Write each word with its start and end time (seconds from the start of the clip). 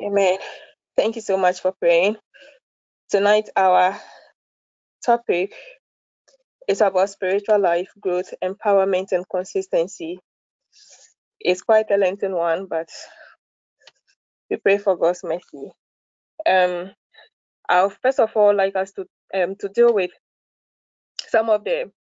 Amen. 0.02 0.38
Thank 0.98 1.16
you 1.16 1.22
so 1.22 1.38
much 1.38 1.62
for 1.62 1.74
praying. 1.74 2.18
Tonight, 3.10 3.50
our 3.56 4.00
topic 5.06 5.54
is 6.68 6.82
about 6.82 7.10
spiritual 7.10 7.60
life, 7.60 7.90
growth, 8.00 8.34
empowerment, 8.44 9.12
and 9.12 9.26
consistency. 9.30 10.20
It's 11.40 11.62
quite 11.62 11.92
a 11.92 11.98
lengthy 11.98 12.28
one, 12.30 12.68
but 12.68 12.90
we 14.50 14.58
pray 14.58 14.78
for 14.78 14.98
God's 14.98 15.24
mercy. 15.24 15.72
Um, 16.48 16.92
I'll 17.70 17.92
first 17.92 18.20
of 18.20 18.32
all 18.36 18.56
like 18.56 18.76
us 18.78 18.94
to 18.94 19.06
um 19.36 19.56
to 19.58 19.70
deal 19.70 19.94
with 19.94 20.12
some 21.30 21.50
of 21.50 21.64
the 21.66 21.92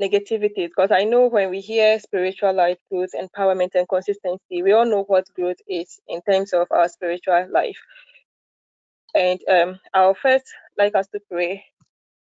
negativities 0.00 0.68
because 0.68 0.90
I 0.90 1.04
know 1.04 1.28
when 1.28 1.50
we 1.50 1.60
hear 1.60 1.98
spiritual 2.00 2.54
life 2.54 2.78
growth, 2.90 3.10
empowerment, 3.14 3.70
and 3.74 3.88
consistency, 3.88 4.62
we 4.62 4.72
all 4.72 4.86
know 4.86 5.04
what 5.04 5.26
growth 5.34 5.58
is 5.68 6.00
in 6.08 6.20
terms 6.22 6.52
of 6.52 6.68
our 6.70 6.88
spiritual 6.88 7.46
life. 7.52 7.78
And 9.14 9.40
um, 9.50 9.80
I'll 9.94 10.14
first 10.14 10.46
like 10.78 10.94
us 10.96 11.08
to 11.08 11.20
pray 11.30 11.64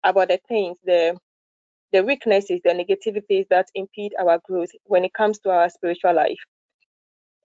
about 0.03 0.29
the 0.29 0.39
things, 0.47 0.77
the 0.85 1.17
the 1.93 2.03
weaknesses, 2.03 2.61
the 2.63 2.71
negativities 2.71 3.47
that 3.49 3.67
impede 3.75 4.13
our 4.19 4.39
growth 4.45 4.71
when 4.85 5.05
it 5.05 5.13
comes 5.13 5.39
to 5.39 5.49
our 5.51 5.69
spiritual 5.69 6.13
life. 6.15 6.39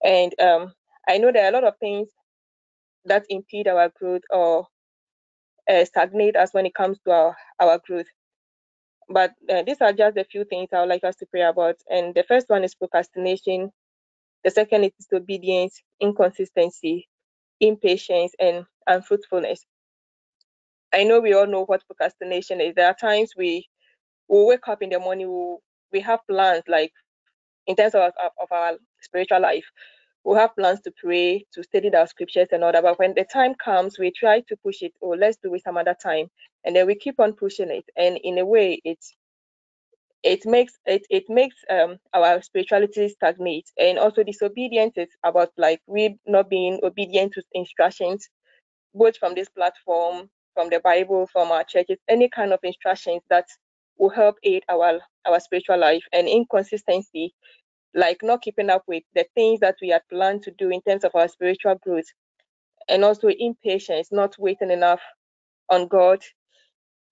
And 0.04 0.32
um, 0.40 0.72
I 1.08 1.18
know 1.18 1.32
there 1.32 1.44
are 1.46 1.50
a 1.50 1.52
lot 1.52 1.64
of 1.64 1.78
things 1.78 2.08
that 3.06 3.24
impede 3.30 3.68
our 3.68 3.90
growth 3.98 4.22
or 4.30 4.66
uh, 5.70 5.84
stagnate 5.84 6.36
us 6.36 6.54
when 6.54 6.66
it 6.66 6.74
comes 6.74 6.98
to 7.06 7.12
our, 7.12 7.36
our 7.60 7.80
growth. 7.86 8.06
But 9.08 9.32
uh, 9.50 9.62
these 9.64 9.80
are 9.80 9.92
just 9.92 10.16
a 10.18 10.24
few 10.24 10.44
things 10.44 10.70
I 10.72 10.80
would 10.80 10.88
like 10.90 11.04
us 11.04 11.16
to 11.16 11.26
pray 11.26 11.42
about. 11.42 11.76
And 11.90 12.14
the 12.14 12.24
first 12.24 12.48
one 12.48 12.64
is 12.64 12.74
procrastination. 12.74 13.70
The 14.44 14.50
second 14.50 14.84
is 14.84 14.92
disobedience, 14.98 15.82
inconsistency, 16.00 17.08
impatience, 17.60 18.34
and 18.40 18.66
unfruitfulness. 18.88 19.66
I 20.94 21.04
know 21.04 21.20
we 21.20 21.34
all 21.34 21.46
know 21.46 21.64
what 21.64 21.86
procrastination 21.86 22.60
is. 22.60 22.74
There 22.76 22.86
are 22.88 22.94
times 22.94 23.32
we 23.36 23.68
we 24.28 24.44
wake 24.44 24.68
up 24.68 24.82
in 24.82 24.90
the 24.90 25.00
morning, 25.00 25.30
we 25.32 25.58
we 25.92 26.00
have 26.00 26.20
plans 26.28 26.64
like 26.68 26.92
in 27.66 27.76
terms 27.76 27.94
of, 27.96 28.12
of 28.20 28.52
our 28.52 28.74
spiritual 29.02 29.42
life. 29.42 29.66
We 30.24 30.36
have 30.36 30.54
plans 30.56 30.80
to 30.82 30.92
pray, 30.92 31.46
to 31.52 31.62
study 31.64 31.92
our 31.94 32.06
scriptures 32.06 32.48
and 32.52 32.62
all 32.62 32.72
that. 32.72 32.82
But 32.84 32.98
when 32.98 33.14
the 33.14 33.24
time 33.24 33.54
comes, 33.54 33.98
we 33.98 34.12
try 34.12 34.40
to 34.40 34.56
push 34.56 34.82
it, 34.82 34.92
or 35.00 35.14
oh, 35.14 35.18
let's 35.18 35.38
do 35.42 35.52
it 35.54 35.64
some 35.64 35.76
other 35.76 35.96
time, 36.00 36.28
and 36.64 36.76
then 36.76 36.86
we 36.86 36.94
keep 36.94 37.18
on 37.18 37.32
pushing 37.32 37.70
it. 37.70 37.84
And 37.96 38.18
in 38.22 38.38
a 38.38 38.46
way, 38.46 38.80
it's 38.84 39.14
it 40.22 40.46
makes 40.46 40.78
it 40.86 41.04
it 41.10 41.24
makes 41.28 41.56
um 41.70 41.98
our 42.14 42.40
spirituality 42.42 43.08
stagnate 43.08 43.68
and 43.78 43.98
also 43.98 44.22
disobedience 44.22 44.94
is 44.96 45.08
about 45.24 45.50
like 45.56 45.80
we 45.86 46.16
not 46.26 46.48
being 46.48 46.78
obedient 46.82 47.32
to 47.32 47.42
instructions 47.52 48.28
both 48.94 49.16
from 49.16 49.34
this 49.34 49.48
platform 49.48 50.28
from 50.54 50.68
the 50.70 50.80
bible 50.80 51.26
from 51.32 51.50
our 51.50 51.64
churches 51.64 51.98
any 52.08 52.28
kind 52.28 52.52
of 52.52 52.60
instructions 52.62 53.22
that 53.30 53.46
will 53.98 54.10
help 54.10 54.36
aid 54.44 54.62
our 54.68 55.00
our 55.26 55.40
spiritual 55.40 55.78
life 55.78 56.04
and 56.12 56.28
inconsistency 56.28 57.34
like 57.94 58.22
not 58.22 58.42
keeping 58.42 58.70
up 58.70 58.82
with 58.86 59.02
the 59.14 59.26
things 59.34 59.60
that 59.60 59.76
we 59.82 59.88
had 59.90 60.02
planned 60.10 60.42
to 60.44 60.50
do 60.52 60.70
in 60.70 60.80
terms 60.82 61.04
of 61.04 61.14
our 61.14 61.28
spiritual 61.28 61.74
growth 61.76 62.06
and 62.88 63.04
also 63.04 63.28
impatience 63.28 64.08
not 64.10 64.34
waiting 64.38 64.70
enough 64.70 65.00
on 65.70 65.88
God 65.88 66.20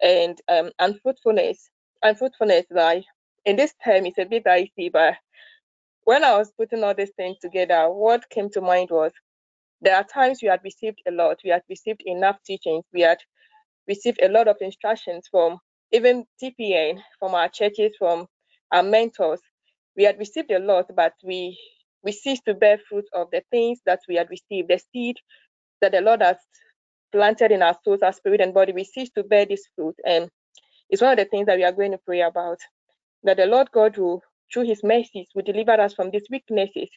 and 0.02 0.38
um, 0.48 0.70
unfruitfulness. 0.78 1.70
Unfruitfulness, 2.02 2.66
like 2.70 3.04
in 3.44 3.56
this 3.56 3.74
term, 3.84 4.06
it's 4.06 4.18
a 4.18 4.24
bit 4.24 4.44
dicey, 4.44 4.88
but 4.88 5.14
when 6.04 6.24
I 6.24 6.36
was 6.36 6.52
putting 6.56 6.82
all 6.82 6.94
these 6.94 7.12
things 7.16 7.38
together, 7.40 7.90
what 7.90 8.28
came 8.30 8.50
to 8.50 8.60
mind 8.60 8.88
was 8.90 9.12
there 9.82 9.96
are 9.96 10.04
times 10.04 10.40
we 10.42 10.48
had 10.48 10.60
received 10.64 11.00
a 11.06 11.10
lot, 11.10 11.38
we 11.44 11.50
had 11.50 11.62
received 11.68 12.02
enough 12.04 12.36
teachings, 12.44 12.84
we 12.92 13.02
had 13.02 13.18
received 13.86 14.20
a 14.22 14.28
lot 14.28 14.48
of 14.48 14.56
instructions 14.60 15.26
from 15.30 15.58
even 15.92 16.24
TPN, 16.42 17.00
from 17.18 17.34
our 17.34 17.48
churches, 17.48 17.92
from 17.98 18.26
our 18.72 18.82
mentors. 18.82 19.40
We 19.96 20.04
had 20.04 20.18
received 20.18 20.50
a 20.52 20.58
lot, 20.58 20.86
but 20.94 21.14
we 21.24 21.58
we 22.02 22.12
ceased 22.12 22.44
to 22.46 22.54
bear 22.54 22.78
fruit 22.78 23.06
of 23.14 23.30
the 23.32 23.42
things 23.50 23.80
that 23.86 24.00
we 24.08 24.16
had 24.16 24.30
received, 24.30 24.68
the 24.68 24.80
seed 24.92 25.16
that 25.82 25.92
the 25.92 26.00
Lord 26.00 26.22
has 26.22 26.36
planted 27.12 27.52
in 27.52 27.62
our 27.62 27.76
souls, 27.84 28.02
our 28.02 28.12
spirit 28.12 28.40
and 28.40 28.54
body. 28.54 28.72
We 28.72 28.84
cease 28.84 29.10
to 29.12 29.24
bear 29.24 29.46
this 29.46 29.64
fruit, 29.76 29.96
and 30.06 30.30
it's 30.90 31.02
one 31.02 31.12
of 31.12 31.18
the 31.18 31.26
things 31.26 31.46
that 31.46 31.56
we 31.58 31.64
are 31.64 31.72
going 31.72 31.92
to 31.92 31.98
pray 31.98 32.22
about. 32.22 32.58
That 33.24 33.38
the 33.38 33.46
Lord 33.46 33.70
God 33.72 33.98
will, 33.98 34.22
through 34.52 34.64
His 34.66 34.82
mercies, 34.84 35.28
will 35.34 35.44
deliver 35.44 35.72
us 35.80 35.94
from 35.94 36.10
these 36.10 36.26
weaknesses, 36.30 36.90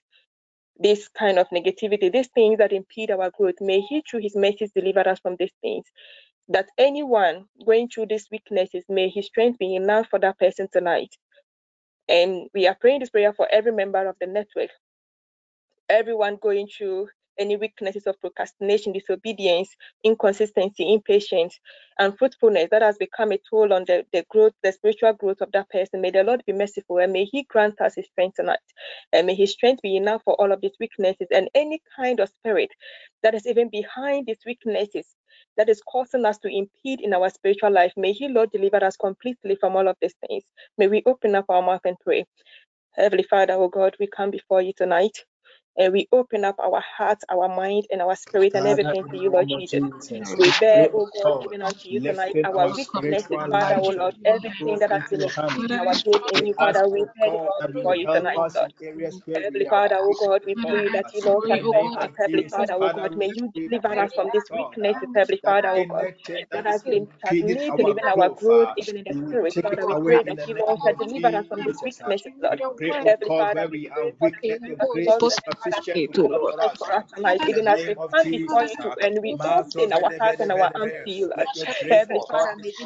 this 0.80 1.10
kind 1.10 1.40
of 1.40 1.50
negativity, 1.50 2.12
these 2.12 2.30
things 2.36 2.60
that 2.60 2.74
impede 2.74 3.12
our 3.12 3.32
growth. 3.32 3.56
May 3.62 3.82
He, 3.82 4.04
through 4.10 4.22
His 4.22 4.36
mercies, 4.36 4.72
deliver 4.76 5.08
us 5.08 5.20
from 5.20 5.38
these 5.40 5.54
things 5.62 5.86
that 6.50 6.68
anyone 6.78 7.46
going 7.66 7.90
through 7.90 8.08
these 8.08 8.28
weaknesses, 8.32 8.84
may 8.90 9.10
his 9.10 9.28
strength 9.28 9.60
be 9.60 9.76
enough 9.76 10.08
for 10.10 10.20
that 10.20 10.40
person 10.40 10.70
tonight. 10.72 11.10
And 12.10 12.50
we 12.54 12.68
are 12.68 12.76
praying 12.80 13.02
this 13.02 13.10
prayer 13.12 13.34
for 13.34 13.48
every 13.52 13.72
member 13.74 14.08
of 14.08 14.18
the 14.20 14.28
network, 14.28 14.72
everyone 15.90 16.38
going 16.42 16.68
through 16.68 17.10
any 17.40 17.58
weaknesses 17.58 18.08
of 18.08 18.20
procrastination, 18.22 18.94
disobedience, 18.94 19.70
inconsistency, 20.04 20.94
impatience, 20.94 21.60
and 22.00 22.18
fruitfulness 22.18 22.70
that 22.72 22.82
has 22.82 22.98
become 22.98 23.32
a 23.32 23.40
toll 23.50 23.74
on 23.74 23.86
the, 23.88 24.06
the 24.14 24.26
growth, 24.30 24.54
the 24.64 24.72
spiritual 24.72 25.14
growth 25.14 25.42
of 25.42 25.52
that 25.54 25.70
person. 25.70 26.02
May 26.02 26.12
the 26.12 26.24
Lord 26.24 26.44
be 26.48 26.54
merciful 26.54 27.00
and 27.00 27.14
may 27.14 27.26
He 27.26 27.44
grant 27.44 27.82
us 27.82 27.96
His 27.96 28.08
strength 28.08 28.36
tonight. 28.38 28.60
And 29.14 29.28
may 29.28 29.36
His 29.36 29.52
strength 29.52 29.82
be 29.82 29.98
enough 29.98 30.22
for 30.26 30.36
all 30.36 30.52
of 30.52 30.62
these 30.62 30.78
weaknesses 30.80 31.28
and 31.32 31.50
any 31.56 31.82
kind 31.96 32.20
of 32.20 32.30
spirit 32.30 32.70
that 33.24 33.36
is 33.36 33.48
even 33.48 33.70
behind 33.70 34.28
these 34.28 34.42
weaknesses 34.46 35.08
that 35.58 35.70
is 35.70 35.82
causing 35.92 36.26
us 36.26 36.38
to 36.40 36.50
impede 36.50 37.02
in 37.02 37.14
our 37.14 37.30
spiritual 37.30 37.72
life. 37.72 37.94
May 37.98 38.14
He, 38.14 38.28
Lord, 38.28 38.52
deliver 38.52 38.84
us 38.84 38.98
completely 38.98 39.58
from 39.60 39.76
all 39.76 39.88
of 39.88 39.98
these 40.02 40.16
things. 40.28 40.44
May 40.78 40.88
we 40.88 41.04
open 41.06 41.36
up 41.36 41.46
our 41.50 41.62
mouth 41.62 41.82
and 41.86 41.98
pray. 42.04 42.26
Heavenly 42.96 43.24
Father, 43.24 43.54
oh 43.54 43.70
God, 43.70 43.96
we 44.00 44.08
come 44.08 44.32
before 44.32 44.62
you 44.62 44.74
tonight 44.78 45.18
and 45.78 45.94
we 45.94 46.08
open 46.12 46.46
up 46.46 46.56
our 46.60 46.82
hearts, 46.98 47.26
our 47.30 47.50
mind, 47.50 47.86
and 47.92 48.02
our 48.02 48.16
spirit 48.16 48.54
and 48.56 48.68
everything 48.68 49.06
to 49.12 49.18
you, 49.18 49.32
Lord 49.32 49.48
Jesus. 49.52 49.82
We 50.38 50.52
bear, 50.52 50.90
oh 50.94 51.08
God, 51.14 51.36
even 51.42 51.62
unto 51.62 51.90
you 51.90 52.00
tonight 52.02 52.38
our 52.44 52.70
weaknesses, 52.70 53.46
Father, 53.50 53.76
oh 53.78 53.90
Lord, 53.90 54.16
everything 54.26 54.80
that 54.80 54.92
has 54.92 55.04
been 55.10 55.24
impeding 55.24 55.80
our 55.80 55.96
growth 56.06 56.24
in 56.30 56.46
you, 56.46 56.56
Father, 56.56 56.88
we 56.88 57.06
bear 57.20 57.34
it 57.36 57.42
all 57.48 57.64
before 57.68 57.96
you 57.96 58.08
tonight, 58.08 58.46
Lord. 58.56 58.72
Heavenly 59.44 59.68
Father, 59.70 59.98
oh 60.00 60.16
God, 60.18 60.42
we 60.46 60.56
pray 60.68 60.90
that 60.94 61.08
you, 61.14 61.22
Lord, 61.24 61.44
can 61.48 61.60
oh 61.66 61.74
help 61.74 61.90
us, 61.98 62.10
Heavenly 62.18 62.46
Father, 62.52 62.74
oh 62.76 62.90
God, 62.94 63.12
may 63.16 63.28
you 63.36 63.50
deliver 63.70 64.00
us 64.00 64.14
from 64.14 64.30
this 64.34 64.46
weaknesses, 64.54 65.10
Heavenly 65.16 65.42
Father, 65.46 65.70
oh 65.70 65.86
God, 65.90 66.08
that 66.54 66.66
has 66.66 66.84
been 66.90 67.08
stagnating 67.20 67.88
even 67.90 68.08
our 68.08 68.30
growth, 68.30 68.70
even 68.78 68.98
in 68.98 69.04
the 69.06 69.14
spirit, 69.14 69.56
Father, 69.62 69.86
we 69.88 69.96
pray 70.06 70.24
that 70.24 70.40
you, 70.48 70.56
Lord, 70.58 70.80
can 70.84 70.96
deliver 70.98 71.36
us 71.38 71.46
from 71.50 71.64
this 71.64 71.82
weaknesses, 71.84 72.34
Lord. 72.42 72.62
Heavenly 73.04 73.34
Father, 73.38 73.68
we 74.22 74.32
pray 74.80 75.00
for 75.06 75.22
the 75.22 75.38
sufficient 75.64 76.06
to 76.16 76.24
Lord. 76.24 76.56
for 76.80 76.94
us 76.96 77.04
tonight, 77.16 77.42
even 77.46 77.68
as 77.68 77.82
we 77.88 77.96
come 78.12 78.30
before 78.32 78.64
you 78.64 78.78
to, 78.82 78.94
and 79.02 79.20
we 79.22 79.38
open 79.58 79.94
our 79.94 80.12
heart 80.20 80.36
and 80.40 80.52
our 80.52 80.70
arms 80.76 80.94
to 81.06 81.12
you, 81.12 81.32
Lord. 81.36 81.48
Heavenly 81.90 82.24
Father, 82.30 82.56
may 82.58 82.74
you 82.80 82.86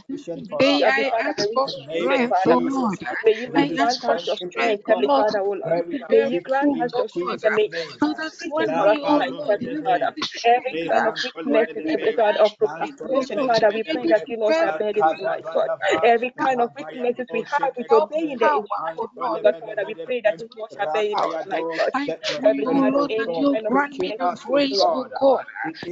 May 0.60 0.84
Heavenly 0.84 1.06
I 1.06 1.12
Father, 1.12 1.30
ask 1.30 1.40
may 1.40 1.48
for 1.54 1.68
you 1.68 1.74
speak, 1.92 2.02
strength, 2.02 2.28
Father, 2.30 2.58
Lord. 2.60 3.00
May 3.24 3.34
you 3.34 3.50
I 3.56 3.68
grant 3.68 4.04
ask 4.04 4.04
for 4.06 4.16
us 4.16 4.26
your 4.26 4.38
strength, 4.38 4.84
strength, 4.84 4.86
Heavenly 4.88 5.10
Lord, 5.10 5.12
Father, 5.16 5.40
Lord. 5.44 5.62
to 5.92 6.00
May 6.10 6.22
bear 6.22 6.30
you 6.30 6.42
grant 6.42 6.76
fruit, 6.76 6.82
us 6.82 6.94
your 6.98 7.10
strength, 7.10 7.44
God. 7.44 7.46
and 7.46 7.56
may 7.56 7.68
you 7.68 7.74
Father, 8.02 8.26
strengthen 8.30 8.70
grant 8.70 8.84
for 8.90 8.92
us 8.92 8.98
me, 8.98 9.02
tonight, 9.06 9.36
Lord, 9.38 9.50
Heavenly 9.50 9.78
Father. 9.84 10.14
the 10.16 10.24
Every 10.46 10.76
strength 10.76 10.88
kind 10.88 11.08
of 11.08 11.16
to 11.24 11.32
weakness, 11.48 11.70
every 11.90 12.12
bear 12.14 12.18
kind 12.18 12.38
of 12.38 12.52
fruit, 13.08 13.30
procrastination, 13.32 13.38
Lord, 13.38 13.54
to 13.56 13.64
Father, 13.64 13.70
be 13.70 13.76
we 13.76 13.84
pray 13.84 14.06
able 14.06 14.10
that 14.10 14.24
to 14.26 14.32
you, 14.32 14.38
Lord, 14.40 14.56
bear 14.56 14.58
shall 14.58 14.74
bear 14.74 14.94
this 14.94 15.06
fruit 15.18 15.32
tonight, 15.32 15.46
Lord. 15.54 15.72
Every 16.04 16.34
kind 16.40 16.62
of 16.62 16.72
weaknesses 16.76 17.28
we 17.34 17.46
have 17.62 17.74
with 17.78 17.88
your 17.92 18.04
obeying 18.04 18.40
the 18.40 18.50
power, 18.50 18.56
instructions, 18.56 19.10
Lord. 19.18 19.42
Lord, 19.44 19.56
Father, 19.60 19.86
we 19.88 19.96
pray 20.06 20.22
that 20.26 20.36
you, 20.42 20.50
Lord, 20.58 20.72
shall 20.72 20.88
bear 20.94 21.04
it 21.12 21.20
Power. 21.20 21.36
tonight, 21.44 21.68
Lord. 21.76 21.94
I 22.68 22.74
pray, 22.74 22.82
Heavenly 22.84 23.08
oh 23.10 23.10
Father, 23.18 23.28
Lord, 23.28 23.52
that 23.54 23.64
any 23.66 23.66
you 23.66 23.66
grant 23.68 24.00
me 24.00 24.16
the 24.20 24.30
grace, 24.44 24.86
oh 24.94 25.08
God. 25.22 25.46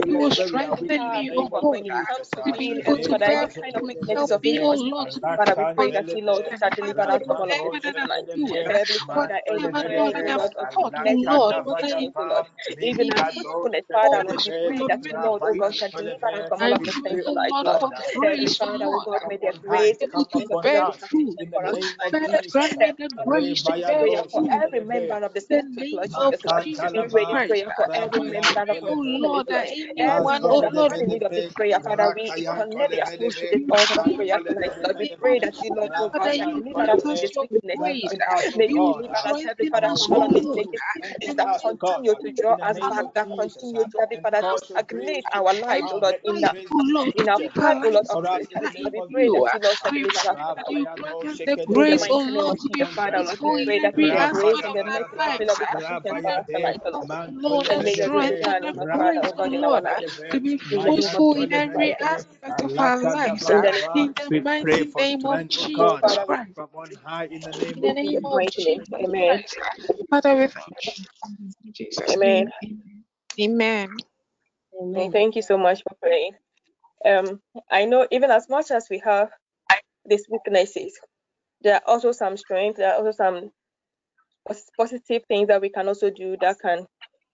You 0.05 0.17
will 0.17 0.31
strengthen 0.31 1.11
me, 1.11 1.31
oh 1.35 1.35
oh 1.37 1.49
God, 1.49 1.65
God, 1.65 1.69
when 1.69 1.85
it 1.85 1.95
comes 2.07 2.33
to 2.35 2.43
be 2.43 2.71
able 2.79 2.97
oh 2.97 2.97
to 2.99 3.15
bear 3.15 3.43
any 3.43 3.47
kind 3.61 3.75
of 3.77 3.83
fruit. 3.91 4.09
weaknesses 4.09 4.31
Help 4.31 4.33
me, 4.43 4.59
oh. 4.61 4.73
Lord, 4.91 5.09
to 5.11 5.21
be 5.21 5.37
Father, 5.37 5.55
we 5.57 5.65
pray 5.75 5.91
that 5.91 6.13
you, 6.13 6.23
Lord, 6.23 6.45
shall 6.59 6.71
deliver 6.75 7.01
us 7.03 7.21
from 7.25 7.39
all 7.41 7.51
of 7.51 7.61
this 7.67 7.73
whatever 7.73 7.97
that 7.97 7.97
I'm 8.01 8.11
tonight. 8.17 8.25
doing, 8.35 8.67
Heavenly 8.73 9.01
Father, 9.07 9.41
any 9.47 9.69
whatever, 9.69 9.89
Lord, 9.89 10.15
kind, 10.17 10.27
that 10.27 10.39
oh 10.39 10.41
I'm 10.41 10.51
Lord, 10.53 10.55
of 10.59 10.73
talking, 10.73 11.23
weaknesses, 11.23 11.27
Lord, 11.27 11.57
whether 11.65 11.87
impatience, 11.93 12.07
it 12.07 12.13
oh 12.17 12.23
Lord, 12.25 12.45
even 12.81 13.07
be 13.07 13.17
unfruitfulness, 13.19 13.85
Father, 13.91 14.17
or 14.19 14.25
Lord, 14.25 14.41
we 14.45 14.53
pray 14.65 14.83
that 14.87 15.01
you, 15.07 15.19
Lord, 15.19 15.43
oh 15.45 15.55
God, 15.55 15.75
shall 15.75 15.89
deliver 15.95 16.27
us 16.37 16.45
from 16.49 16.63
all 16.63 16.73
of 16.73 16.83
pray, 17.03 17.03
things 17.03 17.23
oh 17.27 17.33
Lord, 17.35 17.45
Lord. 17.63 17.79
for 17.79 17.93
Heavenly 18.21 18.51
grace, 18.51 18.59
oh 18.63 18.75
Father, 18.75 18.85
oh 18.87 18.99
Lord, 18.99 19.07
God, 19.07 19.21
may 19.27 19.37
the 19.37 19.53
grace, 19.61 19.97
the 19.99 20.07
able 20.13 20.25
to 20.31 20.41
teachings 20.47 20.51
of 20.51 20.61
the 20.61 20.69
Lord 20.71 20.85
be 20.85 20.93
fruit. 21.09 21.37
sufficient 21.37 21.49
for 21.53 21.65
us 21.65 21.79
tonight, 21.79 22.01
Father, 22.11 22.41
grant 22.51 22.77
me 22.77 22.85
the 22.97 22.97
Heavenly 22.99 23.09
Father, 23.15 23.41
we 23.41 23.55
grace 23.55 23.63
to 23.65 23.73
bear 23.87 24.23
for 24.31 24.43
every 24.51 24.81
member 24.81 25.15
of 25.25 25.33
The 25.49 25.63
network, 25.73 25.87
name 25.87 25.93
Lord 25.93 26.09
of 26.13 26.35
Jesus, 26.41 26.41
Lord. 26.45 26.64
Jesus 26.65 26.93
We 26.93 27.03
pray 27.05 27.25
this 27.25 27.41
Christ. 27.47 27.47
prayer 27.47 27.71
for 27.75 27.87
every 27.93 28.21
member 28.21 28.61
of 28.63 28.69
pray, 28.69 28.81
oh 28.87 28.95
fruitfulness, 28.95 29.21
Lord, 29.21 29.47
that 29.49 29.63
Lord. 29.63 29.69
anyone, 29.69 30.45
Everyone 30.45 30.49
oh 30.49 30.61
that 30.61 30.73
Lord, 30.73 30.93
stands 30.93 31.01
in 31.01 31.09
who 31.09 31.19
need 31.19 31.23
of 31.23 31.33
this 31.35 31.47
prayer, 31.55 31.79
Father, 31.81 32.09
we 32.09 32.33
connect 32.55 32.91
their 32.91 33.05
souls 33.05 33.35
to 33.37 33.47
this 33.51 33.61
you 33.61 33.71
altar 33.71 34.01
of 34.01 34.13
see 34.13 34.17
prayer 34.17 34.39
me 34.39 34.45
tonight, 34.47 34.73
Lord. 34.81 34.97
We 34.99 35.09
bear 35.19 35.19
pray 35.21 35.39
that 35.39 35.61
you, 35.61 35.71
fruit, 35.71 35.91
Lord, 35.93 35.93
God, 35.97 36.11
Father, 36.11 36.33
shall 36.33 36.47
you 36.47 36.53
deliver 36.53 36.81
us 36.91 37.01
grant 37.01 37.01
from 37.03 37.11
us 37.11 37.21
this 37.21 37.31
your 37.35 37.47
weaknesses, 37.47 37.77
grace. 37.77 38.15
Lord. 38.27 38.45
May 38.55 38.67
you 38.69 38.81
You 38.81 38.93
deliver 38.93 39.15
us, 39.15 39.43
Heavenly 39.43 39.65
strengthen 39.65 39.71
Father, 39.71 39.89
us, 39.91 39.99
from 39.99 40.13
all 40.13 40.23
of 40.25 40.33
these 40.33 40.49
Lord. 40.49 40.57
negativities 40.57 41.35
And 41.35 41.37
that 41.37 41.49
we 41.51 41.59
continue 41.59 42.15
to 42.15 42.31
draw 42.31 42.55
us 42.63 42.79
back, 42.89 43.07
that 43.15 43.29
continue 43.35 43.83
to, 43.85 43.85
Heavenly 43.97 44.19
Father, 44.21 44.43
to 44.43 44.57
stagnate 44.57 45.25
our 45.33 45.53
lives, 45.53 45.93
Lord, 46.01 46.15
in 46.23 46.41
life, 46.41 46.53
the 46.69 46.83
Lord, 46.93 47.13
in 47.15 47.27
to 47.27 47.29
our 47.29 47.41
keep 47.41 47.51
path, 47.57 47.77
our 47.83 47.91
Lord, 47.91 47.93
lives 47.93 48.09
of 48.09 48.19
focused 48.31 48.31
greatness. 48.31 48.71
in 48.75 48.75
Lord, 48.81 48.93
we 48.93 49.03
pray 49.11 49.29
that 49.29 49.43
you. 49.43 49.51
you, 49.53 49.59
Lord, 49.61 49.77
shall 49.77 49.91
We 49.91 50.03
deliver 50.03 50.29
us 50.29 50.37
pray 50.37 50.45
from 50.47 50.57
that 50.57 50.65
all 50.65 50.75
you 50.75 50.85
of 50.85 50.87
this. 50.95 51.09
grant 51.21 51.27
us 51.27 51.41
the 51.55 51.67
In 51.69 51.85
the 51.85 51.95
grace, 51.95 52.05
oh 52.09 52.21
mighty 52.21 52.31
name 52.31 52.47
Lord, 52.47 52.57
of 52.57 52.59
to 52.59 52.69
be 52.71 52.83
Jesus, 52.83 52.89
Father, 52.95 53.23
Lord, 53.23 53.39
we 53.41 53.51
fruitful 53.51 53.57
in 53.57 53.65
pray 53.65 53.79
that 53.81 53.95
may 53.97 54.07
every 54.07 54.11
your 54.11 54.27
grace 54.27 54.61
aspect 54.61 54.65
and 54.65 54.77
of 54.77 54.83
the 54.85 54.95
our 54.95 55.09
of 55.49 56.45
the 56.47 56.54
Lord 56.59 56.77
lives. 56.77 56.79
be 56.79 56.85
us 56.85 56.93
oh 56.93 56.99
Lord. 56.99 57.07
Help 57.09 57.29
me, 57.29 57.37
Lord, 57.41 57.69
And 57.69 57.83
and 57.83 57.83
may 57.83 57.95
your 57.95 58.09
will 58.09 58.21
be 58.21 58.21
strengthen 58.37 58.63
oh 58.63 58.73
the 58.75 58.85
Lord, 58.85 58.89
Father, 58.97 59.21
grace, 59.21 59.21
oh 59.23 59.33
oh 59.37 59.45
God, 59.45 59.53
in 59.53 59.61
Lord, 59.61 59.85
to 60.31 60.39
be 60.41 60.57
In 60.71 60.83
the 60.83 60.91
name 60.91 61.15
of 61.15 61.25
fruitful 61.27 61.35
in 61.35 61.53
every 61.53 61.95
aspect 62.03 62.63
of 62.63 62.77
our 62.79 62.97
lives. 62.99 63.47
In 64.17 64.29
the 64.29 64.41
mighty 64.41 64.85
name 64.95 65.25
of 65.25 65.47
oh 65.79 65.93
Jesus 65.99 66.17
Christ. 66.25 66.49
In 67.59 67.81
the 67.81 67.93
name 67.93 68.25
of. 68.31 68.47
Jesus 68.49 68.89
Amen. 68.99 69.43
Christ. 69.57 69.93
Father, 70.09 70.35
we 70.35 70.47
thank 70.47 70.85
you. 70.85 70.93
Jesus' 71.73 72.15
Amen. 72.15 72.51
Amen. 73.41 74.03
And 74.93 75.11
thank 75.11 75.35
you 75.35 75.41
so 75.43 75.57
much 75.57 75.83
for 75.83 75.95
praying. 76.01 76.33
Um, 77.05 77.41
I 77.71 77.85
know 77.85 78.07
even 78.11 78.31
as 78.31 78.49
much 78.49 78.71
as 78.71 78.87
we 78.89 78.99
have 79.05 79.29
these 80.05 80.25
weaknesses, 80.29 80.99
there 81.61 81.75
are 81.75 81.83
also 81.87 82.11
some 82.13 82.37
strengths, 82.37 82.79
there 82.79 82.93
are 82.93 82.97
also 82.97 83.11
some 83.11 83.51
positive 84.77 85.23
things 85.27 85.47
that 85.47 85.61
we 85.61 85.69
can 85.69 85.87
also 85.87 86.09
do 86.09 86.37
that 86.41 86.59
can 86.59 86.85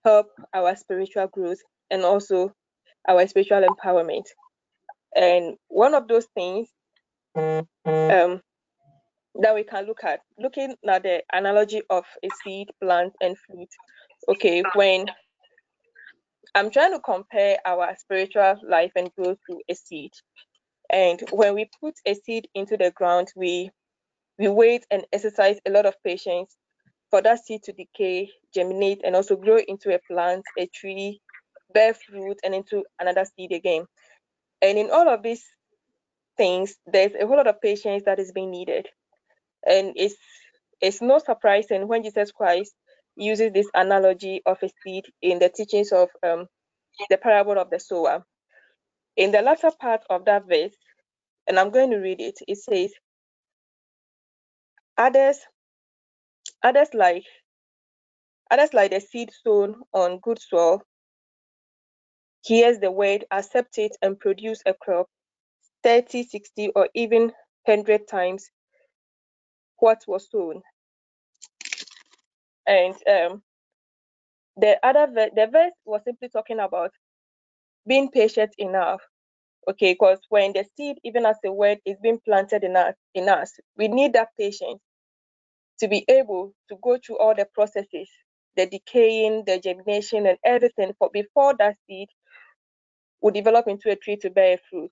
help 0.06 0.28
our 0.54 0.76
spiritual 0.76 1.28
growth 1.28 1.60
and 1.90 2.04
also 2.04 2.54
our 3.08 3.26
spiritual 3.28 3.64
empowerment. 3.64 4.26
And 5.16 5.56
one 5.68 5.94
of 5.94 6.08
those 6.08 6.28
things 6.34 6.70
um, 7.36 8.42
that 9.36 9.56
we 9.56 9.64
can 9.64 9.86
look 9.86 10.04
at, 10.04 10.22
looking 10.38 10.76
at 10.88 11.04
the 11.04 11.24
analogy 11.34 11.82
of 11.90 12.06
a 12.24 12.30
seed, 12.44 12.70
plant, 12.82 13.14
and 13.22 13.36
fruit. 13.38 13.70
Okay, 14.30 14.64
when 14.76 15.08
I'm 16.56 16.70
trying 16.70 16.94
to 16.94 17.00
compare 17.00 17.58
our 17.66 17.96
spiritual 17.98 18.56
life 18.68 18.92
and 18.96 19.14
growth 19.16 19.38
to 19.50 19.60
a 19.70 19.76
seed, 19.76 20.12
and 20.90 21.22
when 21.32 21.56
we 21.56 21.70
put 21.82 21.96
a 22.06 22.14
seed 22.14 22.48
into 22.54 22.78
the 22.78 22.92
ground, 22.92 23.30
we 23.36 23.72
we 24.38 24.48
wait 24.48 24.86
and 24.92 25.06
exercise 25.14 25.60
a 25.66 25.72
lot 25.72 25.86
of 25.86 25.96
patience 26.04 26.56
for 27.12 27.24
that 27.24 27.46
seed 27.46 27.64
to 27.66 27.74
decay, 27.74 28.32
germinate, 28.56 29.02
and 29.06 29.16
also 29.16 29.38
grow 29.38 29.60
into 29.60 29.96
a 29.96 30.00
plant, 30.12 30.44
a 30.60 30.68
tree, 30.68 31.22
bear 31.74 31.96
fruit, 31.96 32.40
and 32.46 32.56
into 32.56 32.86
another 33.00 33.26
seed 33.38 33.54
again. 33.54 33.86
And 34.62 34.78
in 34.78 34.92
all 34.92 35.10
of 35.10 35.24
these 35.24 35.46
things, 36.38 36.76
there's 36.88 37.14
a 37.16 37.28
whole 37.28 37.38
lot 37.38 37.48
of 37.48 37.62
patience 37.62 38.04
that 38.06 38.20
is 38.20 38.32
being 38.34 38.52
needed. 38.52 38.88
And 39.68 39.94
it's 39.96 40.16
it's 40.82 41.02
not 41.02 41.26
surprising 41.26 41.88
when 41.88 42.04
Jesus 42.04 42.32
Christ 42.32 42.74
uses 43.18 43.54
this 43.54 43.70
analogy 43.76 44.42
of 44.46 44.58
a 44.64 44.70
seed 44.84 45.06
in 45.22 45.40
the 45.40 45.50
teachings 45.50 45.92
of 45.92 46.10
um, 46.24 46.48
the 47.10 47.18
parable 47.18 47.60
of 47.60 47.70
the 47.72 47.80
sower. 47.80 48.26
In 49.18 49.32
the 49.32 49.42
latter 49.42 49.72
part 49.80 50.04
of 50.10 50.26
that 50.26 50.48
verse, 50.48 50.76
and 51.48 51.60
I'm 51.60 51.72
going 51.72 51.92
to 51.92 51.98
read 51.98 52.22
it, 52.22 52.40
it 52.48 52.58
says, 52.60 52.92
Others, 54.98 55.40
others 56.64 56.90
like 56.94 57.26
others 58.52 58.74
like 58.74 58.92
the 58.92 59.00
seed 59.02 59.32
sown 59.44 59.76
on 59.94 60.20
good 60.20 60.40
soil, 60.42 60.82
hears 62.44 62.80
the 62.80 62.92
word, 62.92 63.26
accept 63.32 63.78
it, 63.78 63.96
and 64.02 64.20
produce 64.20 64.62
a 64.66 64.74
crop 64.74 65.08
30, 65.84 66.24
60, 66.24 66.70
or 66.76 66.90
even 66.96 67.32
100 67.66 68.08
times 68.08 68.50
what 69.80 70.02
was 70.08 70.30
sown. 70.32 70.62
And 72.68 72.96
um, 73.08 73.44
the 74.58 74.80
other 74.86 75.08
ver- 75.14 75.32
the 75.36 75.48
verse 75.48 75.74
was 75.86 76.02
simply 76.06 76.30
talking 76.30 76.60
about 76.60 76.92
being 77.88 78.10
patient 78.12 78.54
enough. 78.58 79.02
Okay, 79.70 79.94
because 79.94 80.20
when 80.30 80.54
the 80.54 80.66
seed, 80.78 80.98
even 81.04 81.26
as 81.26 81.38
the 81.44 81.52
word, 81.52 81.80
is 81.86 81.98
being 82.04 82.20
planted 82.26 82.64
in 82.64 82.76
us, 82.76 82.96
in 83.16 83.30
us, 83.30 83.54
we 83.78 83.88
need 83.88 84.14
that 84.14 84.30
patience 84.40 84.82
to 85.82 85.90
be 85.90 86.06
able 86.10 86.54
to 86.70 86.78
go 86.84 87.00
through 87.06 87.20
all 87.20 87.36
the 87.36 87.48
processes, 87.56 88.10
the 88.58 88.68
decaying, 88.68 89.46
the 89.48 89.60
germination, 89.60 90.28
and 90.28 90.40
everything 90.46 90.94
for 91.00 91.12
before 91.14 91.56
that 91.60 91.78
seed 91.88 92.10
will 93.22 93.32
develop 93.32 93.68
into 93.68 93.92
a 93.92 93.98
tree 93.98 94.18
to 94.18 94.30
bear 94.32 94.58
fruit. 94.70 94.92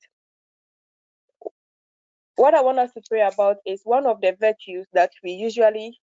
What 2.38 2.56
I 2.56 2.62
want 2.62 2.80
us 2.80 2.92
to 2.94 3.02
pray 3.10 3.22
about 3.22 3.58
is 3.66 3.82
one 3.84 4.08
of 4.08 4.22
the 4.22 4.36
virtues 4.40 4.88
that 4.94 5.12
we 5.24 5.32
usually 5.34 5.98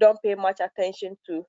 don't 0.00 0.20
pay 0.22 0.34
much 0.34 0.60
attention 0.60 1.16
to, 1.28 1.44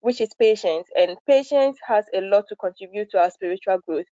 which 0.00 0.20
is 0.20 0.30
patience. 0.38 0.88
And 0.96 1.16
patience 1.26 1.78
has 1.86 2.06
a 2.14 2.22
lot 2.22 2.46
to 2.48 2.56
contribute 2.56 3.10
to 3.12 3.20
our 3.20 3.30
spiritual 3.30 3.78
growth. 3.86 4.06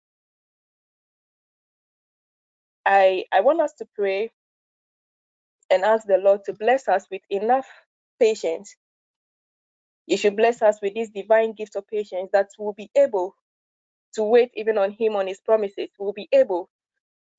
I, 2.86 3.26
I 3.34 3.42
want 3.42 3.62
us 3.62 3.74
to 3.80 3.86
pray 3.96 4.32
and 5.72 5.84
ask 5.84 6.08
the 6.08 6.18
Lord 6.18 6.42
to 6.46 6.54
bless 6.54 6.88
us 6.88 7.06
with 7.12 7.22
enough 7.30 7.68
patience. 8.24 8.76
You 10.08 10.18
should 10.18 10.38
bless 10.38 10.62
us 10.62 10.80
with 10.82 10.96
this 10.96 11.10
divine 11.10 11.54
gift 11.54 11.76
of 11.78 11.88
patience 11.88 12.30
that 12.34 12.50
we'll 12.60 12.74
be 12.74 12.90
able 12.98 13.36
to 14.16 14.24
wait 14.24 14.52
even 14.56 14.78
on 14.78 14.92
Him 14.92 15.16
on 15.16 15.28
His 15.28 15.42
promises. 15.42 15.90
We'll 16.00 16.14
be 16.14 16.30
able 16.34 16.70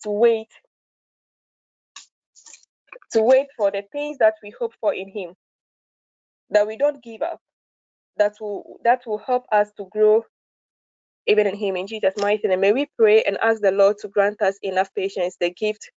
to 0.04 0.10
wait 0.10 0.48
to 3.12 3.22
wait 3.22 3.48
for 3.56 3.70
the 3.70 3.84
things 3.92 4.18
that 4.18 4.34
we 4.42 4.52
hope 4.58 4.74
for 4.80 4.94
in 4.94 5.08
Him. 5.10 5.34
That 6.50 6.66
we 6.66 6.76
don't 6.78 7.02
give 7.02 7.22
up. 7.22 7.40
That 8.18 8.34
will 8.40 8.78
that 8.84 9.02
will 9.06 9.18
help 9.18 9.44
us 9.52 9.70
to 9.78 9.86
grow 9.92 10.24
even 11.28 11.46
in 11.46 11.56
Him 11.56 11.76
in 11.76 11.86
Jesus' 11.88 12.14
mighty 12.18 12.48
name. 12.48 12.60
May 12.60 12.72
we 12.72 12.88
pray 12.98 13.22
and 13.24 13.38
ask 13.42 13.62
the 13.62 13.72
Lord 13.72 13.98
to 14.00 14.08
grant 14.08 14.42
us 14.42 14.58
enough 14.62 14.90
patience, 14.94 15.36
the 15.40 15.50
gift 15.50 15.90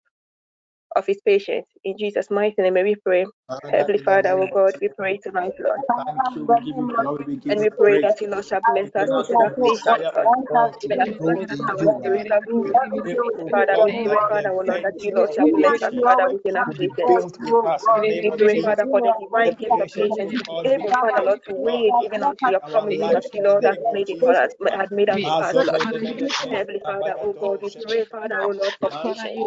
of 0.95 1.05
His 1.07 1.19
patience. 1.25 1.67
In 1.83 1.97
Jesus' 1.99 2.31
mighty 2.31 2.61
name, 2.61 2.75
may 2.75 2.83
we 2.83 2.95
pray. 2.95 3.25
Father, 3.47 3.61
Heavenly 3.71 3.99
Father, 3.99 4.31
our 4.37 4.47
God, 4.47 4.75
we 4.81 4.89
pray 4.89 5.17
tonight, 5.19 5.53
Lord. 5.59 5.81
Thank 6.05 6.35
you. 6.35 6.45
We 6.45 6.55
give 6.57 6.77
you 6.77 6.89
glory. 6.97 7.25
We 7.27 7.37
give 7.37 7.45
And 7.49 7.59
we 7.61 7.69
pray 7.69 7.99
that 7.99 8.21
you, 8.21 8.29
Lord, 8.29 8.45
shall 8.45 8.61
bless 8.61 8.95
us 8.95 9.09
Even 9.09 9.17
with 9.17 9.29
as 9.29 9.29
enough 9.29 9.53
we 9.57 9.63
patience, 9.63 10.07
desire, 10.11 10.11
Lord. 10.49 10.75
to 10.81 10.89
Even 10.89 10.99
as 11.01 11.09
grow 11.19 11.35
we 11.35 11.45
our 11.69 11.77
you, 11.77 11.79
Lord. 11.81 11.99
spiritual 11.99 12.41
growth. 12.45 12.77
We 12.93 13.03
pray, 13.03 13.43
Father, 13.51 13.79
we 13.83 13.93
pray, 14.03 14.19
that 14.29 14.29
Father, 14.29 14.51
Lord, 14.53 14.81
that 14.83 14.95
you, 15.03 15.11
virtue 15.11 15.15
Lord, 15.15 15.33
shall 15.33 15.49
bless 15.55 15.81
us, 15.83 15.93
patience 15.93 16.01
Father, 16.01 16.25
with 16.31 16.45
enough 16.45 16.69
will 16.77 16.89
patience. 16.97 16.97
built 17.05 17.37
with 17.41 17.57
us 17.65 17.87
in 17.87 17.93
the 17.95 18.03
name 18.03 18.23
We 18.23 18.31
pray, 18.31 18.57
Father, 18.63 18.87
for 18.91 19.01
the 19.01 19.13
divine 19.19 19.55
gift 19.59 19.79
of 19.81 19.91
patience 19.93 20.17
patience 20.17 20.33
will 20.33 20.35
to 20.37 20.45
be 20.45 20.45
cause 20.45 20.67
able, 20.67 20.95
Father, 20.99 21.23
Lord, 21.23 21.41
to 21.47 21.53
wait 21.55 21.95
even 21.99 22.23
unto 22.23 22.45
your 22.45 22.61
our 22.71 22.71
promises 22.71 23.11
that 23.13 23.25
lives 23.25 23.29
you, 23.33 23.43
Lord, 23.43 23.65
has 23.65 23.77
name 23.77 23.91
made 23.91 24.09
it 24.09 24.19
for 24.19 24.35
us, 24.35 24.51
had 24.73 24.91
made 24.91 25.09
us 25.09 25.21
for 25.25 25.35
Lord. 25.65 25.81
Heavenly 25.87 26.25
oh 26.43 26.51
oh 26.51 26.81
Father, 26.85 27.15
oh 27.21 27.35
God, 27.39 27.59
we 27.61 27.71
Abagadoshebe, 27.71 27.85
pray, 27.85 28.05
Father, 28.11 28.37
oh 28.41 28.53
Lord, 28.57 28.75
for 28.81 28.91
patience. 29.03 29.41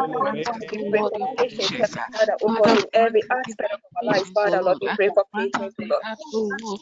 We 0.71 0.85
pray 0.91 1.05
for 1.11 1.21
patience, 1.37 1.73
Heavenly 1.79 2.05
Father, 2.13 2.35
oh 2.43 2.51
God, 2.51 2.77
in 2.77 2.87
every 2.95 3.25
aspect 3.31 3.75
of 3.75 3.90
our 3.99 4.07
lives, 4.07 4.31
Father, 4.35 4.63
Lord, 4.63 4.79
we 4.83 4.91
pray 4.97 5.11
for 5.15 5.25
patience, 5.37 5.75
Lord. 5.91 6.05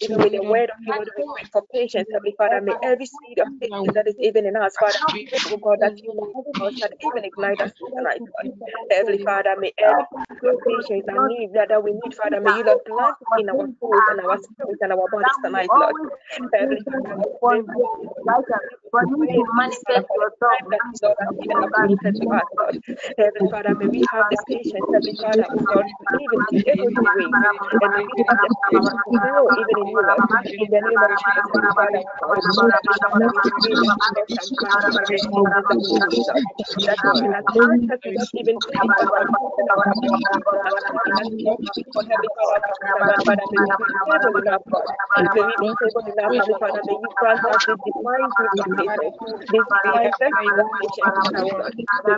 Even 0.02 0.22
with 0.22 0.32
the 0.32 0.42
word 0.42 0.70
of 0.70 0.78
God, 0.86 1.08
we 1.16 1.24
pray 1.34 1.44
for 1.52 1.62
patience, 1.72 2.08
Heavenly 2.12 2.34
Father. 2.38 2.60
May 2.62 2.76
every 2.82 3.06
seed 3.06 3.38
of 3.40 3.48
patience 3.60 3.94
that 3.94 4.08
is 4.08 4.16
even 4.20 4.46
in 4.46 4.56
us, 4.56 4.76
Father, 4.78 5.00
oh 5.46 5.58
God, 5.58 5.78
that 5.80 5.94
you 6.02 6.12
will 6.16 6.34
that 6.80 6.92
even 7.02 7.24
ignite 7.24 7.60
us 7.62 7.72
tonight, 7.94 8.22
Lord. 8.28 8.48
Heavenly 8.90 9.20
Father, 9.24 9.56
may 9.58 9.72
every 9.78 10.06
patience 10.68 11.04
that 11.06 11.20
need 11.22 11.52
that, 11.54 11.68
that 11.70 11.82
we 11.84 11.92
need, 11.92 12.14
Father, 12.14 12.40
may 12.40 12.52
you 12.52 12.64
Lord 12.64 12.80
plant 12.86 13.16
in 13.36 13.48
our 13.50 13.68
souls 13.80 14.04
and 14.08 14.20
our 14.20 14.38
spirits 14.38 14.80
and 14.82 14.92
our 14.92 15.08
bodies 15.08 15.38
tonight, 15.44 15.72
Lord. 15.74 15.96
Heavenly 16.54 16.82
Father, 16.90 17.16
we 17.18 17.26
pray 17.42 17.62
for 17.72 17.82
wait, 19.16 19.46
Father, 19.86 20.04
for 20.08 20.18
the 20.20 20.30
time 20.42 20.66
that 20.70 20.82
you 20.92 20.98
Lord 21.02 21.16
has 21.20 21.30
given 21.42 21.64
appointed 21.64 22.14
to 22.20 22.26
us, 22.36 22.48
Lord. 22.58 22.76
Heavenly 23.18 23.48
Father, 23.50 23.74
may 23.76 23.88
we 23.88 24.04
have 24.12 24.26
the 24.30 24.38
patience, 24.48 24.86
Heavenly 24.92 25.16
Father, 25.20 25.46
oh 25.52 25.62
God, 25.66 25.86
to 25.86 26.04
even 26.18 26.46
be 26.50 26.62
able 26.68 26.90
wait. 27.02 27.28
And 27.28 27.94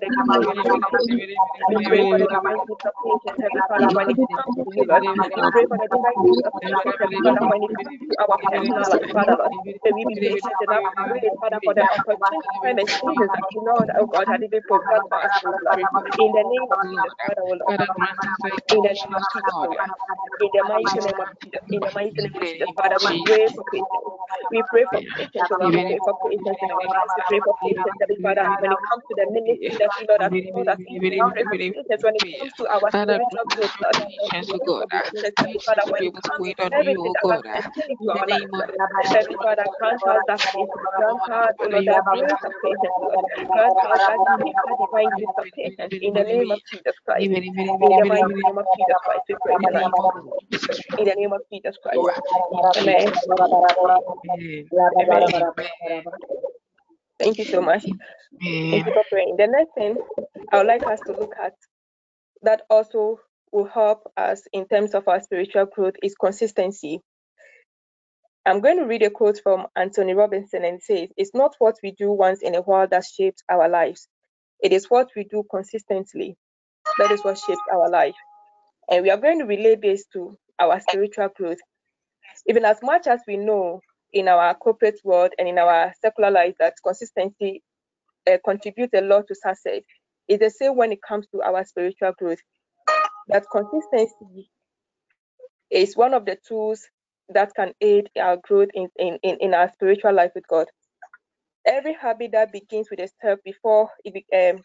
that 0.00 0.10
you 0.10 0.37
We 22.90 23.04
pray 23.10 23.48
for 23.54 23.64
patience. 23.72 24.06
We 24.50 24.62
pray 24.70 24.84
for 24.90 25.02
patience, 25.18 25.48
oh. 25.60 25.70
In 25.70 25.84
oh 26.00 26.16
oh 26.22 26.30
oh 26.42 26.78
our 26.78 26.88
lives. 26.88 27.12
We 27.16 27.22
pray 27.28 27.40
for 27.44 27.54
patience, 27.62 27.98
Father, 28.22 28.44
when 28.60 28.72
it 28.72 28.80
comes 28.88 29.04
to 29.08 29.14
the 29.16 29.26
ministry 29.30 29.76
that 29.78 29.92
you, 29.98 30.06
Lord, 30.08 30.22
has 30.28 30.38
called 30.52 30.68
us 30.68 30.80
into. 30.86 31.08
We 31.24 31.32
pray 31.32 31.44
for 31.48 31.58
patience 31.72 32.02
when 32.04 32.16
it 32.16 32.26
comes 32.36 32.52
to 32.60 32.64
our 32.68 32.90
spiritual 32.92 33.46
growth, 33.52 33.74
Lord. 33.80 33.98
We 34.36 34.40
pray 34.60 34.72
for 34.76 34.88
patience, 35.00 35.36
Heavenly 35.40 35.62
Father, 35.66 35.86
when 35.88 36.04
it 36.04 36.16
comes 36.24 36.46
to 36.56 36.64
everything 36.76 37.12
that 37.16 37.26
has 37.32 37.42
pertaining 37.56 37.98
to 38.04 38.10
our 38.14 38.26
lives, 38.28 38.52
Lord. 38.58 38.72
Heavenly 39.10 39.38
Father, 39.42 39.66
grant 39.78 40.04
us 40.08 40.20
that 40.28 40.42
patience. 40.52 40.90
Grant 40.96 41.24
us, 41.32 41.56
Lord, 41.70 41.86
that 41.88 42.04
grace 42.12 42.42
of 42.44 42.52
patience, 42.64 42.98
Lord. 43.02 43.18
Grant 43.52 43.78
us 43.84 44.02
that 44.08 44.20
gift, 44.42 44.60
that 44.66 44.78
divine 44.78 45.12
gift 45.16 45.36
of 45.38 45.48
patience 45.56 45.94
in 46.02 46.12
the 46.14 46.24
name 46.28 46.50
of 46.52 46.60
Jesus 46.70 46.96
Christ. 47.04 47.32
In 47.80 47.96
the 47.96 48.06
mighty 48.06 48.36
name 48.44 48.58
of 48.58 48.66
Jesus 48.76 48.98
Christ, 49.04 49.24
we 49.28 49.36
pray 49.42 49.56
tonight. 49.64 49.92
In 50.98 51.06
the 51.06 51.16
name 51.16 51.32
of 51.32 51.42
Jesus 51.52 51.76
Christ. 51.82 52.10
Amen. 52.76 53.12
Amen. 55.00 55.44
Thank 57.18 57.38
you 57.38 57.46
so 57.46 57.62
much. 57.62 57.84
Thank 58.70 58.86
you 58.86 58.92
for 58.92 59.04
praying. 59.10 59.36
The 59.38 59.48
next 59.48 59.72
thing 59.76 59.96
I 60.52 60.58
would 60.58 60.66
like 60.68 60.86
us 60.86 61.00
to 61.06 61.12
look 61.12 61.34
at 61.42 61.54
that 62.42 62.62
also 62.70 63.18
will 63.52 63.66
help 63.66 64.04
us 64.16 64.42
in 64.52 64.66
terms 64.68 64.94
of 64.94 65.08
our 65.08 65.22
spiritual 65.22 65.66
growth 65.66 65.94
is 66.02 66.14
consistency. 66.16 67.00
I'm 68.46 68.60
going 68.60 68.78
to 68.78 68.86
read 68.86 69.02
a 69.02 69.10
quote 69.10 69.40
from 69.42 69.66
Anthony 69.76 70.14
Robinson 70.14 70.64
and 70.64 70.76
it 70.78 70.84
says, 70.84 71.10
It's 71.16 71.34
not 71.34 71.54
what 71.60 71.76
we 71.82 71.92
do 71.92 72.10
once 72.12 72.42
in 72.42 72.54
a 72.56 72.62
while 72.62 72.88
that 72.88 73.04
shapes 73.04 73.42
our 73.50 73.68
lives. 73.68 74.08
It 74.62 74.72
is 74.72 74.86
what 74.90 75.10
we 75.16 75.24
do 75.24 75.44
consistently. 75.50 76.36
That 76.98 77.12
is 77.12 77.24
what 77.24 77.38
shapes 77.38 77.60
our 77.72 77.90
life. 77.90 78.14
And 78.90 79.02
we 79.04 79.10
are 79.10 79.18
going 79.18 79.40
to 79.40 79.46
relate 79.46 79.82
this 79.82 80.06
to 80.14 80.36
our 80.60 80.80
spiritual 80.80 81.28
growth. 81.36 81.58
Even 82.48 82.64
as 82.64 82.78
much 82.82 83.06
as 83.06 83.20
we 83.28 83.36
know 83.38 83.80
in 84.12 84.28
our 84.28 84.54
corporate 84.54 85.00
world 85.04 85.32
and 85.38 85.48
in 85.48 85.58
our 85.58 85.92
secular 86.00 86.30
life 86.30 86.54
that 86.58 86.74
consistency 86.84 87.62
uh, 88.30 88.38
contributes 88.44 88.94
a 88.94 89.00
lot 89.00 89.26
to 89.28 89.34
success, 89.34 89.82
it's 90.28 90.42
the 90.42 90.50
same 90.50 90.76
when 90.76 90.92
it 90.92 91.00
comes 91.06 91.26
to 91.28 91.42
our 91.42 91.64
spiritual 91.64 92.12
growth. 92.18 92.38
That 93.28 93.44
consistency 93.50 94.50
is 95.70 95.96
one 95.96 96.14
of 96.14 96.24
the 96.24 96.38
tools 96.46 96.86
that 97.30 97.52
can 97.54 97.72
aid 97.80 98.08
our 98.18 98.38
growth 98.38 98.70
in, 98.74 98.88
in, 98.98 99.18
in, 99.22 99.54
our 99.54 99.70
spiritual 99.72 100.14
life 100.14 100.32
with 100.34 100.46
God. 100.48 100.66
Every 101.66 101.92
habit 101.94 102.32
that 102.32 102.52
begins 102.52 102.88
with 102.90 103.00
a 103.00 103.08
step 103.08 103.40
before 103.44 103.90
it 104.04 104.14
be, 104.14 104.24
um, 104.34 104.62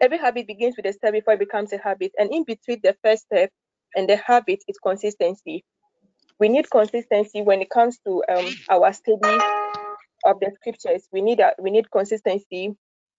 every 0.00 0.18
habit 0.18 0.46
begins 0.46 0.76
with 0.76 0.86
a 0.86 0.92
step 0.92 1.12
before 1.12 1.34
it 1.34 1.40
becomes 1.40 1.72
a 1.72 1.78
habit, 1.78 2.12
and 2.18 2.30
in 2.32 2.44
between 2.44 2.80
the 2.82 2.96
first 3.02 3.22
step 3.24 3.50
and 3.94 4.08
the 4.08 4.16
habit 4.16 4.62
is 4.68 4.76
consistency. 4.82 5.64
We 6.40 6.50
need 6.50 6.70
consistency 6.70 7.42
when 7.42 7.62
it 7.62 7.70
comes 7.70 7.98
to 8.06 8.24
um, 8.30 8.46
our 8.70 8.92
study 8.94 9.38
of 10.24 10.40
the 10.40 10.52
scriptures. 10.56 11.08
We 11.12 11.22
need 11.22 11.40
we 11.60 11.70
need 11.70 11.90
consistency 11.90 12.76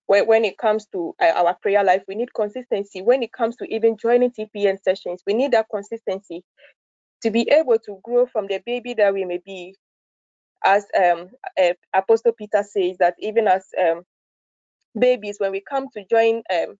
when, 0.07 0.27
when 0.27 0.45
it 0.45 0.57
comes 0.57 0.87
to 0.93 1.15
uh, 1.21 1.33
our 1.35 1.55
prayer 1.61 1.83
life. 1.83 2.03
We 2.07 2.15
need 2.15 2.33
consistency 2.33 3.01
when 3.01 3.23
it 3.23 3.33
comes 3.33 3.57
to 3.57 3.65
even 3.65 3.97
joining 3.97 4.31
TPN 4.31 4.79
sessions. 4.83 5.23
We 5.27 5.33
need 5.33 5.51
that 5.53 5.67
consistency 5.71 6.43
to 7.23 7.31
be 7.31 7.49
able 7.51 7.79
to 7.85 7.99
grow 8.03 8.27
from 8.27 8.47
the 8.47 8.61
baby 8.65 8.93
that 8.95 9.13
we 9.13 9.25
may 9.25 9.39
be. 9.45 9.75
As 10.65 10.85
um, 10.97 11.29
uh, 11.61 11.73
Apostle 11.93 12.33
Peter 12.33 12.63
says 12.63 12.97
that 12.99 13.15
even 13.19 13.47
as 13.47 13.65
um, 13.81 14.03
babies, 14.99 15.37
when 15.39 15.51
we 15.51 15.61
come 15.61 15.87
to 15.95 16.05
join 16.09 16.43
um, 16.53 16.75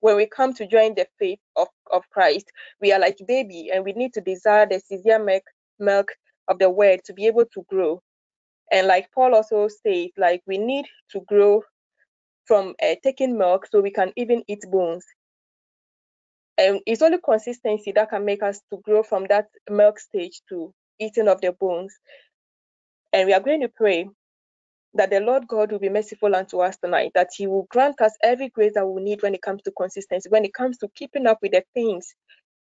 when 0.00 0.16
we 0.16 0.26
come 0.26 0.54
to 0.54 0.66
join 0.68 0.94
the 0.96 1.08
faith 1.18 1.40
of, 1.56 1.68
of 1.92 2.04
Christ, 2.12 2.46
we 2.80 2.92
are 2.92 3.00
like 3.00 3.18
baby 3.28 3.70
and 3.74 3.84
we 3.84 3.94
need 3.94 4.14
to 4.14 4.22
desire 4.22 4.66
the 4.66 4.80
sincere 4.80 5.24
milk, 5.24 5.44
milk 5.78 6.08
of 6.48 6.58
the 6.58 6.70
word 6.70 7.00
to 7.04 7.12
be 7.14 7.26
able 7.26 7.44
to 7.54 7.64
grow. 7.68 8.00
And 8.72 8.86
like 8.86 9.10
Paul 9.14 9.34
also 9.34 9.68
says, 9.68 10.08
like 10.16 10.42
we 10.46 10.58
need 10.58 10.86
to 11.12 11.20
grow 11.20 11.62
from 12.46 12.74
uh, 12.82 12.94
taking 13.02 13.38
milk 13.38 13.66
so 13.70 13.80
we 13.80 13.90
can 13.90 14.12
even 14.16 14.42
eat 14.48 14.64
bones. 14.70 15.04
And 16.58 16.80
it's 16.86 17.02
only 17.02 17.18
consistency 17.24 17.92
that 17.92 18.10
can 18.10 18.24
make 18.24 18.42
us 18.42 18.60
to 18.72 18.78
grow 18.78 19.02
from 19.02 19.26
that 19.28 19.46
milk 19.70 19.98
stage 19.98 20.40
to 20.48 20.72
eating 20.98 21.28
of 21.28 21.40
the 21.40 21.52
bones. 21.52 21.94
And 23.12 23.26
we 23.26 23.34
are 23.34 23.40
going 23.40 23.60
to 23.62 23.68
pray 23.68 24.08
that 24.94 25.10
the 25.10 25.20
Lord 25.20 25.46
God 25.48 25.72
will 25.72 25.78
be 25.78 25.88
merciful 25.88 26.34
unto 26.34 26.60
us 26.60 26.76
tonight, 26.78 27.12
that 27.14 27.30
He 27.36 27.46
will 27.46 27.66
grant 27.70 28.00
us 28.00 28.12
every 28.22 28.48
grace 28.48 28.72
that 28.74 28.86
we 28.86 29.02
need 29.02 29.22
when 29.22 29.34
it 29.34 29.42
comes 29.42 29.62
to 29.62 29.72
consistency, 29.72 30.28
when 30.30 30.44
it 30.44 30.54
comes 30.54 30.78
to 30.78 30.88
keeping 30.94 31.26
up 31.26 31.38
with 31.42 31.52
the 31.52 31.64
things 31.74 32.14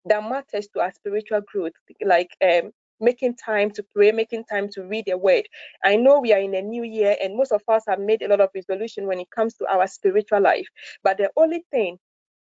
that 0.05 0.23
matters 0.27 0.67
to 0.73 0.81
our 0.81 0.91
spiritual 0.93 1.41
growth, 1.41 1.73
like 2.03 2.29
um, 2.43 2.71
making 3.03 3.35
time 3.37 3.71
to 3.73 3.83
pray, 3.95 4.11
making 4.13 4.45
time 4.45 4.69
to 4.71 4.83
read 4.83 5.05
the 5.07 5.17
word. 5.17 5.47
I 5.85 5.97
know 5.97 6.21
we 6.21 6.33
are 6.33 6.39
in 6.41 6.55
a 6.55 6.63
new 6.63 6.83
year, 6.83 7.17
and 7.23 7.37
most 7.37 7.53
of 7.53 7.63
us 7.69 7.83
have 7.89 7.99
made 7.99 8.23
a 8.23 8.29
lot 8.29 8.41
of 8.41 8.51
resolution 8.55 9.07
when 9.07 9.19
it 9.21 9.31
comes 9.31 9.55
to 9.55 9.67
our 9.67 9.87
spiritual 9.87 10.41
life. 10.41 10.67
But 11.03 11.17
the 11.19 11.31
only 11.37 11.65
thing 11.71 11.99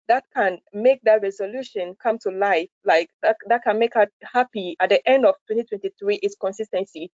that 0.08 0.24
can 0.34 0.58
make 0.74 1.00
that 1.04 1.22
resolution 1.22 1.96
come 2.02 2.18
to 2.20 2.30
life, 2.30 2.68
like 2.84 3.10
that, 3.22 3.36
that 3.48 3.62
can 3.64 3.78
make 3.80 3.96
us 3.96 4.08
happy 4.22 4.76
at 4.80 4.90
the 4.90 5.08
end 5.08 5.26
of 5.26 5.36
2023 5.48 6.16
is 6.16 6.36
consistency. 6.40 7.10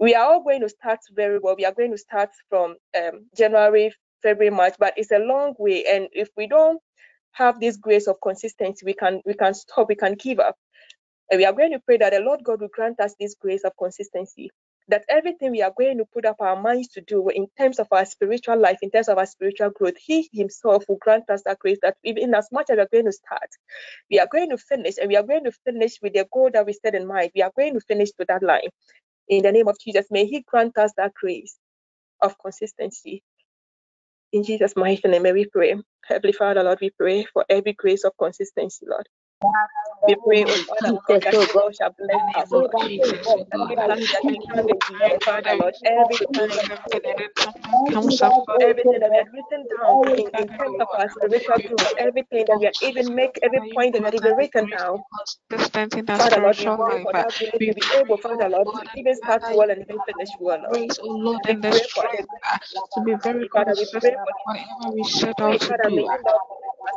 We 0.00 0.14
are 0.14 0.26
all 0.26 0.44
going 0.44 0.60
to 0.62 0.70
start 0.70 1.00
very 1.12 1.40
well. 1.40 1.56
We 1.56 1.66
are 1.66 1.74
going 1.74 1.92
to 1.92 1.98
start 1.98 2.30
from 2.50 2.76
um, 2.98 3.26
January, 3.36 3.92
February, 4.22 4.54
March, 4.54 4.74
but 4.78 4.94
it's 4.98 5.12
a 5.12 5.20
long 5.20 5.54
way. 5.58 5.86
And 5.86 6.08
if 6.12 6.30
we 6.36 6.48
don't 6.48 6.80
have 7.32 7.60
this 7.60 7.78
grace 7.78 8.08
of 8.08 8.16
consistency, 8.22 8.86
we 8.86 8.94
can 8.94 9.22
we 9.26 9.34
can 9.34 9.54
stop, 9.54 9.88
we 9.88 9.96
can 9.96 10.14
give 10.14 10.40
up. 10.40 10.56
And 11.30 11.38
we 11.38 11.46
are 11.46 11.52
going 11.52 11.72
to 11.72 11.80
pray 11.80 11.98
that 11.98 12.12
the 12.12 12.20
Lord 12.20 12.44
God 12.44 12.60
will 12.60 12.68
grant 12.68 13.00
us 13.00 13.14
this 13.20 13.36
grace 13.40 13.64
of 13.64 13.72
consistency. 13.78 14.50
That 14.88 15.04
everything 15.08 15.52
we 15.52 15.62
are 15.62 15.72
going 15.76 15.98
to 15.98 16.06
put 16.14 16.24
up 16.26 16.36
our 16.40 16.60
minds 16.60 16.88
to 16.90 17.02
do 17.02 17.28
in 17.30 17.48
terms 17.58 17.80
of 17.80 17.88
our 17.92 18.04
spiritual 18.06 18.58
life, 18.60 18.78
in 18.82 18.90
terms 18.90 19.08
of 19.08 19.18
our 19.18 19.26
spiritual 19.26 19.70
growth, 19.70 19.96
He 19.98 20.30
Himself 20.32 20.84
will 20.88 20.98
grant 21.00 21.30
us 21.30 21.42
that 21.46 21.58
grace 21.58 21.78
that 21.82 21.96
even 22.04 22.34
as 22.34 22.48
much 22.52 22.70
as 22.70 22.76
we 22.76 22.82
are 22.82 22.88
going 22.92 23.06
to 23.06 23.12
start, 23.12 23.50
we 24.10 24.20
are 24.20 24.28
going 24.32 24.50
to 24.50 24.58
finish, 24.58 24.96
and 25.00 25.08
we 25.08 25.16
are 25.16 25.24
going 25.24 25.44
to 25.44 25.52
finish 25.64 25.98
with 26.02 26.14
the 26.14 26.26
goal 26.32 26.50
that 26.54 26.66
we 26.66 26.74
set 26.74 26.94
in 26.94 27.06
mind. 27.06 27.32
We 27.34 27.42
are 27.42 27.52
going 27.56 27.74
to 27.74 27.80
finish 27.80 28.12
to 28.12 28.26
that 28.28 28.42
line. 28.42 28.70
In 29.28 29.42
the 29.44 29.52
name 29.52 29.68
of 29.68 29.78
Jesus, 29.80 30.06
may 30.10 30.26
He 30.26 30.44
grant 30.46 30.78
us 30.78 30.92
that 30.98 31.14
grace 31.14 31.56
of 32.22 32.36
consistency. 32.38 33.22
In 34.32 34.44
Jesus' 34.44 34.76
mighty 34.76 35.08
name, 35.08 35.22
may 35.24 35.32
we 35.32 35.46
pray. 35.46 35.76
Heavenly 36.06 36.32
Father, 36.34 36.62
Lord, 36.64 36.78
we 36.82 36.90
pray 36.90 37.26
for 37.32 37.44
every 37.50 37.74
grace 37.74 38.04
of 38.04 38.12
consistency, 38.18 38.86
Lord. 38.88 39.08
We 40.06 40.16
pray, 40.26 40.44
oh 40.48 40.58
Father, 40.68 40.94
God, 41.06 41.22
that 41.24 41.36
you 41.42 41.48
Lord 41.54 41.74
shall 41.76 41.94
bless 41.98 42.22
us, 42.34 42.50
oh 42.54 42.64
God. 42.72 42.90
That 43.78 43.92
give 43.98 44.10
that 44.12 44.24
we 44.28 44.38
can 44.38 44.64
declare, 44.66 45.18
Father, 45.24 45.54
Lord, 45.56 45.74
every 45.86 46.18
Comes 47.92 48.22
up, 48.22 48.34
everything 48.60 49.00
that 49.00 49.12
we 49.12 49.18
have 49.18 49.32
written 49.32 49.66
down 49.68 50.00
in, 50.16 50.30
in 50.36 50.48
terms 50.58 50.76
of 50.80 50.88
our 50.98 51.08
spiritual 51.10 51.60
growth, 51.66 51.88
everything 51.98 52.46
that 52.48 52.58
we 52.60 52.66
have 52.66 52.76
even 52.82 53.14
make 53.14 53.38
every 53.42 53.62
point 53.74 53.94
that 53.94 54.02
we 54.02 54.06
have 54.06 54.14
even 54.14 54.36
written 54.36 54.68
down. 54.70 55.04
Consistent 55.50 55.94
in 55.96 56.06
our 56.10 56.18
Father, 56.18 56.40
Lord, 56.40 56.58
pray 56.84 56.98
life. 56.98 57.02
for 57.02 57.14
that 57.14 57.34
We 57.40 57.68
to 57.68 57.74
be 57.74 57.86
able, 57.94 58.18
Father, 58.18 58.48
oh 58.48 58.50
Lord, 58.50 58.68
to 58.74 58.88
even 58.96 59.16
start 59.16 59.44
well 59.50 59.70
and 59.70 59.82
even 59.82 60.00
finish 60.06 60.30
well, 60.40 60.60
Lord. 60.62 60.80
oh 61.02 61.40
and 61.48 61.62
the 61.62 61.72
for 61.72 61.78
the 61.78 61.80
strength 61.84 62.30
uh, 62.52 62.58
to 62.94 63.00
be 63.02 63.14
very 63.22 63.48
Father, 63.52 63.74
we 63.76 63.86
pray 64.00 64.12
for 64.24 64.34
whatever 64.44 64.94
we 64.94 65.04
set 65.04 65.36
out 65.42 65.60
to 65.60 65.76
do. 65.84 66.10
Uh, 66.82 66.90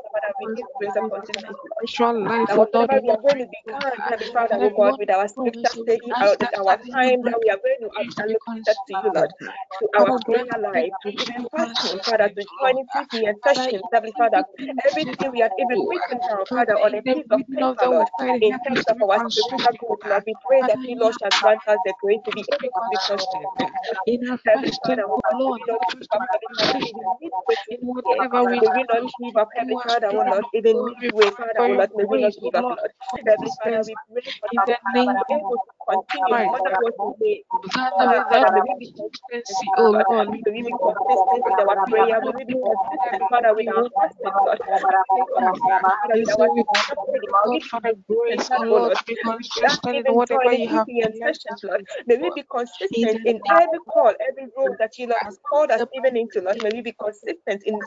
spiritual 1.80 2.26
life, 2.26 2.50
That 2.50 2.62
oh 2.74 2.88
we 3.04 3.12
are 3.12 3.22
going 3.22 3.40
to 3.40 3.48
uh, 3.74 3.92
Heavenly 4.10 4.32
Father, 4.34 4.58
oh 4.62 4.72
God, 4.76 4.96
with 5.00 5.10
our 5.12 5.28
scripture 5.28 5.74
study, 5.74 6.14
our, 6.22 6.38
ask 6.42 6.54
our 6.58 6.78
time 6.94 7.24
that 7.26 7.38
we 7.42 7.50
are 7.50 7.58
going 7.62 7.78
to 7.82 7.90
to 7.90 7.94
be 7.98 8.14
allocate 8.20 8.62
that 8.68 8.78
to 8.88 8.94
you, 8.96 9.12
Lord, 9.14 9.32
uh, 9.48 9.52
to 9.82 9.90
our 9.98 10.20
prayer 10.30 10.60
life, 10.62 10.94
to 11.04 11.10
even 11.10 11.34
be 11.38 11.48
fasting, 11.56 12.00
Father, 12.06 12.30
to 12.30 12.46
joining 12.62 12.88
uh, 13.28 13.34
Father, 13.44 13.46
sessions, 13.46 13.84
in 13.84 13.90
Heavenly 13.94 14.14
Father, 14.18 14.44
everything 14.86 15.32
we 15.32 15.42
to 15.42 15.52
even 15.60 15.80
uh, 15.80 15.86
written 15.90 16.20
down, 16.28 16.46
Father, 16.54 16.76
on 16.82 16.96
a 16.96 17.02
piece 17.14 17.26
of 17.32 17.42
paper, 17.56 17.88
Lord, 17.90 18.08
in 18.42 18.60
terms 18.68 18.84
of 18.90 18.98
be 18.98 19.02
our 19.02 19.20
spiritual 19.30 19.74
growth, 19.80 20.00
uh, 20.06 20.10
Lord, 20.10 20.24
we 20.28 20.36
pray 20.48 20.64
that 20.68 20.80
you, 20.88 20.98
Lord, 21.00 21.16
shall 21.22 21.32
grant 21.40 21.62
us 21.68 21.80
the 21.86 21.94
grace 22.02 22.22
to 22.26 22.34
be 22.34 22.44
be 22.44 22.48
able 22.54 22.70
to 22.76 22.82
be 22.90 23.00
uh. 23.08 23.48
In 24.08 24.22
our 24.30 24.40
fasting, 24.40 24.74
oh 24.88 25.22
oh 25.40 25.58
Lord, 25.68 25.86
we 28.74 28.86
help 28.90 29.14
give 29.22 29.38
up, 29.38 29.50
be 29.56 29.58
Heavenly 29.58 29.81
Father, 29.84 30.14
even 30.14 30.14
consistent 30.14 30.14
midway 30.14 30.24
in 30.24 30.24
through 30.24 30.24
the 30.24 30.24
year. 30.24 30.24
whatever 30.24 30.24
we 30.24 30.24
May 30.24 30.24
we 30.24 30.24
not 30.24 30.24
choose 30.24 30.24
give 30.24 30.24
to 30.24 30.24
up, 30.24 30.24
do 30.24 30.24
Heavenly 30.24 30.24
as 30.24 30.24
Father, 30.24 30.24
children 30.24 30.30
Lord, 30.30 30.46
even 30.54 30.86
God. 30.86 31.00
We 31.00 31.02
midway, 31.02 31.32
Father, 31.32 31.54
for 31.56 31.68
oh 31.68 31.72
your 31.72 31.80
Lord, 31.80 31.92
may 31.96 32.06
we 32.06 32.20
not 32.20 32.34
give 32.42 32.56
up, 32.56 32.68
Lord. 32.70 32.92
Heavenly 33.12 33.52
Father, 33.58 33.84
we 33.86 33.98
pray 34.12 34.24
for 34.40 34.50
in 34.52 34.64
the 34.68 34.78
Father, 34.94 34.94
name 34.94 35.16
to 35.18 35.26
be 35.28 35.40
of 35.52 35.62
continue 35.90 36.50
no 36.52 36.66
what 36.78 36.96
we 37.02 37.14
may. 37.20 37.44
Father, 37.74 38.08
Heavenly 38.08 38.22
with 38.22 38.26
that 38.30 38.30
Father, 38.30 38.52
may 38.54 38.62
we 38.62 38.76
be 38.76 38.90
consistent 38.98 39.46
consistency, 39.50 39.74
you, 39.78 39.78
oh 39.78 39.92
Lord. 39.92 40.30
May 40.46 40.52
we 40.54 40.64
be 40.64 40.76
consistent 40.82 41.46
with 41.46 41.60
our 41.60 41.78
prayer. 41.88 42.22
May 42.22 42.34
we 42.36 42.46
be 42.46 42.56
consistent, 42.56 43.24
Father, 43.30 43.56
with 43.56 43.68
our 43.70 43.86
fasting, 43.96 44.34
Lord. 44.44 44.60
We 45.14 45.22
be 45.22 45.28
God. 45.40 45.54
consistent, 45.54 45.80
Father, 45.82 46.18
And 46.18 46.28
so 46.28 46.50
we 46.54 46.64
pray, 46.64 46.84
study. 47.04 47.28
May 47.44 47.50
we 47.52 47.62
God, 47.62 47.64
for 47.70 47.82
the 47.82 47.96
grace, 48.10 48.50
oh 48.56 48.64
Lord, 48.70 48.94
to 48.96 49.04
be 49.08 49.18
consistent 49.26 50.00
in 50.06 50.14
whatever 50.16 50.54
you 50.54 50.68
have 50.70 50.88
sessions, 51.14 51.62
Lord. 51.64 51.86
May 52.08 52.18
we 52.18 52.32
be 52.32 52.44
consistent 52.52 53.22
in 53.26 53.42
every 53.50 53.80
call, 53.88 54.14
every 54.30 54.48
role 54.58 54.76
that 54.80 54.98
you, 54.98 55.08
Lord, 55.08 55.22
has 55.24 55.40
called 55.48 55.72
us 55.72 55.84
even 55.94 56.18
into, 56.18 56.42
Lord. 56.42 56.62
May 56.62 56.72
we 56.72 56.82
be 56.82 56.94
consistent 57.00 57.64
in 57.66 57.82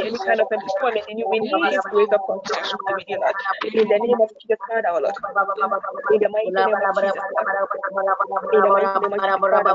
any 0.00 0.20
kind 0.26 0.40
of 0.40 0.48
employment 0.52 1.06
you, 1.18 1.28
we 1.30 1.40
Christ. 1.40 1.52
need 1.52 1.70
this 1.70 1.86
grace 1.90 2.12
of 2.12 2.20
consistency 2.26 2.92
with 2.94 3.08
you, 3.08 3.18
Lord. 3.20 3.36
In 3.74 3.88
the 3.88 4.00
name 4.00 4.20
of 4.20 4.30
Jesus, 4.42 4.60
Father, 4.68 4.90
Lord. 5.00 5.16
In 6.10 6.18
the 6.20 6.28
mighty 6.30 6.62
name 6.62 6.80
of 6.82 6.88
Jesus, 6.94 7.24
Lord. 7.30 7.48
In 8.52 8.62
the 8.62 8.70
mighty 8.70 8.98
name 9.00 9.12
of 9.14 9.22
Jesus, 9.24 9.44
Father, 9.50 9.74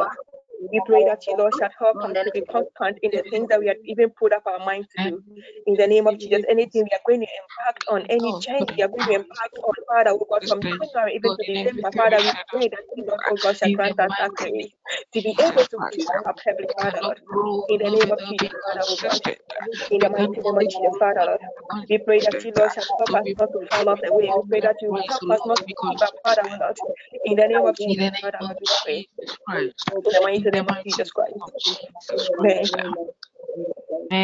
We 0.71 0.81
pray 0.81 1.03
that 1.05 1.27
you, 1.27 1.35
Lord, 1.37 1.53
shall 1.55 1.69
help 1.79 1.97
us 2.03 2.17
to 2.25 2.31
be 2.31 2.41
constant 2.43 2.99
in 3.03 3.11
the 3.13 3.23
things 3.29 3.49
that 3.49 3.59
we 3.59 3.67
have 3.67 3.77
even 3.85 4.11
put 4.11 4.33
up 4.33 4.43
our 4.47 4.59
minds 4.65 4.87
to 4.93 4.99
do. 4.99 5.23
In 5.67 5.75
the 5.75 5.87
name 5.87 6.07
of 6.07 6.19
Jesus, 6.19 6.43
anything 6.49 6.83
we 6.83 6.91
are 6.93 7.05
going 7.07 7.21
to 7.21 7.27
impact 7.27 7.85
on, 7.89 8.05
any 8.09 8.33
change 8.33 8.71
we 8.77 8.83
are 8.83 8.89
going 8.89 9.05
to 9.07 9.13
impact 9.13 9.57
on, 9.63 9.73
Father, 9.87 10.11
oh 10.11 10.25
God, 10.29 10.43
from 10.47 10.61
January 10.63 11.15
even 11.15 11.33
to 11.35 11.45
December, 11.45 11.91
Father, 11.95 12.21
we 12.23 12.33
pray 12.51 12.69
that 12.69 12.85
you, 12.95 13.05
Lord, 13.07 13.21
oh 13.29 13.37
God, 13.37 13.57
shall 13.57 13.69
grant 13.69 13.99
us 13.99 14.11
that 14.19 14.31
grace 14.35 14.71
to 15.13 15.21
be 15.21 15.35
able 15.39 15.65
to 15.65 15.83
keep 15.91 16.11
up, 16.27 16.37
Heavenly 16.45 16.69
Father, 16.81 17.01
Lord. 17.03 17.19
In 17.69 17.79
the 17.79 17.91
name 17.91 18.11
of 18.11 18.19
Jesus, 18.23 18.51
Father, 18.65 18.85
oh 18.89 18.97
God. 18.97 19.21
In 19.91 20.01
the 20.01 20.09
mighty 20.09 20.41
name 20.41 20.57
of 20.57 20.69
Jesus, 20.69 20.95
Father, 20.99 21.21
Lord. 21.25 21.41
We 21.89 21.99
pray 21.99 22.21
that 22.21 22.43
you, 22.43 22.53
Lord, 22.57 22.71
shall 22.73 22.85
help 22.97 23.11
us 23.21 23.25
not 23.37 23.51
to 23.53 23.59
fall 23.71 23.89
off 23.89 24.01
the 24.03 24.13
way. 24.13 24.33
We 24.35 24.43
pray 24.49 24.61
that 24.61 24.77
you 24.81 24.97
help 25.09 25.23
us 25.29 25.41
not 25.45 25.61
to 25.67 25.73
give 25.89 26.01
up, 26.01 26.15
Father, 26.23 26.43
oh 26.45 26.57
Lord. 26.59 26.77
In 27.25 27.35
the 27.37 27.47
name 27.47 27.65
of 27.65 27.77
Jesus, 27.79 28.11
Father, 28.21 28.39
Lord, 28.43 28.57
we 28.61 28.67
pray. 28.83 29.07
In 30.05 30.11
the 30.11 30.21
mighty 30.21 30.51
name 30.53 30.67
of 30.69 30.77
Jesus 30.85 31.11
Christ. 31.11 31.53
Amen. 32.39 32.95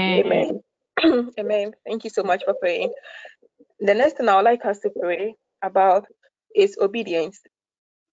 Amen. 0.07 0.61
Amen. 1.39 1.73
Thank 1.87 2.05
you 2.05 2.11
so 2.11 2.23
much 2.23 2.43
for 2.45 2.55
praying. 2.55 2.93
The 3.79 3.93
next 3.95 4.17
thing 4.17 4.29
I 4.29 4.37
would 4.37 4.45
like 4.45 4.65
us 4.65 4.79
to 4.81 4.91
pray 5.01 5.35
about 5.63 6.05
is 6.55 6.77
obedience. 6.81 7.39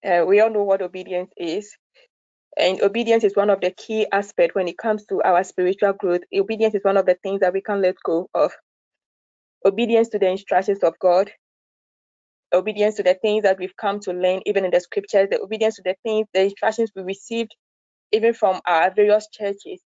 Uh, 0.05 0.25
we 0.27 0.41
all 0.41 0.51
know 0.51 0.63
what 0.63 0.81
obedience 0.81 1.31
is. 1.37 1.75
And 2.57 2.81
obedience 2.83 3.23
is 3.23 3.35
one 3.35 3.49
of 3.49 3.61
the 3.61 3.71
key 3.71 4.07
aspects 4.11 4.55
when 4.55 4.67
it 4.67 4.77
comes 4.77 5.05
to 5.07 5.21
our 5.23 5.43
spiritual 5.43 5.93
growth. 5.93 6.21
Obedience 6.33 6.75
is 6.75 6.83
one 6.83 6.97
of 6.97 7.05
the 7.07 7.17
things 7.23 7.41
that 7.41 7.53
we 7.53 7.61
can 7.61 7.81
let 7.81 7.95
go 8.05 8.29
of. 8.33 8.53
Obedience 9.65 10.09
to 10.09 10.19
the 10.19 10.29
instructions 10.29 10.83
of 10.83 10.95
God, 10.99 11.31
obedience 12.53 12.95
to 12.95 13.03
the 13.03 13.15
things 13.15 13.43
that 13.43 13.59
we've 13.59 13.75
come 13.77 13.99
to 14.01 14.13
learn, 14.13 14.41
even 14.45 14.65
in 14.65 14.71
the 14.71 14.81
scriptures, 14.81 15.29
the 15.31 15.41
obedience 15.41 15.75
to 15.77 15.83
the 15.83 15.95
things, 16.03 16.27
the 16.33 16.43
instructions 16.43 16.91
we 16.95 17.03
received, 17.03 17.55
even 18.11 18.33
from 18.33 18.61
our 18.65 18.91
various 18.93 19.27
churches, 19.31 19.81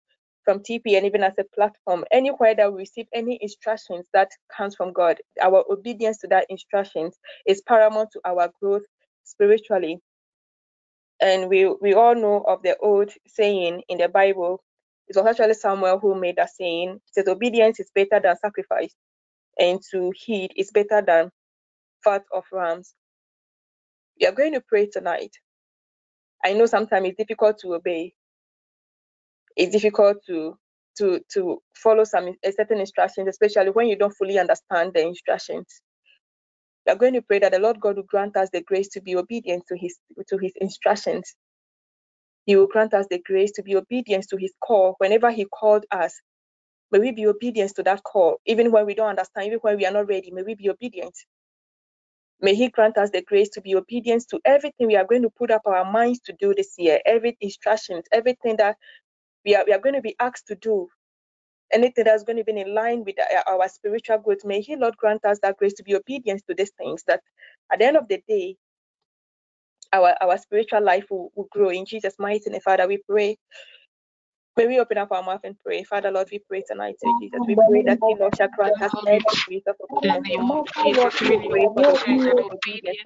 from 0.44 0.60
TP, 0.60 0.96
and 0.96 1.06
even 1.06 1.22
as 1.22 1.34
a 1.38 1.44
platform, 1.54 2.04
anywhere 2.10 2.54
that 2.54 2.72
we 2.72 2.80
receive 2.80 3.06
any 3.14 3.38
instructions 3.42 4.06
that 4.14 4.30
comes 4.56 4.74
from 4.76 4.92
God, 4.92 5.18
our 5.42 5.64
obedience 5.70 6.18
to 6.18 6.28
that 6.28 6.46
instructions 6.48 7.16
is 7.46 7.62
paramount 7.62 8.10
to 8.12 8.20
our 8.24 8.50
growth 8.60 8.82
spiritually. 9.24 9.98
And 11.20 11.48
we 11.48 11.66
we 11.80 11.94
all 11.94 12.14
know 12.14 12.42
of 12.46 12.62
the 12.62 12.76
old 12.78 13.10
saying 13.26 13.82
in 13.88 13.98
the 13.98 14.08
Bible. 14.08 14.62
It 15.08 15.16
was 15.16 15.26
actually 15.26 15.54
Samuel 15.54 15.98
who 15.98 16.14
made 16.14 16.36
that 16.36 16.50
saying. 16.50 16.90
It 16.96 17.02
says, 17.14 17.28
"Obedience 17.28 17.80
is 17.80 17.90
better 17.94 18.20
than 18.20 18.36
sacrifice, 18.38 18.94
and 19.58 19.80
to 19.92 20.12
heed 20.16 20.52
is 20.56 20.70
better 20.72 21.02
than 21.02 21.30
fat 22.04 22.24
of 22.32 22.44
rams." 22.52 22.94
We 24.20 24.26
are 24.26 24.32
going 24.32 24.54
to 24.54 24.62
pray 24.62 24.86
tonight. 24.88 25.36
I 26.44 26.54
know 26.54 26.66
sometimes 26.66 27.08
it's 27.08 27.18
difficult 27.18 27.58
to 27.60 27.74
obey. 27.74 28.14
It's 29.56 29.72
difficult 29.72 30.18
to 30.28 30.58
to 30.98 31.20
to 31.34 31.62
follow 31.76 32.04
some 32.04 32.34
certain 32.56 32.80
instructions, 32.80 33.28
especially 33.28 33.70
when 33.70 33.88
you 33.88 33.96
don't 33.96 34.14
fully 34.16 34.38
understand 34.38 34.92
the 34.94 35.02
instructions. 35.06 35.82
We 36.86 36.92
are 36.92 36.96
going 36.96 37.14
to 37.14 37.22
pray 37.22 37.40
that 37.40 37.52
the 37.52 37.60
Lord 37.60 37.80
God 37.80 37.96
will 37.96 38.04
grant 38.04 38.36
us 38.36 38.50
the 38.52 38.62
grace 38.62 38.88
to 38.90 39.00
be 39.02 39.16
obedient 39.16 39.64
to 39.68 39.76
His 39.78 39.98
to 40.28 40.38
His 40.38 40.52
instructions. 40.60 41.34
He 42.46 42.56
will 42.56 42.68
grant 42.68 42.94
us 42.94 43.06
the 43.10 43.20
grace 43.20 43.52
to 43.52 43.62
be 43.64 43.76
obedient 43.76 44.26
to 44.30 44.38
His 44.38 44.52
call 44.64 44.96
whenever 44.98 45.30
He 45.32 45.46
called 45.46 45.86
us. 45.92 46.14
May 46.92 47.00
we 47.00 47.12
be 47.12 47.26
obedient 47.26 47.74
to 47.76 47.84
that 47.84 48.02
call, 48.04 48.38
even 48.46 48.72
when 48.72 48.86
we 48.86 48.94
don't 48.94 49.10
understand, 49.10 49.48
even 49.48 49.60
when 49.60 49.76
we 49.78 49.86
are 49.86 49.92
not 49.92 50.08
ready. 50.08 50.30
May 50.32 50.42
we 50.42 50.54
be 50.56 50.70
obedient. 50.70 51.14
May 52.40 52.54
He 52.54 52.68
grant 52.68 52.98
us 52.98 53.10
the 53.10 53.22
grace 53.22 53.48
to 53.50 53.60
be 53.60 53.74
obedient 53.76 54.26
to 54.30 54.40
everything 54.44 54.86
we 54.88 54.96
are 54.96 55.06
going 55.06 55.22
to 55.22 55.30
put 55.30 55.50
up 55.50 55.62
our 55.66 55.90
minds 55.90 56.20
to 56.20 56.34
do 56.38 56.54
this 56.54 56.74
year, 56.78 57.00
every 57.06 57.36
instructions, 57.40 58.04
everything 58.12 58.56
that 58.58 58.76
we 59.44 59.56
are, 59.56 59.64
we 59.66 59.72
are 59.72 59.80
going 59.80 59.94
to 59.96 60.02
be 60.02 60.16
asked 60.20 60.46
to 60.48 60.56
do 60.56 60.88
anything 61.72 62.04
that's 62.04 62.24
going 62.24 62.38
to 62.38 62.44
be 62.44 62.60
in 62.60 62.74
line 62.74 63.04
with 63.04 63.16
our, 63.48 63.68
spiritual 63.68 64.18
growth. 64.18 64.44
May 64.44 64.60
He, 64.60 64.76
Lord, 64.76 64.96
grant 64.96 65.24
us 65.24 65.38
that 65.42 65.58
grace 65.58 65.74
to 65.74 65.82
be 65.84 65.96
obedient 65.96 66.42
to 66.48 66.54
these 66.54 66.72
things, 66.78 67.02
that 67.06 67.20
at 67.72 67.80
the 67.80 67.86
end 67.86 67.96
of 67.96 68.08
the 68.08 68.22
day, 68.28 68.56
our, 69.92 70.14
our 70.20 70.38
spiritual 70.38 70.82
life 70.84 71.06
will, 71.10 71.30
will 71.34 71.48
grow. 71.50 71.70
In 71.70 71.86
Jesus' 71.86 72.16
mighty 72.18 72.50
name, 72.50 72.60
Father, 72.60 72.88
we 72.88 72.98
pray. 73.08 73.38
May 74.58 74.68
we 74.68 74.80
open 74.80 74.98
up 74.98 75.12
our 75.12 75.22
mouth 75.24 75.42
and 75.44 75.56
pray. 75.64 75.84
Father, 75.84 76.10
Lord, 76.12 76.28
we 76.32 76.40
pray 76.40 76.64
tonight, 76.68 76.96
to 77.02 77.10
Jesus. 77.20 77.44
We 77.48 77.56
pray 77.68 77.84
that 77.84 78.00
you, 78.08 78.16
Lord, 78.18 78.36
shall 78.36 78.48
grant 78.56 78.82
us 78.82 78.92
every 79.06 79.24
spirit 79.30 79.64
of 79.68 79.76
obedience. 79.80 80.26
Lord, 80.94 81.14
we 81.22 81.32
pray 81.48 81.68
for 81.74 81.82
the 81.84 81.94
of 82.38 82.46
obedience, 82.52 82.98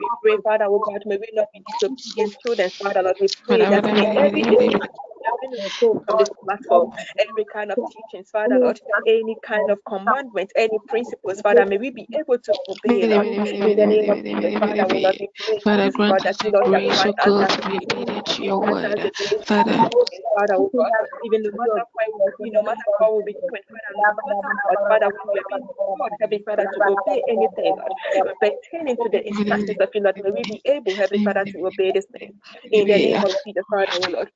We 0.00 0.11
pray, 0.22 0.38
Father, 0.42 0.66
oh 0.68 0.80
God, 0.80 1.02
may 1.07 1.18
we 1.18 1.28
not 1.35 1.48
be 1.52 1.61
disobedient 1.66 2.38
children, 2.40 2.72
Father, 2.83 3.02
Lord. 3.02 3.16
We 3.20 3.28
pray 3.48 3.66
that 3.66 3.87
every 4.16 4.46
instruction 4.48 4.88
from 6.06 6.18
this 6.18 6.30
platform, 6.44 6.90
every 7.18 7.44
kind 7.44 7.70
of 7.72 7.78
teachings, 7.90 8.30
Father 8.30 8.58
Lord, 8.58 8.80
any 9.06 9.37
kind 9.42 9.70
of 9.70 9.78
commandment, 9.87 10.52
any 10.56 10.78
principles, 10.88 11.40
Father, 11.40 11.66
may 11.66 11.78
we 11.78 11.90
be 11.90 12.08
able 12.12 12.38
to 12.38 12.56
obey, 12.68 13.06
Lord. 13.08 13.28
In 13.62 13.76
the 13.76 13.87
name 13.87 14.10
of 14.10 14.18
Jesus, 14.30 14.54
Father, 14.58 14.87
we 14.88 15.06
Lord, 15.64 15.87
we 15.87 16.02
Father, 16.02 16.04
grant 16.04 16.32
us 16.50 16.52
you, 16.60 16.66
grace, 16.66 17.02
O 17.06 17.34
God, 17.34 17.48
to 17.54 17.62
be 17.62 17.80
obedient 17.92 18.26
to 18.26 18.42
your 18.44 18.60
word. 18.60 19.00
Father, 19.46 19.76
Father, 20.34 20.54
oh 20.56 20.72
God, 20.76 20.92
even 21.22 21.42
no 21.42 21.50
matter 21.56 21.84
we 22.18 22.32
be, 22.42 22.50
no 22.50 22.62
matter 22.62 22.78
what 22.98 23.12
we'll 23.14 23.22
be 23.24 23.37
doing, 23.48 23.62
Father, 23.70 23.96
no 23.96 24.02
matter 24.02 24.34
what, 24.64 24.80
Father, 24.88 25.06
when 25.06 25.32
we 25.32 25.40
are 25.40 25.46
being 25.48 25.64
called, 25.96 26.12
Heavenly 26.20 26.42
Father, 26.44 26.68
to 26.74 26.82
obey 26.87 27.22
anything, 27.28 27.76
Lord, 27.78 27.94
pertaining 28.40 28.98
to 29.02 29.08
the 29.10 29.26
instructions 29.26 29.78
of 29.80 29.90
you, 29.94 30.02
Lord, 30.02 30.16
may 30.22 30.30
we 30.32 30.44
be 30.44 30.62
able, 30.66 30.96
Heavenly 30.96 31.20
Father, 31.24 31.46
to 31.52 31.66
obey 31.66 31.92
this 31.92 32.06
thing. 32.06 32.32
In 32.72 32.88
the 32.88 32.98
name 32.98 33.24
of 33.24 33.32
Jesus, 33.44 33.64
Father, 33.70 33.92
oh 33.94 34.06
Lord. 34.08 34.30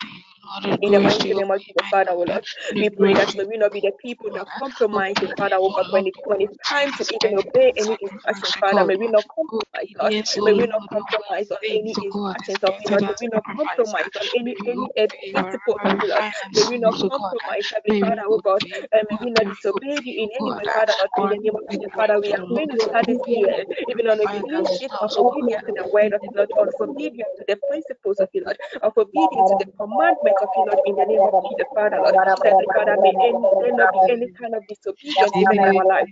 In 0.83 0.93
the 0.93 1.01
mighty 1.01 1.35
name 1.35 1.51
of 1.51 1.61
Jesus, 1.61 1.89
Father, 1.91 2.13
oh 2.13 2.25
Lord, 2.29 2.45
we 2.79 2.91
pray 2.91 3.15
that 3.15 3.35
may 3.35 3.45
we 3.45 3.57
not 3.59 3.73
be 3.73 3.81
the 3.81 3.93
people 4.03 4.31
that 4.35 4.47
compromise, 4.59 5.17
the 5.21 5.29
Father, 5.39 5.57
oh 5.59 5.71
God, 5.71 5.87
when, 5.91 6.07
it, 6.07 6.15
when 6.25 6.43
it's 6.43 6.55
time 6.69 6.93
to 6.99 7.07
even 7.11 7.35
obey 7.39 7.73
any 7.77 7.97
instructions, 8.01 8.55
Father, 8.61 8.85
may 8.85 8.97
we 8.97 9.09
not 9.09 9.25
compromise, 9.35 9.89
Lord. 9.99 10.15
May 10.45 10.53
we 10.55 10.67
not 10.67 10.83
compromise 10.93 11.49
on 11.51 11.59
any 11.71 11.97
instructions 12.03 12.61
of 12.65 12.75
you, 12.81 12.89
Lord. 12.91 13.05
May 13.09 13.15
we 13.21 13.29
not 13.29 13.45
compromise 13.57 14.13
on 14.21 14.29
any 14.39 14.57
any 14.65 14.91
principles 15.33 15.81
of 15.87 15.95
you, 16.03 16.09
Lord. 16.11 16.25
May 16.55 16.65
we 16.65 16.79
not 16.79 16.97
compromise, 17.09 17.67
Father, 18.01 18.23
oh 18.29 18.41
God, 18.45 18.63
and 18.93 19.03
may 19.11 19.17
we 19.23 19.31
not 19.33 19.49
disobey 19.49 20.01
you 20.05 20.15
in 20.25 20.31
any 20.39 20.53
way, 20.55 20.69
Father, 20.75 20.95
Lord. 20.99 21.11
In 21.17 21.31
the 21.31 21.39
name 21.39 21.57
of 21.57 21.65
Jesus, 21.71 21.91
Father, 21.97 22.21
we 22.21 22.33
are 22.35 22.45
going 22.49 22.69
to 22.71 22.81
start 22.81 23.07
this 23.09 23.23
year 23.35 23.49
even 23.89 24.09
on 24.09 24.21
a 24.21 24.29
clean 24.29 24.65
sheet 24.67 24.93
of 25.03 25.11
obedience 25.17 25.63
to 25.67 25.73
the 25.77 25.87
word 25.93 26.13
of 26.15 26.23
the 26.35 26.47
Lord, 26.57 26.69
of 26.69 26.75
obedience 26.81 27.31
to 27.39 27.45
the 27.49 27.57
principles 27.69 28.21
of 28.21 28.29
you, 28.35 28.45
Lord, 28.45 28.59
of 28.83 28.93
obedience 28.99 29.49
to 29.51 29.57
the 29.57 29.67
commandments 29.81 30.38
of 30.43 30.51
you, 30.57 30.65
Lord, 30.67 30.81
in 30.85 30.97
the 30.97 31.07
name 31.07 31.25
of 31.27 31.35
Jesus, 31.49 31.67
Father 31.75 32.01
Lord. 32.01 32.17
Heavenly 32.45 32.69
Father, 32.75 32.97
may 32.99 33.15
any, 33.23 33.49
there 33.59 33.73
not 33.73 33.93
be 33.93 34.03
any 34.09 34.31
kind 34.41 34.55
of 34.55 34.67
disobedience 34.67 35.33
in 35.51 35.59
our 35.59 35.87
life. 35.87 36.09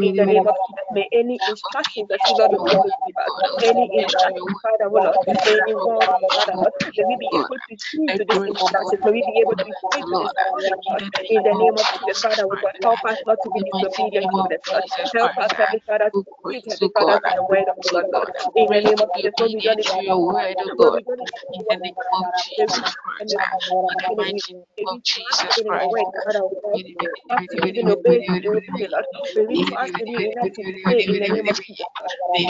In 0.00 0.16
the 0.16 0.26
name 0.26 0.46
of 0.48 0.56
Jesus, 0.66 0.86
may 0.90 1.08
any 1.12 1.42
instructions 1.46 2.08
that 2.10 2.20
you, 2.28 2.36
Lord, 2.36 2.52
will 2.52 2.60
be 2.82 2.94
give 3.06 3.16
us, 3.18 3.32
any 3.62 3.90
instructions, 3.94 4.58
Father, 4.62 4.86
oh 4.90 5.00
Lord, 5.02 5.18
any 5.46 5.74
word, 5.74 6.10
Father 6.34 6.54
Lord, 6.60 6.72
may 6.96 7.04
we 7.06 7.16
be 7.16 7.30
able 7.38 7.58
to 7.68 7.76
see 7.78 8.10
to 8.16 8.24
these 8.24 8.42
instructions, 8.46 9.02
may 9.04 9.12
we 9.12 9.22
be 9.22 9.40
able 9.42 9.56
to 9.56 9.72
see 9.92 10.02
to 10.08 10.16
this 10.18 10.32
In 11.30 11.42
the 11.44 11.54
name 11.54 11.78
of 11.78 11.86
Jesus, 11.92 12.18
Father, 12.20 12.44
oh 12.44 12.56
God, 12.60 12.74
help 12.82 13.00
us 13.06 13.18
not 13.26 13.40
to 13.42 13.50
be 13.50 13.62
disobedient 13.62 14.28
to 14.34 14.44
this, 14.48 14.60
Lord. 14.72 14.84
Help 15.14 15.32
us, 15.38 15.52
Heavenly 15.56 15.82
Father, 15.86 16.10
to 16.10 16.24
speak, 16.44 16.64
Heavenly 16.68 16.90
Father, 16.94 17.18
to 17.24 17.32
the 17.34 17.44
word 17.44 17.68
of 17.68 17.76
the 17.82 17.90
Lord. 17.92 18.12
In 18.56 18.68
the 18.70 18.80
name 18.82 19.00
of 19.00 19.10
Jesus, 19.14 19.34
when 19.38 19.52
we 19.52 19.60
don't 19.62 19.80
even 19.80 20.02
your 20.06 20.20
word, 20.20 20.56
oh 20.60 20.70
when 20.78 20.78
God, 20.78 20.92
we 20.96 21.04
in 21.54 21.64
the 21.68 21.76
name 21.76 21.94
of 22.12 22.24
Jesus 22.34 22.94
Christ, 22.96 23.36
the 23.60 24.14
mighty 24.16 24.54
name 24.54 24.88
of 24.88 25.02
Jesus 25.04 25.58
in 25.58 25.64
Christ. 25.66 25.90
way, 25.90 26.04
God, 26.24 26.36
our 26.36 26.50
God, 26.62 26.80
not 27.30 27.42
to 27.50 27.58
even 27.68 27.88
obey 27.88 28.20
you 28.24 28.42
openly, 28.48 28.88
Lord. 28.88 29.04
May 29.36 29.46
we 29.46 29.56
trust 29.58 29.94
in 30.00 30.08
you 30.08 30.18
enough 30.32 30.52
to 30.54 30.64
say 30.86 31.04
in 31.04 31.18
the 31.20 31.28
name 31.28 31.48
of 31.48 31.56
Jesus, 31.60 31.86
Lord. 32.00 32.40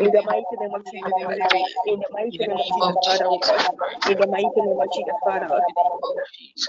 In 0.00 0.10
the 0.12 0.22
mighty 0.22 0.56
name 0.60 0.74
of 0.74 0.84
Jesus 0.84 1.12
In 1.86 2.00
the 2.00 2.08
mighty 2.12 2.38
name 2.38 2.52
of 2.56 2.62
Jesus, 2.64 2.96
Father, 3.04 3.26
oh 3.26 3.38
God. 3.38 3.60
In 4.10 4.18
the 4.18 4.26
mighty 4.26 4.60
name 4.62 4.80
of 4.80 4.90
Jesus, 4.92 5.14
Father, 5.24 5.48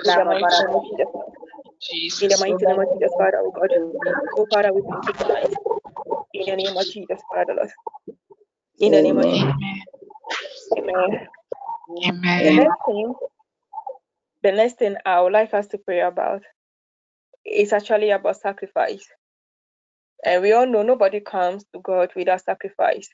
In 0.05 0.15
the 0.15 0.25
mighty 0.25 0.55
name 0.59 0.75
of 0.75 0.83
Jesus, 0.83 1.07
Lord. 1.13 1.33
In 2.21 2.29
the 2.29 2.37
mighty 2.37 2.65
name 2.65 2.79
of 2.79 2.87
Jesus, 2.93 3.13
Father, 3.17 3.39
oh 3.41 3.51
God. 3.51 3.71
Oh, 4.37 4.47
Father, 4.53 4.73
we 4.73 4.81
thank 4.89 5.07
you 5.07 5.13
tonight. 5.13 5.53
In 6.33 6.45
the 6.45 6.55
name 6.55 6.77
of 6.77 6.85
Jesus, 6.85 7.21
Father, 7.33 7.53
Lord. 7.55 7.71
In 8.79 8.91
the 8.91 9.01
name 9.01 9.17
of 9.17 9.25
Jesus. 9.25 9.53
Amen. 10.77 11.27
The 12.39 12.51
Amen. 12.51 12.55
next 12.55 12.77
thing, 12.85 13.13
the 14.47 14.53
next 14.53 14.77
thing 14.79 14.95
I 15.05 15.19
would 15.19 15.33
like 15.33 15.53
us 15.53 15.67
to 15.67 15.77
pray 15.77 15.99
about 15.99 16.41
is 17.45 17.73
actually 17.73 18.11
about 18.11 18.39
sacrifice. 18.39 19.05
And 20.23 20.41
we 20.41 20.53
all 20.53 20.65
know 20.65 20.83
nobody 20.83 21.19
comes 21.19 21.65
to 21.73 21.81
God 21.81 22.11
without 22.15 22.45
sacrifice. 22.45 23.09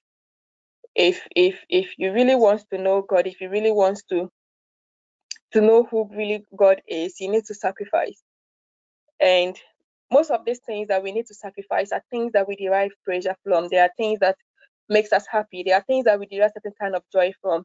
If 0.95 1.27
if 1.35 1.59
if 1.69 1.95
you 1.97 2.13
really 2.13 2.35
want 2.35 2.63
to 2.71 2.77
know 2.77 3.01
God, 3.01 3.25
if 3.25 3.41
you 3.41 3.49
really 3.49 3.71
want 3.71 3.99
to 4.09 4.29
to 5.53 5.61
know 5.61 5.85
who 5.89 6.07
really 6.15 6.45
God 6.55 6.83
is, 6.87 7.19
you 7.19 7.31
need 7.31 7.45
to 7.45 7.55
sacrifice. 7.55 8.21
And 9.19 9.57
most 10.11 10.29
of 10.29 10.45
these 10.45 10.59
things 10.67 10.89
that 10.89 11.01
we 11.01 11.11
need 11.11 11.25
to 11.27 11.33
sacrifice 11.33 11.91
are 11.91 12.03
things 12.11 12.33
that 12.33 12.47
we 12.47 12.55
derive 12.55 12.91
pleasure 13.05 13.35
from. 13.43 13.69
They 13.69 13.79
are 13.79 13.89
things 13.97 14.19
that 14.19 14.35
makes 14.87 15.11
us 15.11 15.25
happy. 15.25 15.63
They 15.63 15.71
are 15.71 15.83
things 15.87 16.05
that 16.05 16.19
we 16.19 16.27
derive 16.27 16.51
certain 16.55 16.73
kind 16.79 16.95
of 16.95 17.01
joy 17.11 17.33
from. 17.41 17.63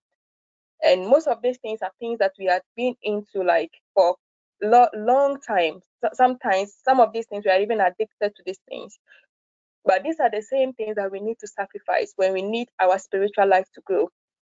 And 0.84 1.08
most 1.08 1.28
of 1.28 1.42
these 1.42 1.58
things 1.58 1.80
are 1.82 1.92
things 2.00 2.18
that 2.20 2.32
we 2.38 2.46
have 2.46 2.62
been 2.76 2.94
into 3.02 3.42
like 3.44 3.72
for 3.94 4.16
lo- 4.62 4.88
long 4.94 5.40
time. 5.40 5.80
So- 6.04 6.10
sometimes 6.14 6.74
some 6.84 7.00
of 7.00 7.12
these 7.12 7.26
things 7.28 7.44
we 7.46 7.52
are 7.52 7.60
even 7.60 7.80
addicted 7.80 8.36
to 8.36 8.42
these 8.46 8.60
things. 8.68 8.98
But 9.84 10.04
these 10.04 10.20
are 10.20 10.30
the 10.30 10.42
same 10.42 10.74
things 10.74 10.96
that 10.96 11.12
we 11.12 11.20
need 11.20 11.38
to 11.40 11.48
sacrifice 11.48 12.14
when 12.16 12.34
we 12.34 12.42
need 12.42 12.68
our 12.80 12.98
spiritual 13.00 13.48
life 13.48 13.66
to 13.74 13.82
grow. 13.82 14.10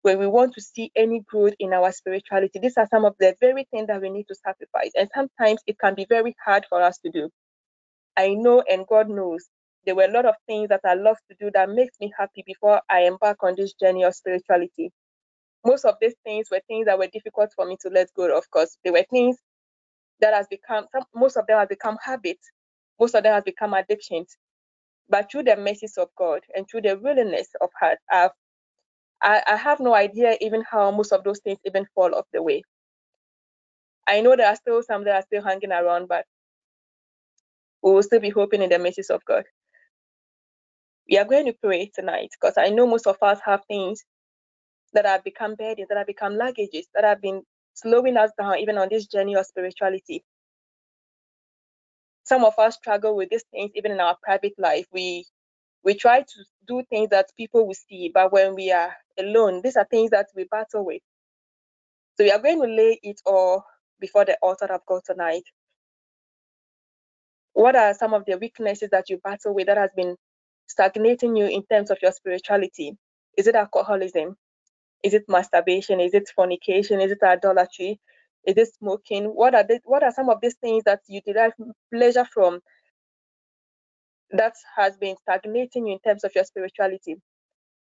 When 0.03 0.19
we 0.19 0.29
want 0.29 0.55
to 0.55 0.63
see 0.63 0.93
any 0.97 1.21
growth 1.21 1.55
in 1.61 1.73
our 1.75 1.93
spirituality, 1.93 2.61
these 2.61 2.77
are 2.79 2.89
some 2.91 3.07
of 3.07 3.17
the 3.21 3.37
very 3.41 3.67
things 3.73 3.89
that 3.89 4.03
we 4.03 4.11
need 4.11 4.29
to 4.29 4.37
sacrifice. 4.37 4.93
And 4.97 5.11
sometimes 5.15 5.63
it 5.67 5.79
can 5.81 5.95
be 5.97 6.07
very 6.09 6.37
hard 6.45 6.67
for 6.69 6.83
us 6.83 6.99
to 7.01 7.11
do. 7.11 7.31
I 8.17 8.35
know 8.35 8.63
and 8.71 8.87
God 8.87 9.11
knows 9.11 9.49
there 9.87 9.97
were 9.97 10.05
a 10.05 10.13
lot 10.13 10.27
of 10.27 10.37
things 10.47 10.71
that 10.71 10.83
I 10.85 10.95
love 10.95 11.19
to 11.31 11.37
do 11.41 11.51
that 11.55 11.71
makes 11.71 11.99
me 12.01 12.13
happy 12.19 12.45
before 12.47 12.83
I 12.91 13.03
embark 13.03 13.39
on 13.43 13.57
this 13.57 13.75
journey 13.75 14.05
of 14.05 14.15
spirituality. 14.17 14.93
Most 15.67 15.85
of 15.85 15.97
these 16.01 16.15
things 16.25 16.49
were 16.51 16.61
things 16.69 16.87
that 16.87 16.99
were 16.99 17.09
difficult 17.09 17.53
for 17.57 17.67
me 17.67 17.77
to 17.83 17.91
let 17.91 18.09
go 18.17 18.37
of 18.37 18.45
because 18.45 18.79
they 18.85 18.91
were 18.91 19.05
things 19.11 19.39
that 20.21 20.35
has 20.35 20.47
become 20.49 20.87
some, 20.93 21.05
most 21.15 21.37
of 21.37 21.47
them 21.47 21.59
have 21.59 21.69
become 21.69 21.99
habits, 22.05 22.51
most 23.01 23.15
of 23.15 23.23
them 23.25 23.35
has 23.35 23.45
become 23.45 23.75
addictions. 23.75 24.37
But 25.09 25.31
through 25.31 25.45
the 25.45 25.57
mercies 25.57 25.99
of 25.99 26.09
God 26.19 26.43
and 26.55 26.67
through 26.71 26.83
the 26.83 26.99
willingness 26.99 27.49
of 27.61 27.71
heart, 27.81 27.99
I've, 28.11 28.33
I, 29.23 29.43
I 29.47 29.57
have 29.57 29.81
no 29.81 29.95
idea 29.95 30.37
even 30.41 30.65
how 30.71 30.91
most 30.93 31.13
of 31.13 31.25
those 31.25 31.41
things 31.41 31.59
even 31.67 31.87
fall 31.95 32.15
off 32.15 32.27
the 32.33 32.43
way. 32.43 32.63
I 34.09 34.23
know 34.23 34.37
there 34.37 34.49
are 34.49 34.57
still 34.57 34.83
some 34.83 35.05
that 35.05 35.17
are 35.17 35.23
still 35.23 35.43
hanging 35.45 35.73
around, 35.73 36.09
but 36.09 36.27
we 37.83 37.93
will 37.93 38.03
still 38.03 38.21
be 38.21 38.31
hoping 38.31 38.63
in 38.63 38.71
the 38.71 38.79
mercies 38.79 39.11
of 39.11 39.25
God. 39.27 39.45
We 41.11 41.19
are 41.19 41.27
going 41.27 41.47
to 41.47 41.55
pray 41.55 41.91
tonight 41.95 42.31
because 42.33 42.55
I 42.59 42.71
know 42.71 42.87
most 42.87 43.07
of 43.07 43.17
us 43.23 43.41
have 43.45 43.63
things 43.69 44.05
that 44.95 45.07
have 45.07 45.25
become 45.25 45.55
burdens, 45.57 45.89
that 45.89 45.99
have 45.99 46.07
become 46.07 46.35
luggages, 46.35 46.85
that 46.95 47.05
have 47.05 47.21
been 47.23 47.43
slowing 47.75 48.17
us 48.17 48.31
down 48.39 48.59
even 48.59 48.79
on 48.79 48.89
this 48.91 49.07
journey 49.07 49.37
of 49.37 49.47
spirituality. 49.47 50.25
Some 52.25 52.45
of 52.45 52.59
us 52.59 52.77
struggle 52.77 53.17
with 53.17 53.31
these 53.31 53.45
things 53.51 53.73
even 53.75 53.93
in 53.93 54.01
our 54.01 54.17
private 54.23 54.55
life. 54.59 54.87
We 54.93 55.27
we 55.85 55.95
try 55.95 56.23
to 56.23 56.45
do 56.69 56.83
things 56.91 57.11
that 57.11 57.31
people 57.37 57.67
will 57.67 57.75
see, 57.75 58.11
but 58.15 58.33
when 58.33 58.55
we 58.55 58.73
are 58.73 58.95
alone, 59.19 59.63
these 59.63 59.77
are 59.77 59.87
things 59.91 60.11
that 60.11 60.29
we 60.37 60.45
battle 60.45 60.85
with. 60.85 61.03
So 62.17 62.25
we 62.25 62.31
are 62.33 62.39
going 62.41 62.61
to 62.61 62.69
lay 62.69 63.01
it 63.03 63.21
all 63.27 63.65
before 64.01 64.25
the 64.27 64.39
altar 64.43 64.67
of 64.73 64.83
God 64.87 65.03
tonight. 65.07 65.45
What 67.55 67.77
are 67.77 67.95
some 67.95 68.15
of 68.15 68.25
the 68.27 68.39
weaknesses 68.39 68.91
that 68.93 69.11
you 69.11 69.19
battle 69.19 69.55
with 69.55 69.67
that 69.67 69.79
has 69.79 69.91
been 69.97 70.17
stagnating 70.67 71.37
you 71.37 71.47
in 71.47 71.65
terms 71.67 71.91
of 71.91 71.99
your 72.03 72.13
spirituality? 72.13 72.97
Is 73.37 73.47
it 73.49 73.55
alcoholism? 73.57 74.37
Is 75.03 75.15
it 75.15 75.25
masturbation? 75.29 76.01
Is 76.01 76.15
it 76.15 76.29
fornication? 76.35 77.01
Is 77.01 77.13
it 77.13 77.23
idolatry? 77.23 78.01
Is 78.47 78.57
it 78.57 78.75
smoking? 78.75 79.27
What 79.27 79.55
are 79.55 79.65
the, 79.65 79.81
what 79.85 80.03
are 80.03 80.13
some 80.13 80.29
of 80.29 80.41
these 80.41 80.57
things 80.57 80.85
that 80.85 81.01
you 81.09 81.21
derive 81.23 81.53
pleasure 81.93 82.27
from 82.33 82.61
that 84.33 84.55
has 84.77 84.97
been 84.97 85.17
stagnating 85.23 85.87
you 85.87 85.95
in 85.95 85.99
terms 86.01 86.25
of 86.25 86.33
your 86.35 86.45
spirituality? 86.45 87.17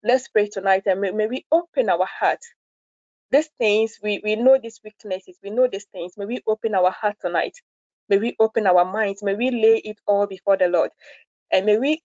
Let's 0.04 0.28
pray 0.28 0.48
tonight 0.48 0.84
and 0.86 1.00
may, 1.00 1.12
may 1.12 1.26
we 1.26 1.46
open 1.52 1.88
our 1.90 2.06
heart. 2.06 2.40
These 3.30 3.50
things, 3.58 3.98
we, 4.02 4.20
we 4.24 4.36
know 4.36 4.58
these 4.62 4.80
weaknesses, 4.84 5.38
we 5.42 5.50
know 5.50 5.68
these 5.70 5.86
things. 5.92 6.14
May 6.16 6.26
we 6.26 6.40
open 6.46 6.74
our 6.74 6.90
heart 6.90 7.16
tonight. 7.20 7.54
May 8.08 8.18
we 8.18 8.36
open 8.40 8.66
our 8.66 8.84
minds. 8.84 9.22
May 9.22 9.34
we 9.34 9.50
lay 9.50 9.78
it 9.78 9.98
all 10.06 10.26
before 10.26 10.56
the 10.56 10.68
Lord. 10.68 10.90
And 11.52 11.66
may 11.66 11.78
we 11.78 12.02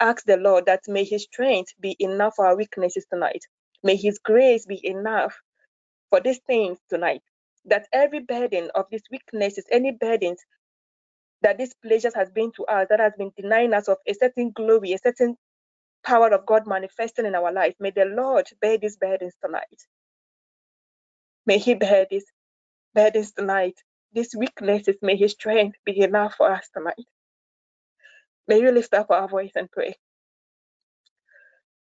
ask 0.00 0.24
the 0.24 0.38
Lord 0.38 0.66
that 0.66 0.82
may 0.88 1.04
His 1.04 1.24
strength 1.24 1.74
be 1.80 1.96
enough 2.00 2.34
for 2.36 2.46
our 2.46 2.56
weaknesses 2.56 3.06
tonight. 3.12 3.44
May 3.82 3.96
His 3.96 4.18
grace 4.18 4.66
be 4.66 4.80
enough 4.86 5.36
for 6.10 6.20
these 6.20 6.40
things 6.46 6.78
tonight. 6.88 7.22
That 7.66 7.88
every 7.92 8.20
burden 8.20 8.70
of 8.74 8.86
these 8.90 9.02
weaknesses, 9.10 9.66
any 9.70 9.92
burdens 9.92 10.40
that 11.42 11.58
this 11.58 11.74
pleasures 11.74 12.14
has 12.14 12.30
been 12.30 12.52
to 12.52 12.64
us, 12.66 12.86
that 12.90 13.00
has 13.00 13.12
been 13.18 13.32
denying 13.36 13.74
us 13.74 13.88
of 13.88 13.98
a 14.06 14.14
certain 14.14 14.52
glory, 14.52 14.92
a 14.92 14.98
certain 14.98 15.36
power 16.04 16.32
of 16.34 16.46
God 16.46 16.66
manifesting 16.66 17.26
in 17.26 17.34
our 17.34 17.52
life, 17.52 17.74
may 17.80 17.90
the 17.90 18.06
Lord 18.06 18.46
bear 18.60 18.78
these 18.78 18.96
burdens 18.96 19.34
tonight. 19.44 19.82
May 21.46 21.58
He 21.58 21.74
bear 21.74 22.06
these 22.10 22.26
burdens 22.94 23.32
tonight. 23.32 23.78
These 24.12 24.34
weaknesses, 24.36 24.96
may 25.02 25.16
His 25.16 25.32
strength 25.32 25.78
be 25.84 26.00
enough 26.00 26.34
for 26.36 26.52
us 26.52 26.68
tonight. 26.74 27.06
May 28.48 28.60
we 28.62 28.70
lift 28.72 28.94
up 28.94 29.10
our 29.10 29.28
voice 29.28 29.52
and 29.56 29.70
pray. 29.70 29.96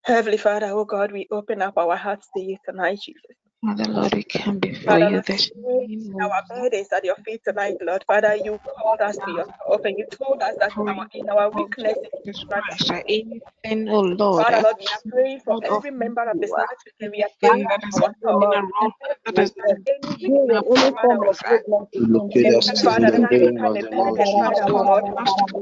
Heavenly 0.04 0.38
Father, 0.38 0.68
oh 0.72 0.86
God, 0.86 1.12
we 1.14 1.28
open 1.32 1.62
up 1.62 1.78
our 1.78 1.96
hearts 1.96 2.28
to 2.36 2.42
you 2.44 2.58
tonight, 2.68 3.00
Jesus. 3.06 3.49
Father 3.64 3.86
Lord, 3.86 4.16
we 4.16 4.24
come 4.24 4.60
before 4.60 5.00
Father, 5.00 5.02
you 5.02 5.22
this 5.22 5.52
morning. 5.56 6.16
our 6.22 6.44
burdens 6.50 6.90
at 6.94 7.06
your 7.06 7.18
feet 7.26 7.42
tonight, 7.46 7.78
Lord. 7.82 8.04
Father, 8.08 8.36
you 8.36 8.60
called 8.78 9.02
us 9.02 9.20
to 9.20 9.32
yourself 9.32 9.82
and 9.86 9.98
you 9.98 10.06
told 10.18 10.42
us 10.42 10.56
that 10.60 10.74
our, 10.88 11.06
in 11.14 11.30
our 11.30 11.52
weaknesses, 11.52 11.98
Jesus 12.26 12.46
Christ, 12.50 12.88
that 12.90 13.04
anything, 13.10 13.90
oh 13.90 14.02
Lord, 14.02 14.50
Father, 14.50 14.62
Lord, 14.64 14.78
we 14.80 14.88
are 14.90 15.02
praying 15.12 15.42
for 15.42 15.58
every 15.64 15.92
member 15.92 16.30
of 16.30 16.40
this 16.42 16.54
uh, 16.58 16.66
and 17.02 17.12
we 17.12 17.24
are 17.24 17.32
praying 17.42 17.70
for 17.70 17.78
is 17.88 18.02
ourselves. 18.04 18.18
Oh 18.30 18.38
around 18.42 18.94
us, 19.12 19.20
that 19.26 19.40
is 19.40 19.54
For 19.58 19.76
any 19.88 20.16
Deal 20.20 20.22
weakness, 20.22 20.58
with 20.58 20.66
oh 20.68 20.78
any 20.78 20.96
Father, 20.96 21.18
form 21.18 21.22
we 21.22 21.30
of 21.30 21.38
weakness 21.50 21.88
in 21.94 22.10
Locate 22.14 22.52
us 22.54 22.72
Jesus' 22.72 22.84
in 22.84 22.84
Father, 22.84 23.08
the 23.08 23.12
that 23.12 23.24
has 23.24 23.38
name. 23.40 23.42
name 23.42 23.64
become 23.64 23.76
of 23.76 23.78
a 23.78 23.84
the 23.84 23.92
Lord 23.92 24.22
burden, 24.22 24.26
Jesus. 24.26 24.62
Father, 24.70 24.70
Lord. 24.72 25.06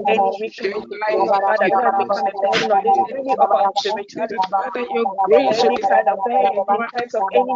Any 0.07 0.31
weakness, 0.39 0.83
Lord, 1.09 1.31
Father, 1.41 1.69
that 1.71 1.83
has 1.85 1.95
become 1.97 2.27
a 2.27 2.33
burden 2.41 2.71
on 2.71 2.83
this 2.83 2.99
journey 2.99 3.35
of 3.39 3.51
our 3.51 3.69
spirituality. 3.77 4.49
Father, 4.51 4.87
your 4.89 5.07
grace 5.25 5.57
Any 5.59 5.77
is 5.77 5.87
kind 5.89 6.07
of 6.09 6.23
burden 6.23 6.51
in 6.69 6.85
terms 6.93 7.15
of 7.15 7.25
any 7.33 7.55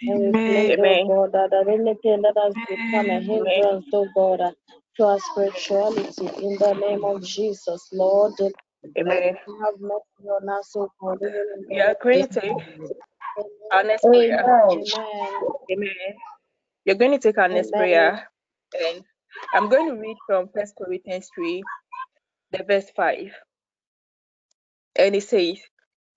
And 0.08 0.22
we 0.22 0.36
pray, 0.46 0.74
Amen. 0.78 0.80
Amen. 0.80 1.08
God, 1.08 1.34
that 1.34 1.54
anything 1.70 2.24
that 2.24 2.36
has 2.38 2.56
become 2.68 3.10
a 3.12 3.22
Amen. 3.22 3.22
hindrance, 3.22 3.86
oh 3.94 4.08
God, 4.16 4.42
to 4.98 5.04
our 5.06 5.20
spirituality, 5.20 6.28
in 6.28 6.58
the 6.60 6.74
name 6.80 7.06
of 7.06 7.24
Jesus, 7.24 7.90
Lord, 7.94 8.34
Amen. 9.00 9.36
have 9.64 9.80
mercy 9.80 10.30
on 10.30 10.50
us, 10.50 10.76
God, 11.02 11.18
even 11.22 11.34
in 11.58 11.66
We 11.70 11.78
the 11.78 11.84
are 11.84 11.96
take 12.42 12.54
our 13.72 13.84
next 13.84 14.08
prayer. 14.08 14.46
Amen. 15.72 15.90
You're 16.86 16.96
going 16.96 17.12
to 17.12 17.20
take 17.20 17.38
our 17.38 17.50
next 17.50 17.72
prayer, 17.74 18.30
and 18.82 19.04
I'm 19.54 19.70
going 19.70 19.88
to 19.88 19.96
read 20.02 20.18
from 20.28 20.50
First 20.56 20.76
Corinthians 20.78 21.30
3, 21.36 21.64
the 22.52 22.64
verse 22.64 22.90
5. 22.96 23.34
And 24.98 25.16
it 25.16 25.24
says, 25.24 25.60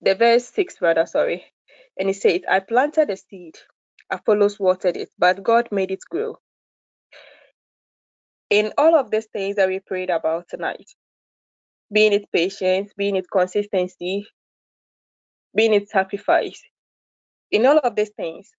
the 0.01 0.15
verse 0.15 0.47
6, 0.49 0.77
rather, 0.81 1.05
sorry. 1.07 1.45
And 1.99 2.09
it 2.09 2.15
says, 2.17 2.41
I 2.49 2.59
planted 2.61 3.09
a 3.11 3.17
seed, 3.17 3.55
Apollos 4.11 4.59
watered 4.59 4.97
it, 4.97 5.09
but 5.19 5.43
God 5.43 5.69
made 5.71 5.91
it 5.91 6.01
grow. 6.09 6.37
In 8.49 8.73
all 8.77 8.95
of 8.95 9.11
these 9.11 9.27
things 9.27 9.57
that 9.57 9.69
we 9.69 9.79
prayed 9.79 10.09
about 10.11 10.47
tonight, 10.49 10.89
being 11.91 12.13
it 12.13 12.31
patience, 12.33 12.91
being 12.97 13.15
it 13.17 13.27
consistency, 13.31 14.27
being 15.55 15.73
it 15.73 15.89
sacrifice, 15.89 16.61
in 17.51 17.65
all 17.65 17.79
of 17.79 17.95
these 17.95 18.11
things, 18.11 18.51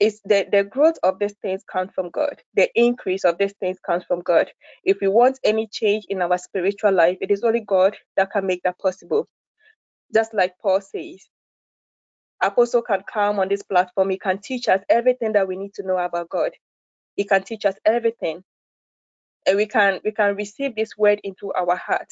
it's 0.00 0.20
the, 0.24 0.46
the 0.52 0.64
growth 0.64 0.96
of 1.02 1.18
these 1.18 1.34
things 1.42 1.62
comes 1.70 1.90
from 1.94 2.10
God. 2.10 2.42
The 2.54 2.68
increase 2.74 3.24
of 3.24 3.38
these 3.38 3.54
things 3.60 3.78
comes 3.84 4.04
from 4.04 4.20
God. 4.20 4.50
If 4.84 4.98
we 5.00 5.08
want 5.08 5.38
any 5.44 5.68
change 5.68 6.04
in 6.08 6.22
our 6.22 6.38
spiritual 6.38 6.92
life, 6.92 7.18
it 7.20 7.30
is 7.30 7.44
only 7.44 7.60
God 7.60 7.96
that 8.16 8.30
can 8.32 8.46
make 8.46 8.62
that 8.64 8.78
possible. 8.78 9.28
Just 10.14 10.34
like 10.34 10.54
Paul 10.62 10.80
says, 10.80 11.28
Apostle 12.42 12.82
can 12.82 13.02
come 13.12 13.40
on 13.40 13.48
this 13.48 13.64
platform. 13.64 14.10
He 14.10 14.18
can 14.18 14.38
teach 14.40 14.68
us 14.68 14.82
everything 14.90 15.34
that 15.34 15.48
we 15.48 15.56
need 15.56 15.74
to 15.74 15.84
know 15.84 15.98
about 15.98 16.30
God. 16.30 16.52
He 17.16 17.24
can 17.24 17.42
teach 17.44 17.66
us 17.66 17.76
everything, 17.86 18.44
and 19.46 19.56
we 19.56 19.66
can 19.66 20.00
we 20.04 20.12
can 20.12 20.36
receive 20.36 20.76
this 20.76 20.96
word 20.98 21.20
into 21.24 21.52
our 21.54 21.76
heart. 21.76 22.08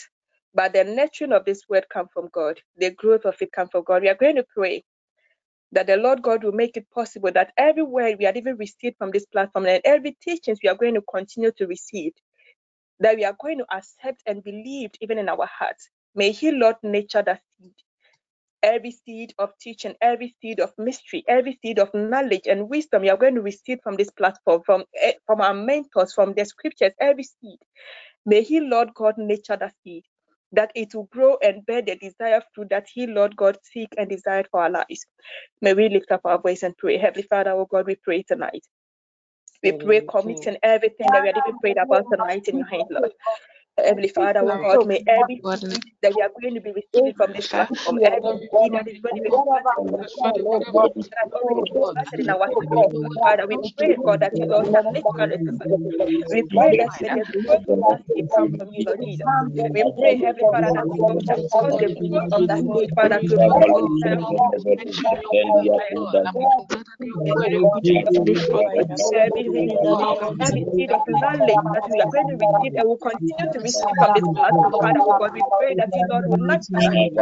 But 0.54 0.74
the 0.74 0.84
nurturing 0.84 1.32
of 1.32 1.44
this 1.46 1.62
word 1.68 1.86
comes 1.92 2.10
from 2.14 2.28
God. 2.32 2.60
The 2.78 2.90
growth 2.90 3.24
of 3.26 3.36
it 3.40 3.52
comes 3.52 3.70
from 3.72 3.84
God. 3.84 4.02
We 4.02 4.08
are 4.10 4.16
going 4.16 4.36
to 4.36 4.46
pray 4.56 4.84
that 5.72 5.86
the 5.86 5.96
Lord 5.96 6.22
God 6.22 6.44
will 6.44 6.52
make 6.52 6.76
it 6.76 6.86
possible 6.94 7.30
that 7.32 7.52
every 7.58 7.82
word 7.82 8.16
we 8.18 8.24
have 8.26 8.36
even 8.36 8.56
received 8.56 8.96
from 8.98 9.10
this 9.10 9.26
platform 9.26 9.66
and 9.66 9.82
every 9.84 10.16
teachings 10.22 10.60
we 10.62 10.68
are 10.68 10.76
going 10.76 10.94
to 10.94 11.02
continue 11.02 11.52
to 11.58 11.66
receive, 11.66 12.12
that 13.00 13.16
we 13.16 13.24
are 13.24 13.36
going 13.40 13.58
to 13.58 13.66
accept 13.72 14.22
and 14.26 14.44
believe 14.44 14.90
even 15.00 15.18
in 15.18 15.28
our 15.28 15.46
hearts. 15.46 15.90
May 16.14 16.32
He, 16.32 16.52
Lord, 16.52 16.76
nature 16.82 17.22
that 17.22 17.42
seed 17.60 17.72
every 18.62 18.92
seed 18.92 19.34
of 19.38 19.50
teaching, 19.60 19.94
every 20.02 20.36
seed 20.42 20.60
of 20.60 20.72
mystery, 20.78 21.24
every 21.28 21.58
seed 21.62 21.78
of 21.78 21.90
knowledge 21.94 22.46
and 22.46 22.68
wisdom 22.68 23.04
you 23.04 23.10
are 23.12 23.16
going 23.18 23.36
to 23.36 23.42
receive 23.42 23.78
from 23.82 23.96
this 23.96 24.10
platform, 24.10 24.62
from, 24.66 24.84
eh, 25.02 25.12
from 25.26 25.40
our 25.40 25.54
mentors, 25.54 26.14
from 26.14 26.34
the 26.34 26.44
scriptures, 26.44 26.92
every 27.00 27.24
seed. 27.24 27.58
May 28.26 28.42
He, 28.42 28.60
Lord 28.60 28.94
God, 28.94 29.16
nature 29.18 29.56
that 29.56 29.74
seed, 29.84 30.04
that 30.52 30.72
it 30.74 30.94
will 30.94 31.08
grow 31.12 31.36
and 31.42 31.64
bear 31.66 31.82
the 31.82 31.96
desired 31.96 32.44
fruit 32.54 32.70
that 32.70 32.86
He, 32.92 33.06
Lord 33.06 33.36
God, 33.36 33.58
seek 33.62 33.88
and 33.98 34.08
desired 34.08 34.48
for 34.50 34.62
our 34.62 34.70
lives. 34.70 35.06
May 35.62 35.74
we 35.74 35.88
lift 35.88 36.12
up 36.12 36.22
our 36.24 36.40
voice 36.40 36.62
and 36.62 36.76
pray. 36.76 36.98
Heavenly 36.98 37.26
Father, 37.28 37.52
oh 37.52 37.66
God, 37.70 37.86
we 37.86 37.96
pray 37.96 38.22
tonight. 38.22 38.64
We 39.62 39.72
pray, 39.72 40.02
committing 40.08 40.58
everything 40.62 41.10
that 41.12 41.22
we 41.22 41.28
have 41.28 41.36
even 41.36 41.54
prayed 41.60 41.78
about 41.78 42.06
tonight 42.12 42.44
in 42.48 42.58
your 42.58 42.66
hand, 42.68 42.86
Lord. 42.90 43.12
Heavenly 43.84 44.08
Father, 44.08 44.42
oh 44.44 44.58
God, 44.58 44.86
may 44.86 45.02
every 45.08 45.44
seed 45.58 45.82
that 46.02 46.14
we 46.14 46.22
are 46.22 46.30
going 46.42 46.54
to 46.54 46.62
be 46.62 46.72
receiving 46.72 47.14
from 47.16 47.32
this 47.32 47.48
platform, 47.48 47.98
every 48.04 48.34
seed 48.60 48.74
that 48.74 48.88
is 48.88 48.98
going 49.02 49.16
to 49.16 49.22
be 49.22 49.30
planted 49.30 49.86
in 49.86 49.94
our 49.98 50.12
Father, 50.20 50.68
we 50.72 50.80
that 51.10 51.18
has 51.24 51.32
already 51.32 51.62
been 51.72 51.74
God, 51.74 51.94
planted 51.94 52.20
in 52.20 52.30
our 52.30 52.48
we 52.50 52.56
spirit, 52.66 52.90
know 52.90 53.00
what 53.00 53.12
Father, 53.22 53.46
we 53.48 53.56
comes 53.56 53.72
to 53.78 53.80
pray, 53.80 53.96
God, 54.04 54.20
that 54.20 54.34
you, 54.38 54.46
Lord, 54.50 54.68
nature 54.90 55.32
it. 55.32 55.42
We 56.30 56.42
pray 56.56 56.74
that 56.78 56.92
may 57.00 57.10
the 57.14 57.26
growth 57.26 57.64
of 57.70 57.80
that 57.88 58.00
seed 58.14 58.26
come 58.34 58.50
from 58.56 58.72
you, 58.72 58.84
Lord 58.86 59.02
Jesus. 59.02 59.26
We 59.72 59.84
pray, 59.98 60.18
Heavenly 60.18 60.46
Father, 60.50 60.72
that 60.74 60.86
you, 60.92 61.04
shall 61.26 61.38
cause 61.52 61.74
the 61.78 61.90
growth 61.90 62.24
of 62.32 62.46
that 62.48 62.64
seed, 62.72 62.90
Father, 62.94 63.20
to 63.28 63.38
bear 63.38 63.64
the 63.64 63.74
desire 63.84 64.40
fruit. 66.02 66.16
Every 67.26 67.70
seed 67.82 68.08
of 68.16 68.26
wisdom, 69.52 70.06
every 70.40 70.68
seed 70.76 70.92
of 70.92 71.02
knowledge 71.08 71.62
that 71.72 71.84
we 71.90 72.00
are 72.00 72.10
going 72.10 72.28
to 72.28 72.36
receive 72.36 72.72
and 72.76 72.88
will 72.88 72.98
continue 72.98 73.48
to 73.52 73.60
receive 73.68 73.96
from 73.98 74.12
this 74.14 74.28
platform, 74.34 74.74
Father, 74.80 75.00
oh 75.04 75.14
God, 75.14 75.32
we 75.34 75.44
pray 75.58 75.76
that 75.78 75.90
you, 75.94 76.06
Lord, 76.08 76.24
will 76.28 76.40
not 76.48 76.64
seed. 76.64 77.12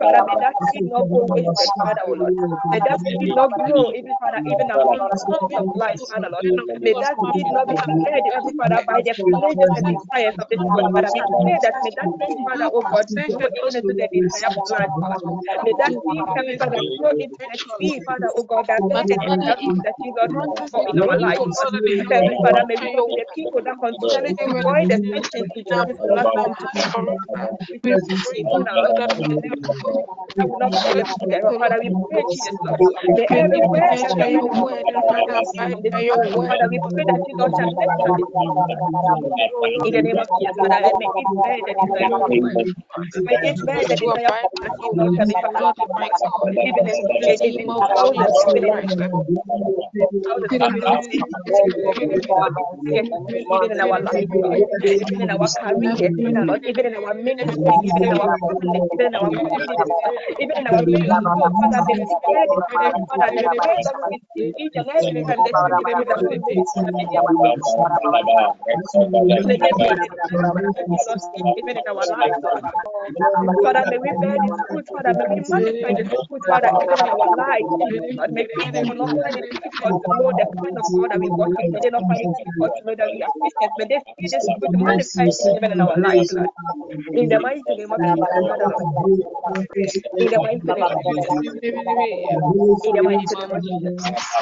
Father, 0.00 0.22
may 0.24 0.36
that 0.40 0.56
seed 0.62 0.86
not 0.88 1.10
go 1.10 1.26
wasted, 1.28 1.70
Father, 1.82 2.02
oh 2.08 2.16
Lord. 2.18 2.34
May 2.70 2.80
that 2.80 3.00
seed 3.00 3.32
not 3.34 3.54
grow, 3.54 3.92
even 3.94 4.16
Father, 4.20 4.40
even 4.46 4.70
upon 4.70 4.98
the 5.10 5.18
storms 5.18 5.52
of 5.56 5.66
life, 5.74 6.00
Father, 6.10 6.28
Lord. 6.32 6.46
May 6.82 6.94
that 7.00 7.18
seed 7.32 7.48
not 7.50 7.70
be 7.70 7.78
Father, 8.56 8.82
by 8.86 9.02
the 9.04 9.14
pleasures 9.24 9.70
and 9.76 9.86
desires 9.86 10.36
of 10.40 10.48
this 10.50 10.62
world, 10.72 10.88
Father. 10.92 11.10
We 11.14 11.24
pray 11.44 11.58
that 11.62 11.76
may 11.82 11.92
that 11.96 12.10
seed, 12.26 12.38
Father, 12.44 12.66
oh 12.72 12.84
God, 12.90 13.06
grow 13.12 13.28
even 13.30 13.50
into 13.54 13.94
the 13.98 14.08
desired 14.12 14.56
plant, 14.66 14.92
Lord. 14.98 15.22
May 15.62 15.74
that 15.78 15.94
seed, 16.06 16.26
Heavenly 16.34 16.58
Father, 16.58 16.82
grow 16.96 17.12
into 17.20 17.44
the 17.52 17.60
seed, 17.80 18.04
Father, 18.04 18.28
oh 18.36 18.44
God 18.44 18.56
God, 18.56 18.66
that 18.68 18.84
burden 18.92 19.20
and 19.30 19.44
that 19.46 19.58
that 19.84 19.96
you 20.02 20.12
Lord 20.14 20.64
for 20.70 20.82
in 20.88 20.98
our 20.98 21.18
life. 21.18 21.42
Heavenly 22.10 22.38
Father, 22.42 22.64
may 22.66 22.76
we 22.80 23.02
be 23.06 23.14
the 23.16 23.26
people 23.34 23.60
that 23.64 23.76
continually 23.80 24.34
avoid 24.40 24.88
the 24.88 25.00
sessions 25.32 25.52
to 25.56 25.64
join 25.64 25.86
this 25.88 25.98
platform 26.12 26.54
to 26.58 26.66
we 27.72 27.78
pray, 27.80 27.96
I 30.40 30.44
will 30.46 30.58
not 30.58 30.74
follow 30.82 31.00
you 31.00 31.16
there. 31.30 31.42
Father, 31.58 31.78
we 31.82 31.90
pray, 32.10 32.24
Jesus, 32.30 32.58
Lord. 32.64 32.80
May 33.16 33.26
every 33.34 33.62
word 33.62 33.84
that 34.00 34.14
the 34.18 34.26
enemy 34.28 34.50
will 34.52 34.66
Father, 36.46 36.68
we 36.70 36.80
pray 36.94 37.04
that 37.08 37.20
you, 37.26 37.34
Lord, 37.38 37.52
shall 37.56 37.68
let 37.78 37.90
us 38.06 38.18
in 39.84 39.92
the 39.94 40.02
name 40.02 40.18
of 40.20 40.28
Jesus, 40.38 40.56
Father, 40.68 40.88
and 40.88 40.98
may 40.98 41.10
it 41.14 41.28
bear 41.42 41.58
the 41.66 41.74
desire 41.80 42.10
of 42.16 42.24
your 42.28 42.38
word. 42.40 42.68
May 43.24 43.38
it 43.42 43.58
bear 43.66 43.84
the 43.88 43.96
desire 43.96 44.30
of 44.44 44.52
that 44.62 44.74
you, 44.80 44.90
Lord, 44.96 45.12
shall 45.16 45.28
be 45.30 45.38
even 46.62 46.86
in 46.88 46.98
in 47.60 47.72
thousands, 47.88 48.36
even 48.50 48.74
in 48.74 48.88
even 53.50 53.72
in 53.72 53.80
our 53.80 54.00
life, 54.00 54.28
even 55.16 55.30
in 55.30 55.30
our 55.30 55.50
career, 55.60 55.96
even 56.18 56.36
in 56.36 56.50
our, 56.50 56.58
even 56.68 56.86
in 56.86 56.96
our 56.96 57.14
ministry, 57.14 57.80
even 57.82 58.04
in 58.04 58.12
our 58.12 58.30
family, 58.40 58.84
even 58.92 59.06
in 59.08 59.16
our 59.16 59.30
even 60.40 60.56
in 60.58 60.68
our 60.68 60.82
Father, 61.60 61.82
may 61.86 61.94
we 61.96 62.06
spread 62.06 62.48
it, 62.52 62.64
Father, 62.72 63.32
the 63.36 63.44
grace 63.60 63.82
that 63.84 63.96
we 63.96 64.04
receive 64.20 64.50
each 64.58 64.74
and 64.76 64.88
every 64.94 65.16
time 65.26 65.42
the 65.44 65.54
Spirit 65.80 66.08
that 66.08 66.20
we 66.28 66.40
even 71.56 71.78
in 71.78 71.88
our 71.88 72.06
lives, 72.08 72.38
Father, 73.62 73.84
may 73.86 73.98
we 73.98 74.12
bear 74.12 74.38
this 74.40 74.52
fruit, 74.68 74.86
Father, 74.92 75.14
may 75.14 75.26
we 75.28 75.42
this 76.04 76.22
fruit, 76.28 76.42
Father, 76.46 76.72
even 76.80 76.98
in 76.98 77.08
our 77.08 77.28
lives. 77.36 77.70
But 78.16 78.32
may 78.32 78.46
people 78.64 78.96
not 78.96 79.10
find 79.22 79.36
it 79.38 79.46
difficult 79.50 79.96
to 80.02 80.08
know 80.10 80.32
the 80.32 80.46
kind 80.62 80.78
of 80.78 80.86
God 80.94 81.10
that 81.12 81.20
we 81.20 81.30
worship. 81.30 81.66
May 81.72 81.80
they 81.80 81.90
not 81.90 82.06
find 82.08 82.22
it 82.22 82.30
difficult 82.36 82.74
to 82.76 82.84
know 82.86 82.94
that 82.96 83.10
we 83.12 83.22
are 83.22 83.32
Christians. 83.40 83.72
May 83.78 83.86
they 83.86 84.00
see 84.18 84.28
this 84.30 84.46
fruit 84.58 84.72
manifest 84.72 84.84
even 84.84 84.95
in 85.72 85.80
our 85.80 85.96
lives, 85.98 86.32
Lord. 86.32 86.50
In 87.16 87.28
the 87.28 87.40
mighty 87.40 87.64
name 87.76 87.92
of 87.92 88.02
Jesus, 88.06 88.28
In 90.18 90.30
the 90.30 90.40
mighty 90.40 90.72
name 90.72 90.90
of 90.90 90.98
Jesus. 91.06 91.34
In 92.82 92.94
the 92.94 93.02
mighty 93.04 93.34
name 93.36 93.50
of 93.52 93.62
Jesus. 93.62 93.92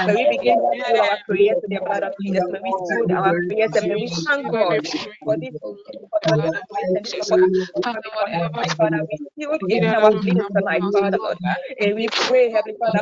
May 0.05 0.15
we 0.15 0.27
begin 0.39 0.59
to 0.61 0.75
seal 0.87 1.01
our 1.03 1.19
prayers 1.29 1.59
with 1.63 1.73
the 1.73 1.81
blood 1.85 2.05
of 2.05 2.15
Jesus. 2.21 2.45
May 2.51 2.61
we 2.63 2.75
seal 2.75 3.07
our 3.17 3.35
prayers 3.49 3.71
and 3.75 3.89
may 3.89 3.97
we 3.97 4.11
thank 4.29 4.51
God 4.51 4.79
for 5.25 5.37
this 5.39 5.53
Father, 8.79 9.01
we 9.11 9.19
seal 9.39 9.51
even 9.69 9.95
our 9.95 10.13
pleadings 10.21 10.47
tonight, 10.55 10.85
Father, 10.93 11.19
And 11.81 11.95
we 11.97 12.09
pray, 12.09 12.51
Heavenly 12.51 12.77
Father, 12.81 13.01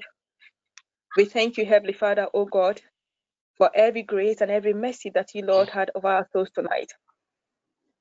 We 1.15 1.25
thank 1.25 1.57
you, 1.57 1.65
Heavenly 1.65 1.93
Father, 1.93 2.27
oh 2.33 2.45
God, 2.45 2.81
for 3.57 3.71
every 3.75 4.03
grace 4.03 4.41
and 4.41 4.51
every 4.51 4.73
mercy 4.73 5.11
that 5.15 5.29
you, 5.35 5.43
Lord, 5.45 5.69
had 5.69 5.91
over 5.95 6.07
our 6.09 6.27
souls 6.33 6.49
tonight. 6.55 6.91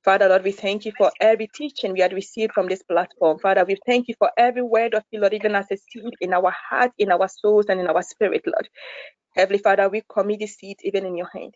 Father, 0.04 0.28
Lord, 0.30 0.44
we 0.44 0.52
thank 0.52 0.86
you 0.86 0.92
for 0.98 1.12
every 1.20 1.48
teaching 1.54 1.92
we 1.92 2.00
had 2.00 2.14
received 2.14 2.54
from 2.54 2.68
this 2.68 2.82
platform. 2.82 3.38
Father, 3.40 3.64
we 3.66 3.76
thank 3.86 4.08
you 4.08 4.16
for 4.18 4.30
every 4.38 4.62
word 4.62 4.94
of 4.94 5.04
you, 5.12 5.20
Lord, 5.20 5.34
even 5.34 5.54
as 5.54 5.66
a 5.70 5.76
seed 5.76 6.14
in 6.22 6.32
our 6.34 6.54
heart, 6.70 6.92
in 6.98 7.12
our 7.12 7.28
souls, 7.28 7.66
and 7.68 7.80
in 7.80 7.88
our 7.88 8.02
spirit, 8.02 8.42
Lord. 8.46 8.68
Heavenly 9.36 9.60
Father, 9.62 9.88
we 9.88 10.02
commit 10.12 10.40
the 10.40 10.48
seed 10.48 10.78
even 10.84 11.06
in 11.06 11.16
your 11.16 11.28
hand. 11.32 11.54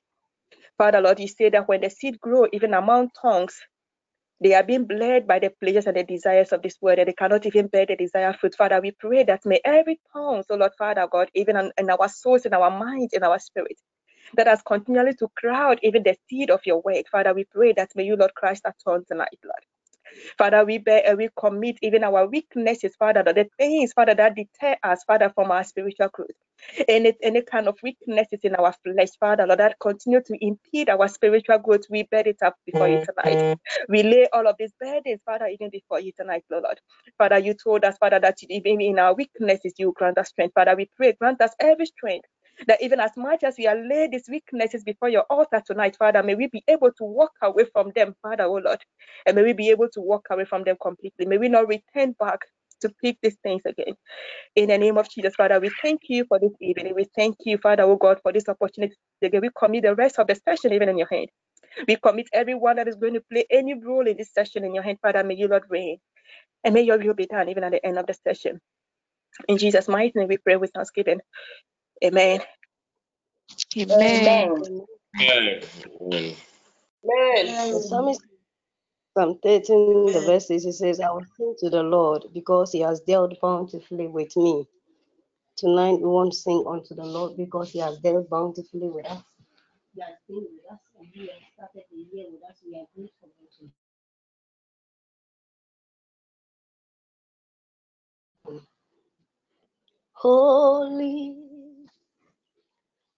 Father, 0.78 1.00
Lord, 1.00 1.20
you 1.20 1.28
say 1.28 1.50
that 1.50 1.68
when 1.68 1.82
the 1.82 1.90
seed 1.90 2.20
grow, 2.20 2.46
even 2.52 2.74
among 2.74 3.10
tongues, 3.20 3.60
they 4.40 4.54
are 4.54 4.62
being 4.64 4.86
bled 4.86 5.26
by 5.26 5.38
the 5.38 5.50
pleasures 5.50 5.86
and 5.86 5.96
the 5.96 6.04
desires 6.04 6.52
of 6.52 6.62
this 6.62 6.76
world, 6.80 6.98
and 6.98 7.08
they 7.08 7.14
cannot 7.14 7.46
even 7.46 7.68
bear 7.68 7.86
the 7.86 7.96
desired 7.96 8.36
fruit. 8.36 8.54
Father, 8.56 8.80
we 8.80 8.92
pray 8.92 9.24
that 9.24 9.46
may 9.46 9.60
every 9.64 10.00
tongue, 10.12 10.44
so 10.48 10.56
Lord 10.56 10.72
Father 10.78 11.06
God, 11.10 11.30
even 11.34 11.56
in, 11.56 11.72
in 11.78 11.90
our 11.90 12.08
souls, 12.08 12.46
in 12.46 12.54
our 12.54 12.70
minds, 12.70 13.14
in 13.14 13.24
our 13.24 13.38
spirit, 13.38 13.78
that 14.36 14.46
has 14.46 14.62
continually 14.62 15.14
to 15.14 15.28
crowd 15.36 15.80
even 15.82 16.02
the 16.02 16.16
seed 16.28 16.50
of 16.50 16.60
your 16.66 16.82
word. 16.82 17.04
Father, 17.10 17.34
we 17.34 17.44
pray 17.44 17.72
that 17.74 17.90
may 17.96 18.04
you, 18.04 18.16
Lord 18.16 18.34
Christ, 18.34 18.64
turn 18.86 19.04
tonight, 19.06 19.38
Lord. 19.44 19.64
Father, 20.38 20.64
we 20.64 20.78
bear 20.78 21.02
and 21.04 21.14
uh, 21.14 21.16
we 21.16 21.28
commit 21.38 21.78
even 21.82 22.04
our 22.04 22.26
weaknesses, 22.26 22.94
Father, 22.98 23.22
the 23.22 23.48
things, 23.58 23.92
Father, 23.92 24.14
that 24.14 24.34
deter 24.34 24.76
us, 24.82 25.04
Father, 25.04 25.30
from 25.34 25.50
our 25.50 25.64
spiritual 25.64 26.08
growth. 26.12 26.30
Any, 26.88 27.12
any 27.22 27.42
kind 27.42 27.68
of 27.68 27.76
weaknesses 27.82 28.40
in 28.42 28.54
our 28.54 28.74
flesh, 28.84 29.08
Father, 29.18 29.46
Lord, 29.46 29.60
that 29.60 29.78
continue 29.80 30.22
to 30.22 30.36
impede 30.40 30.88
our 30.88 31.08
spiritual 31.08 31.58
growth, 31.58 31.82
we 31.90 32.04
bear 32.04 32.26
it 32.26 32.38
up 32.42 32.56
before 32.64 32.88
you 32.88 33.04
tonight. 33.04 33.38
Mm-hmm. 33.38 33.92
We 33.92 34.02
lay 34.02 34.28
all 34.32 34.46
of 34.46 34.56
these 34.58 34.72
burdens, 34.80 35.20
Father, 35.24 35.46
even 35.46 35.70
before 35.70 36.00
you 36.00 36.12
tonight, 36.16 36.44
Lord. 36.50 36.80
Father, 37.18 37.38
you 37.38 37.54
told 37.54 37.84
us, 37.84 37.96
Father, 37.98 38.20
that 38.20 38.38
even 38.48 38.80
in 38.80 38.98
our 38.98 39.14
weaknesses, 39.14 39.74
you 39.78 39.92
grant 39.96 40.18
us 40.18 40.28
strength. 40.28 40.54
Father, 40.54 40.74
we 40.76 40.88
pray, 40.96 41.12
grant 41.12 41.40
us 41.40 41.52
every 41.60 41.86
strength 41.86 42.26
that 42.68 42.82
even 42.82 43.00
as 43.00 43.12
much 43.16 43.44
as 43.44 43.56
we 43.58 43.66
are 43.66 43.76
laid 43.76 44.12
these 44.12 44.28
weaknesses 44.28 44.84
before 44.84 45.08
your 45.08 45.24
altar 45.30 45.62
tonight, 45.66 45.96
Father, 45.98 46.22
may 46.22 46.34
we 46.34 46.48
be 46.48 46.64
able 46.68 46.92
to 46.92 47.04
walk 47.04 47.32
away 47.42 47.66
from 47.72 47.92
them, 47.96 48.14
Father, 48.22 48.44
oh 48.44 48.56
Lord, 48.64 48.80
and 49.26 49.36
may 49.36 49.42
we 49.44 49.52
be 49.54 49.70
able 49.70 49.88
to 49.90 50.00
walk 50.00 50.26
away 50.30 50.44
from 50.44 50.64
them 50.64 50.76
completely. 50.82 51.26
May 51.26 51.38
we 51.38 51.48
not 51.48 51.68
return 51.68 52.14
back 52.18 52.40
to 52.82 52.90
pick 53.02 53.18
these 53.22 53.36
things 53.42 53.62
again. 53.66 53.94
In 54.56 54.68
the 54.68 54.78
name 54.78 54.98
of 54.98 55.08
Jesus, 55.10 55.34
Father, 55.36 55.60
we 55.60 55.70
thank 55.82 56.02
you 56.08 56.26
for 56.26 56.38
this 56.38 56.52
evening. 56.60 56.94
We 56.94 57.06
thank 57.16 57.36
you, 57.44 57.58
Father, 57.58 57.84
oh 57.84 57.96
God, 57.96 58.20
for 58.22 58.32
this 58.32 58.48
opportunity. 58.48 58.94
Again, 59.22 59.40
we 59.42 59.50
commit 59.58 59.84
the 59.84 59.94
rest 59.94 60.18
of 60.18 60.26
the 60.28 60.36
session 60.36 60.72
even 60.74 60.90
in 60.90 60.98
your 60.98 61.08
hand. 61.10 61.28
We 61.88 61.96
commit 61.96 62.28
everyone 62.32 62.76
that 62.76 62.88
is 62.88 62.96
going 62.96 63.14
to 63.14 63.22
play 63.32 63.46
any 63.50 63.74
role 63.74 64.06
in 64.06 64.16
this 64.16 64.32
session 64.32 64.64
in 64.64 64.74
your 64.74 64.84
hand, 64.84 64.98
Father. 65.02 65.24
May 65.24 65.36
you, 65.36 65.48
Lord, 65.48 65.64
reign. 65.70 65.98
And 66.64 66.74
may 66.74 66.82
your 66.82 66.98
will 66.98 67.14
be 67.14 67.26
done 67.26 67.48
even 67.48 67.64
at 67.64 67.72
the 67.72 67.84
end 67.86 67.98
of 67.98 68.06
the 68.06 68.14
session. 68.14 68.60
In 69.48 69.58
Jesus' 69.58 69.88
mighty 69.88 70.12
name, 70.16 70.28
we 70.28 70.38
pray 70.38 70.56
with 70.56 70.72
thanksgiving. 70.74 71.20
Amen. 72.02 72.40
Amen. 73.90 74.62
The 77.04 77.86
psalmist, 77.88 78.20
Psalm 79.16 79.38
13, 79.42 80.12
the 80.12 80.20
verse 80.26 80.48
6, 80.48 80.64
he 80.64 80.72
says, 80.72 81.00
I 81.00 81.10
will 81.10 81.24
sing 81.36 81.54
to 81.60 81.70
the 81.70 81.82
Lord 81.82 82.24
because 82.32 82.72
he 82.72 82.80
has 82.80 83.00
dealt 83.00 83.38
bountifully 83.40 84.08
with 84.08 84.36
me. 84.36 84.66
Tonight 85.56 86.00
we 86.00 86.08
want 86.08 86.32
to 86.32 86.38
sing 86.38 86.64
unto 86.66 86.94
the 86.94 87.04
Lord 87.04 87.36
because 87.36 87.70
he 87.70 87.78
has 87.78 87.98
dealt 87.98 88.28
bountifully 88.28 88.88
with 88.88 89.06
us. 89.06 89.22
He 89.94 90.00
has 90.00 90.14
been 90.28 90.46
with 90.50 90.72
us 90.72 90.80
and 90.98 91.06
he 91.12 91.20
has 91.28 91.38
started 91.54 91.84
the 91.90 92.06
year 92.12 92.26
with 92.32 92.42
us. 92.42 92.56
We 92.66 92.76
are 92.76 92.86
grateful 92.96 93.28
to. 93.58 93.70
Holy 100.14 101.36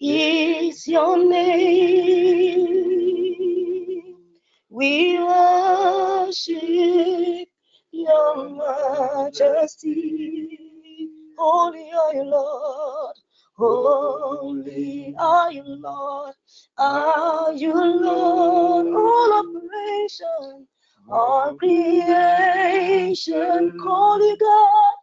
is 0.00 0.88
your 0.88 1.18
name. 1.28 2.70
We 4.70 5.18
worship 5.18 7.48
your 7.92 8.50
majesty. 8.50 10.53
Holy 11.38 11.90
are 11.92 12.14
you, 12.14 12.24
Lord. 12.24 13.16
Holy 13.56 15.14
are 15.18 15.52
you, 15.52 15.62
Lord. 15.64 16.34
Are 16.78 17.52
you, 17.52 17.72
Lord? 17.74 18.86
All 18.88 19.32
operation, 19.40 20.68
all 21.10 21.54
creation, 21.56 23.16
call 23.80 24.18
you 24.20 24.36
God, 24.38 24.94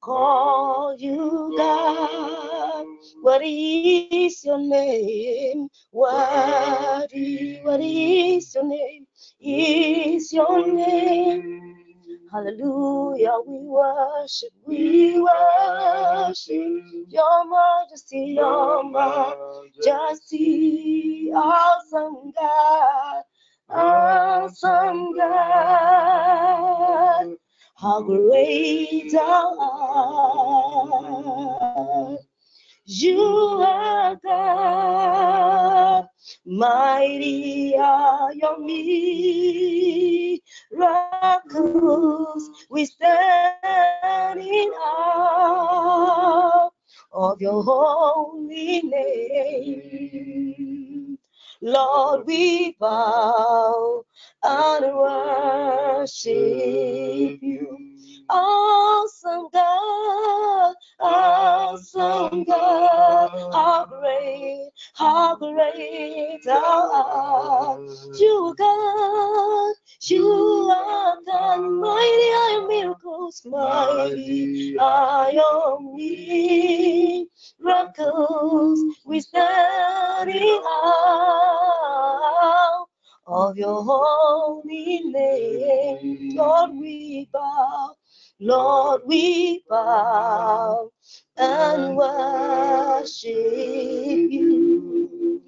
call 0.00 0.96
you 0.98 1.54
God. 1.58 2.86
What 3.22 3.42
is 3.44 4.44
your 4.44 4.58
name? 4.58 5.68
What 5.90 7.10
what 7.62 7.80
is 7.80 8.54
your 8.54 8.64
name? 8.64 9.06
Is 9.40 10.32
your 10.32 10.66
name? 10.66 11.73
Hallelujah, 12.34 13.38
we 13.46 13.58
worship, 13.60 14.50
we 14.66 15.20
worship. 15.20 16.82
Your 17.06 17.46
majesty, 17.48 18.34
your 18.36 18.82
majesty, 18.90 20.10
awesome 21.32 22.32
God, 22.36 23.22
awesome 23.70 25.12
God. 25.16 26.16
How 27.76 28.02
great 28.02 29.12
thou 29.12 29.56
art. 32.10 32.18
You 32.86 33.22
are 33.64 34.18
God, 34.26 36.06
mighty 36.44 37.76
are 37.78 38.34
your 38.34 38.58
miracles. 40.76 42.50
We 42.70 42.86
stand 42.86 44.40
in 44.40 44.70
awe 44.72 46.70
of 47.12 47.40
your 47.40 47.62
holy 47.62 48.82
name. 48.82 50.24
Lord, 51.62 52.26
we 52.26 52.76
bow 52.78 54.04
and 54.42 54.84
worship 54.94 56.34
you. 57.42 57.78
Awesome 58.28 59.48
God, 59.52 60.74
awesome 61.00 62.44
God, 62.44 63.30
how 63.52 63.86
great, 63.86 64.70
how 64.94 65.36
great 65.36 66.40
thou 66.44 66.90
art. 66.92 67.80
You 68.18 68.54
God, 68.56 69.74
you 70.02 70.72
are 70.74 71.16
God, 71.26 71.60
mighty 71.60 72.32
are 72.32 72.68
miracles, 72.68 73.42
mighty 73.46 74.76
are 74.78 75.32
miracles. 77.60 78.80
We 79.04 79.20
stand 79.20 80.30
in 80.30 80.42
awe 80.42 81.74
of 83.26 83.56
your 83.56 83.82
holy 83.82 85.00
name. 85.04 86.36
Lord, 86.36 86.72
we 86.74 87.28
bow, 87.32 87.96
Lord, 88.40 89.02
we 89.06 89.64
bow 89.68 90.90
and 91.36 91.96
worship 91.96 93.30
you. 94.30 95.40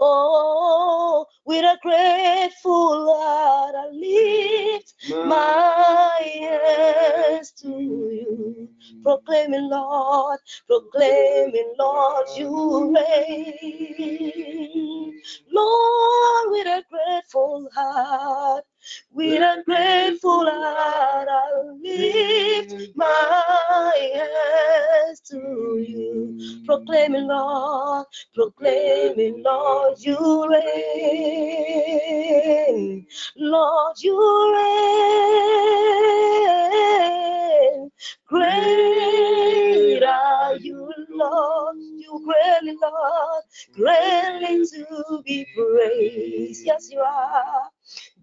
Oh, 0.00 1.24
with 1.46 1.64
a 1.64 1.78
grateful 1.82 3.14
heart, 3.16 3.74
I 3.76 3.88
lift 3.92 4.94
my 5.26 6.20
hands 6.40 7.52
to 7.62 7.68
you, 7.68 8.68
proclaiming, 9.02 9.68
Lord, 9.70 10.38
proclaiming, 10.66 11.74
Lord, 11.78 12.26
you 12.36 12.94
reign. 12.94 15.20
Lord, 15.52 16.50
with 16.50 16.66
a 16.66 16.82
grateful 16.90 17.68
heart, 17.74 18.64
with 19.12 19.42
a 19.42 19.62
grateful 19.64 20.46
heart, 20.50 21.28
I 21.28 21.52
lift 21.82 22.96
my 22.96 23.92
hands 24.14 25.20
to 25.30 25.84
you, 25.86 26.38
proclaiming, 26.66 27.26
Lord, 27.28 28.06
proclaiming, 28.34 29.42
Lord, 29.44 29.98
you 30.00 30.48
reign. 30.50 30.66
Lord, 33.36 33.96
you 34.00 34.54
reign. 34.54 35.10
Great 38.26 40.02
are 40.04 40.56
you, 40.56 40.92
Lord. 41.10 41.76
You 41.78 42.20
greatly, 42.24 42.76
Lord, 42.80 43.44
greatly 43.74 44.66
to 44.66 45.22
be 45.24 45.46
praised. 45.56 46.64
Yes, 46.64 46.88
you 46.90 47.00
are. 47.00 47.70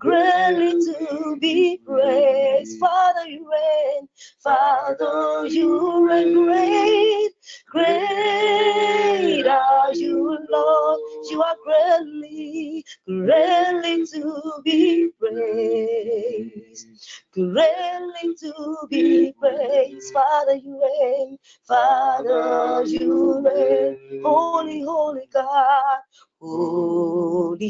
Greatly 0.01 0.71
to 0.81 1.37
be 1.39 1.79
praised. 1.85 2.79
Father, 2.79 3.27
you 3.27 3.47
reign. 3.51 4.09
Father, 4.43 5.45
you 5.47 6.07
reign 6.09 6.33
great. 6.33 7.31
Great 7.69 9.45
are 9.47 9.93
you, 9.93 10.37
Lord. 10.49 10.99
You 11.31 11.43
are 11.43 11.55
greatly, 11.63 12.85
greatly 13.07 14.05
to 14.07 14.53
be 14.63 15.09
praised. 15.19 16.87
Greatly 17.33 18.35
to 18.41 18.77
be 18.89 19.33
praised. 19.39 20.13
Father, 20.13 20.55
you 20.55 20.81
reign. 20.81 21.37
Father, 21.67 22.83
you 22.85 23.41
reign. 23.45 24.21
Holy, 24.23 24.81
holy 24.83 25.27
God. 25.33 25.99
Holy, 26.41 27.67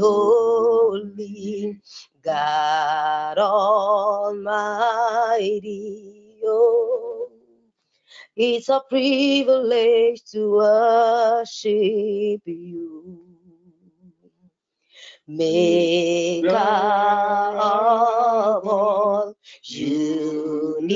holy 0.00 1.78
God 2.22 3.38
Almighty. 3.38 4.44
Oh, 6.44 7.09
it's 8.42 8.70
a 8.70 8.80
privilege 8.88 10.24
to 10.32 10.52
worship 10.52 12.40
you. 12.46 13.20
Maker 15.28 16.48
of 16.48 17.54
all 18.66 19.36
universe. 19.62 20.88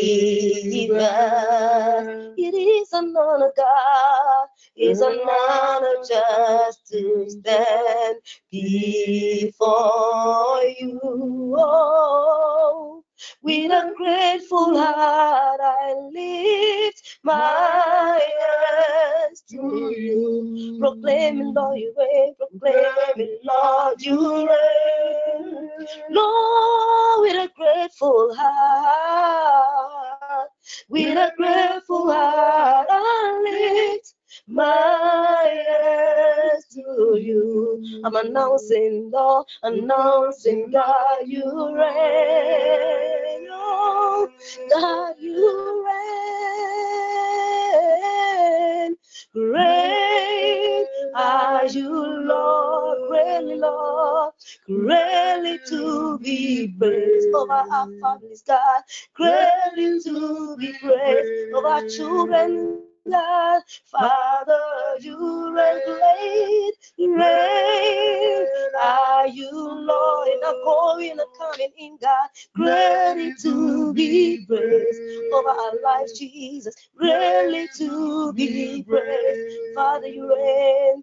It 2.38 2.54
is 2.54 2.92
an 2.94 3.14
honor, 3.14 3.52
God. 3.54 4.48
It's 4.74 5.02
an 5.02 5.20
honor 5.28 5.96
just 6.08 6.86
to 6.92 7.28
stand 7.28 8.16
before 8.50 9.64
you. 10.80 11.54
Oh, 11.58 13.03
with 13.42 13.72
a 13.72 13.94
grateful 13.96 14.78
heart, 14.78 15.60
I 15.62 15.94
lift 16.12 17.20
my 17.24 18.20
hands 18.40 19.42
to 19.50 19.56
you, 19.56 20.78
proclaiming, 20.80 21.54
Lord, 21.54 21.78
you 21.78 21.94
reign, 21.98 22.34
proclaiming, 22.36 23.38
Lord, 23.44 24.02
you 24.02 24.48
reign. 24.48 25.70
Lord, 26.10 27.22
with 27.22 27.36
a 27.36 27.50
grateful 27.56 28.34
heart, 28.36 30.50
with 30.88 31.16
a 31.16 31.32
grateful 31.36 32.10
heart, 32.12 32.86
I 32.90 33.40
lift 33.44 34.14
my 34.48 35.62
hands 35.68 36.66
to 36.74 37.18
you. 37.20 38.00
I'm 38.04 38.16
announcing, 38.16 39.10
Lord, 39.12 39.46
announcing, 39.62 40.70
God, 40.70 41.18
you 41.26 41.44
reign. 41.76 43.46
Oh, 43.50 44.28
God, 44.70 45.14
you 45.18 45.84
reign. 45.86 45.94
Great 49.32 50.86
are 51.14 51.66
you, 51.66 51.90
Lord, 51.90 53.10
really, 53.10 53.56
Lord, 53.56 54.34
really 54.68 55.58
to 55.68 56.18
be 56.18 56.74
praised 56.78 57.34
over 57.34 57.52
our 57.52 57.88
families, 58.00 58.42
God, 58.46 58.82
greatly 59.14 60.00
to 60.02 60.56
be 60.56 60.72
praised 60.80 61.54
over 61.54 61.68
our 61.68 61.86
children. 61.88 62.80
God, 63.10 63.62
Father, 63.90 64.58
you 65.00 65.54
reign 65.54 65.80
great, 65.86 66.72
great 66.96 68.46
are 68.80 69.28
you, 69.28 69.50
Lord, 69.52 70.28
and 70.28 70.44
I'm 70.44 70.64
going 70.64 71.10
and 71.12 71.20
coming 71.38 71.70
in, 71.78 71.98
God, 72.00 72.28
greatly 72.54 73.34
to 73.42 73.92
be 73.92 74.44
praised 74.46 75.00
over 75.32 75.48
our 75.48 75.72
lives, 75.82 76.18
Jesus, 76.18 76.74
greatly 76.96 77.68
to 77.78 78.32
be 78.32 78.82
praised. 78.82 79.74
Father, 79.74 80.06
you 80.06 80.34
reign, 80.34 81.02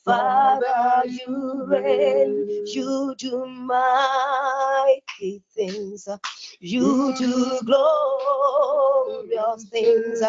Father, 0.03 1.03
you 1.05 1.65
reign, 1.67 2.47
you 2.65 3.13
do 3.17 3.45
mighty 3.45 5.41
things, 5.55 6.07
you 6.59 7.13
do 7.17 7.59
glorious 7.65 9.65
things. 9.65 10.23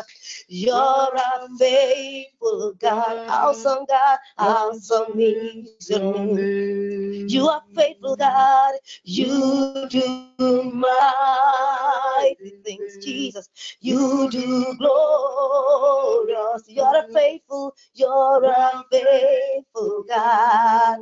You're 0.48 0.76
a 0.76 1.48
faithful 1.58 2.74
God, 2.78 3.28
awesome 3.30 3.86
God, 3.88 4.18
awesome 4.38 5.18
is 5.18 5.88
your 5.88 6.24
name. 6.26 7.26
You 7.28 7.48
are 7.48 7.62
faithful 7.74 8.16
God, 8.16 8.74
you 9.04 9.86
do 9.88 10.72
mighty 10.74 12.52
things, 12.64 13.04
Jesus. 13.04 13.48
You 13.80 14.28
do 14.30 14.74
glorious. 14.78 16.64
You're 16.68 16.96
a 16.96 17.06
faithful, 17.12 17.74
you're 17.94 18.44
a 18.44 18.84
faithful 18.90 19.61
God. 20.08 20.98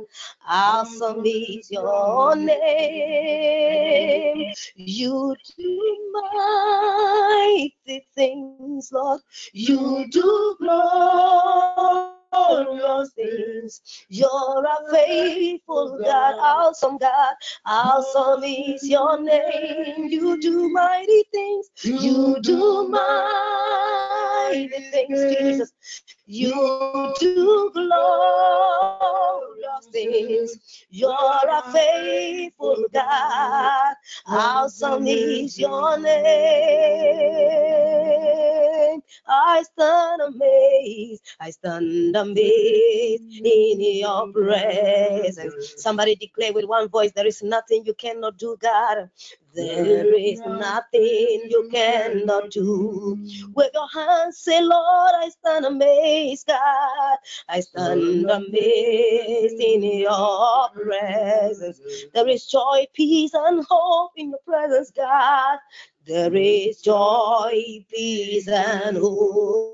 Awesome 0.47 1.23
is 1.25 1.71
your 1.71 2.35
name. 2.35 4.53
You 4.75 5.35
do 5.57 6.11
mighty 6.13 8.05
things, 8.15 8.91
Lord. 8.91 9.21
You 9.53 10.07
do 10.09 10.55
glorious 10.59 12.11
things. 13.15 13.81
You're 14.09 14.65
a 14.65 14.91
faithful 14.91 15.99
God, 16.03 16.35
awesome 16.39 16.97
God. 16.97 17.35
Awesome 17.65 18.43
is 18.43 18.87
your 18.87 19.21
name. 19.21 20.07
You 20.07 20.39
do 20.39 20.69
mighty 20.69 21.23
things. 21.31 21.69
You 21.83 22.39
do 22.41 22.87
mighty 22.87 24.69
things, 24.91 25.35
Jesus. 25.37 25.71
You 26.33 27.13
do 27.19 27.71
glorious 27.73 27.87
things. 29.91 30.85
You're 30.89 31.11
a 31.11 31.61
faithful 31.73 32.85
God. 32.93 33.95
Awesome 34.25 35.07
is 35.07 35.59
your 35.59 35.99
name. 35.99 36.21
I 39.27 39.63
stand 39.73 40.21
amazed. 40.21 41.21
I 41.41 41.49
stand 41.49 42.15
amazed 42.15 43.45
in 43.45 43.81
your 43.81 44.31
presence. 44.31 45.73
Somebody 45.81 46.15
declare 46.15 46.53
with 46.53 46.63
one 46.63 46.87
voice, 46.87 47.11
there 47.13 47.27
is 47.27 47.43
nothing 47.43 47.85
you 47.85 47.93
cannot 47.93 48.37
do, 48.37 48.55
God. 48.61 49.09
There 49.55 50.13
is 50.15 50.41
nothing 50.45 51.43
you 51.49 51.67
cannot 51.71 52.51
do. 52.51 53.17
With 53.55 53.71
your 53.73 53.87
hands, 53.93 54.39
say, 54.39 54.61
Lord, 54.61 55.11
I 55.15 55.29
stand 55.29 55.65
amazed, 55.65 56.47
God. 56.47 57.17
I 57.49 57.61
stand 57.61 58.29
amazed 58.29 59.59
in 59.59 59.83
your 59.83 60.69
presence. 60.75 61.81
There 62.13 62.27
is 62.29 62.45
joy, 62.47 62.87
peace, 62.93 63.33
and 63.33 63.65
hope 63.69 64.13
in 64.17 64.31
your 64.31 64.39
presence, 64.47 64.91
God. 64.95 65.59
There 66.03 66.33
is 66.35 66.81
joy, 66.81 67.85
peace, 67.87 68.47
and 68.47 68.97
hope. 68.97 69.73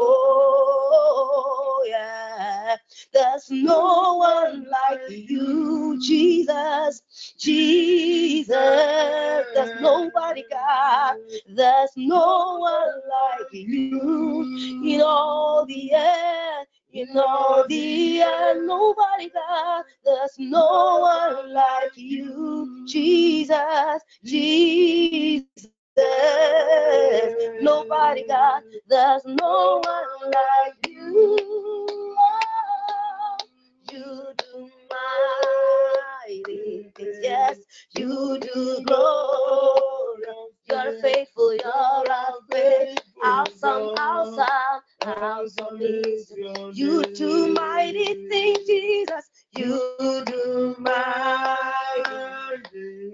Oh, 0.00 1.84
yeah. 1.86 2.76
There's 3.12 3.50
no 3.50 4.16
one 4.16 4.66
like 4.70 5.02
you, 5.10 6.00
Jesus. 6.00 7.02
Jesus, 7.38 8.48
there's 9.54 9.80
nobody, 9.82 10.44
God. 10.50 11.16
There's 11.48 11.90
no 11.96 12.56
one 12.58 13.02
like 13.10 13.52
you 13.52 14.80
in 14.82 15.02
all 15.02 15.66
the 15.66 15.94
earth. 15.94 16.68
In 16.92 17.08
all 17.18 17.66
the 17.68 18.22
earth, 18.24 18.58
nobody, 18.64 19.30
God. 19.30 19.84
There's 20.04 20.36
no 20.38 20.98
one 21.00 21.54
like 21.54 21.92
you, 21.96 22.86
Jesus. 22.88 24.02
Jesus. 24.24 25.44
Nobody, 27.62 28.24
God. 28.28 28.62
There's 28.88 29.24
no 29.26 29.82
one 29.84 30.32
like 30.32 30.74
you. 30.88 31.38
You 33.92 34.34
do 34.38 34.70
mighty 36.28 36.92
things. 36.96 37.18
Yes, 37.22 37.58
you 37.96 38.38
do 38.40 38.82
glory. 38.86 39.81
You're 40.68 41.00
faithful. 41.00 41.54
You're 41.54 41.72
a 41.72 42.32
faith. 42.50 42.98
Awesome, 43.24 43.94
awesome, 43.98 44.80
awesome 45.06 45.78
is 45.80 46.32
you 46.72 47.04
do 47.14 47.48
mighty 47.52 48.28
things, 48.28 48.58
Jesus. 48.66 49.30
You 49.56 50.22
do 50.26 50.76
mighty, 50.78 51.56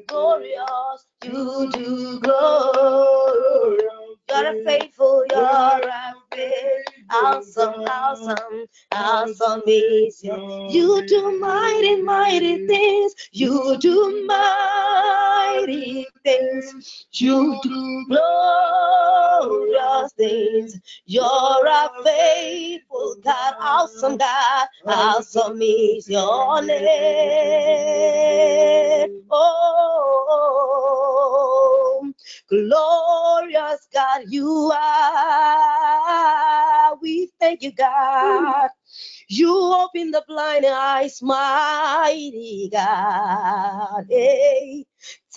glorious. 0.08 1.06
You 1.24 1.70
do 1.72 2.20
glorious. 2.20 3.82
You're 4.30 4.64
faithful. 4.64 5.24
You're 5.30 5.80
faith. 5.82 6.27
Awesome, 7.10 7.84
awesome, 7.88 8.66
awesome 8.92 9.62
is 9.66 10.22
you. 10.22 10.68
You 10.70 11.06
do 11.06 11.38
mighty, 11.38 12.02
mighty 12.02 12.66
things. 12.66 13.14
You 13.32 13.78
do 13.78 14.26
mighty 14.26 16.06
things. 16.22 17.06
You 17.12 17.58
do 17.62 18.04
glorious 18.08 20.12
things. 20.12 20.78
You're 21.06 21.66
a 21.66 21.88
faithful 22.04 23.16
God, 23.24 23.54
awesome 23.58 24.18
God, 24.18 24.68
awesome 24.86 25.62
is 25.62 26.06
your 26.08 26.60
name. 26.62 26.78
Oh, 29.30 30.58
glorious 32.48 33.88
God, 33.92 34.22
you 34.28 34.70
are. 34.74 36.27
We 37.02 37.30
thank 37.40 37.62
you, 37.62 37.72
God. 37.72 38.70
You 39.28 39.54
open 39.74 40.10
the 40.12 40.24
blind 40.28 40.66
eyes, 40.66 41.22
mighty 41.22 42.68
God. 42.72 44.06
Hey, 44.10 44.86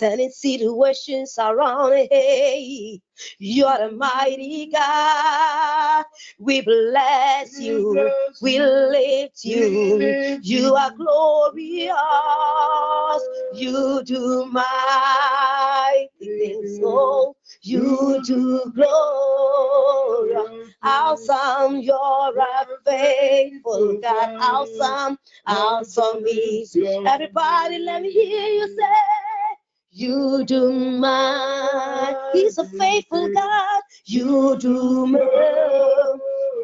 turning 0.02 0.30
situations 0.30 1.38
around. 1.38 1.92
Hey, 2.10 3.00
you 3.38 3.66
are 3.66 3.88
the 3.88 3.94
mighty 3.94 4.66
God. 4.66 6.04
We 6.40 6.60
bless 6.62 7.60
you. 7.60 8.10
We 8.40 8.58
lift 8.58 9.44
you. 9.44 10.40
You 10.42 10.74
are 10.74 10.90
glorious. 10.90 11.94
You 13.54 14.02
do 14.04 14.46
mighty 14.46 16.10
things. 16.18 16.80
Oh, 16.82 17.36
you 17.62 18.20
do 18.26 18.72
glorious. 18.74 20.48
Awesome, 20.82 21.76
you're 21.78 21.94
a 21.94 22.66
faithful 22.84 24.00
God. 24.00 24.36
Awesome, 24.40 25.16
awesome 25.46 26.24
is. 26.26 26.76
Everybody, 27.06 27.78
let 27.78 28.02
me 28.02 28.10
hear 28.10 28.48
you 28.48 28.66
say. 28.66 29.31
You 29.94 30.42
do 30.46 30.72
my, 30.72 32.30
He's 32.32 32.56
a 32.56 32.64
faithful 32.64 33.28
God. 33.34 33.82
You 34.06 34.56
do 34.58 35.06
my, 35.06 36.16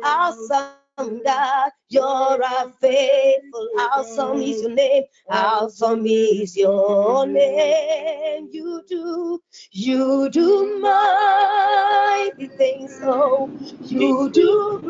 awesome 0.03 1.21
God. 1.23 1.71
You're 1.91 2.41
a 2.41 2.73
faithful, 2.81 3.69
awesome 3.79 4.41
is 4.41 4.63
your 4.63 4.71
name. 4.71 5.05
Awesome 5.31 6.07
is 6.07 6.57
your 6.57 7.27
name. 7.27 8.49
You 8.51 8.83
do, 8.89 9.43
you 9.73 10.31
do 10.31 10.81
mighty 10.81 12.49
things. 12.57 12.99
Oh, 13.03 13.51
you 13.83 14.31
do 14.31 14.81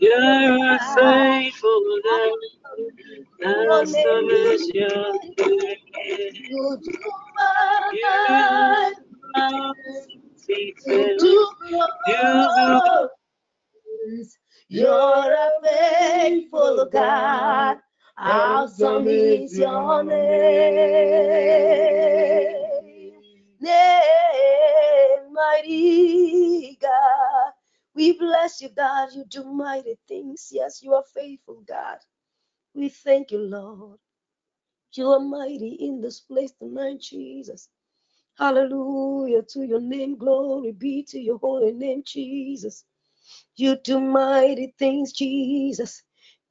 You're 0.00 0.74
a 0.74 0.78
faithful, 0.96 2.00
God. 2.04 2.32
Is 3.40 4.70
your. 4.74 5.14
You 11.20 11.48
You're 14.68 15.32
a 15.34 15.50
faithful 15.62 16.86
God. 16.92 17.78
Awesome 18.18 19.08
is 19.08 19.58
your 19.58 20.04
name. 20.04 20.16
Name, 23.60 25.32
mighty 25.32 26.78
God. 26.80 27.52
We 27.94 28.18
bless 28.18 28.60
you, 28.62 28.70
God. 28.70 29.10
You 29.14 29.24
do 29.28 29.44
mighty 29.44 29.96
things. 30.08 30.48
Yes, 30.52 30.82
you 30.82 30.94
are 30.94 31.04
faithful, 31.14 31.62
God. 31.68 31.98
We 32.74 32.90
thank 32.90 33.32
you, 33.32 33.38
Lord. 33.40 33.98
You 34.94 35.10
are 35.10 35.20
mighty 35.20 35.76
in 35.80 36.00
this 36.00 36.20
place 36.20 36.52
tonight, 36.52 37.00
Jesus. 37.00 37.68
Hallelujah 38.38 39.42
to 39.50 39.62
your 39.66 39.80
name. 39.80 40.16
Glory 40.18 40.72
be 40.72 41.04
to 41.10 41.20
your 41.20 41.38
holy 41.38 41.72
name, 41.72 42.02
Jesus. 42.06 42.84
You 43.56 43.76
do 43.84 44.00
mighty 44.00 44.74
things, 44.78 45.12
Jesus. 45.12 46.02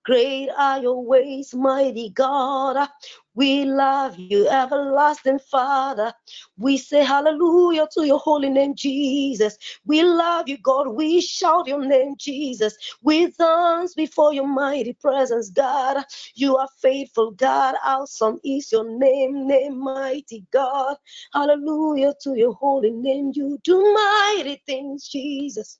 Great 0.06 0.49
are 0.58 0.80
your 0.82 1.04
ways, 1.04 1.54
mighty 1.54 2.10
God. 2.10 2.89
We 3.36 3.66
love 3.66 4.20
you, 4.20 4.47
everlasting 4.49 5.39
Father. 5.39 6.14
We 6.58 6.78
say 6.78 7.04
hallelujah 7.04 7.88
to 7.93 8.06
your 8.06 8.20
holy 8.20 8.49
name, 8.49 8.76
Jesus. 8.76 9.58
We 9.86 10.04
love 10.04 10.49
you, 10.49 10.58
God. 10.58 10.89
We 10.89 11.22
shout 11.22 11.68
your 11.68 11.86
name, 11.86 12.16
Jesus. 12.18 12.76
We 13.01 13.32
dance 13.32 13.93
before 13.95 14.34
your 14.34 14.47
mighty 14.47 14.93
presence, 14.93 15.49
God. 15.49 16.04
You 16.36 16.58
are 16.58 16.70
faithful, 16.82 17.32
God. 17.32 17.76
Awesome 17.84 18.39
is 18.43 18.72
your 18.72 18.89
name, 18.99 19.47
name, 19.47 19.80
mighty 19.80 20.45
God. 20.51 20.97
Hallelujah 21.34 22.14
to 22.24 22.38
your 22.38 22.54
holy 22.54 22.91
name. 22.91 23.32
You 23.36 23.58
do 23.64 23.93
mighty 23.93 24.62
things, 24.66 25.08
Jesus. 25.08 25.80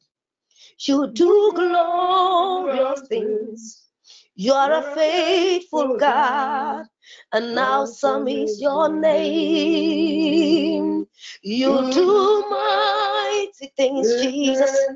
You 0.80 1.12
do 1.14 1.52
glorious 1.56 3.02
things. 3.10 3.83
You 4.36 4.54
are 4.54 4.72
a 4.72 4.96
faithful 4.96 5.98
God, 5.98 6.86
and 7.32 7.60
awesome 7.60 8.28
is 8.28 8.60
your 8.60 8.90
name. 8.90 11.06
You 11.44 11.92
do 11.92 12.46
mighty 12.50 13.72
things, 13.78 14.08
Jesus. 14.22 14.88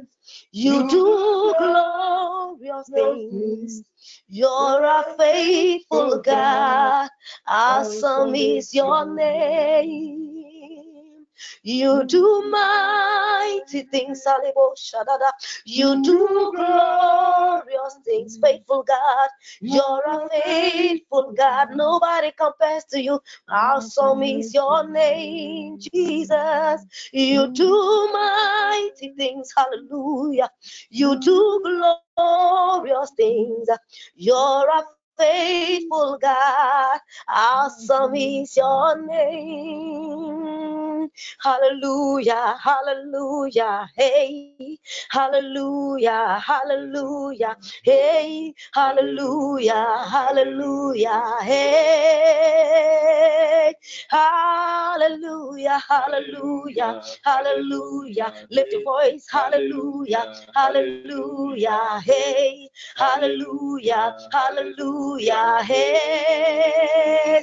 You 0.51 0.89
do 0.89 1.53
glorious 1.59 2.89
things. 2.89 3.83
You're 4.27 4.83
a 4.83 5.15
faithful 5.19 6.19
God. 6.19 7.09
Awesome 7.47 8.31
ah, 8.31 8.35
is 8.35 8.73
your 8.73 9.15
name. 9.15 10.36
You 11.63 12.03
do 12.05 12.49
mighty 12.49 13.83
things, 13.83 14.23
Alebo 14.25 14.75
Shadada. 14.75 15.31
You 15.65 16.01
do 16.03 16.53
glorious 16.55 17.97
things, 18.05 18.37
faithful 18.41 18.83
God. 18.83 19.29
You're 19.61 20.03
a 20.07 20.29
faithful 20.43 21.33
God. 21.37 21.69
Nobody 21.75 22.31
compares 22.31 22.85
to 22.91 23.01
you. 23.01 23.19
Awesome 23.49 24.23
is 24.23 24.53
your 24.53 24.87
name, 24.89 25.79
Jesus. 25.79 26.85
You 27.11 27.51
do 27.51 28.09
mighty 28.13 29.13
things, 29.17 29.53
hallelujah. 29.55 30.49
You 30.89 31.19
do 31.19 31.91
glorious 32.17 33.11
things. 33.17 33.67
You're 34.15 34.69
a 34.69 34.83
faithful 35.17 36.17
God. 36.21 36.99
Awesome 37.27 38.15
is 38.15 38.55
your 38.55 39.01
name. 39.07 40.77
Hallelujah, 41.39 42.57
hallelujah, 42.61 43.89
hey, 43.95 44.77
hallelujah, 45.09 46.39
hallelujah, 46.45 47.55
hey, 47.83 48.53
hallelujah, 48.73 50.03
hallelujah, 50.07 51.37
hey, 51.41 52.77
hallelujah, 54.09 55.79
hallelujah, 55.87 57.01
hallelujah. 57.23 58.33
Lift 58.49 58.71
your 58.73 58.83
voice, 58.83 59.27
hallelujah, 59.31 60.33
hallelujah, 60.55 62.01
hey, 62.03 62.69
hallelujah, 62.95 64.15
hallelujah, 64.31 65.06
hey, 65.15 65.99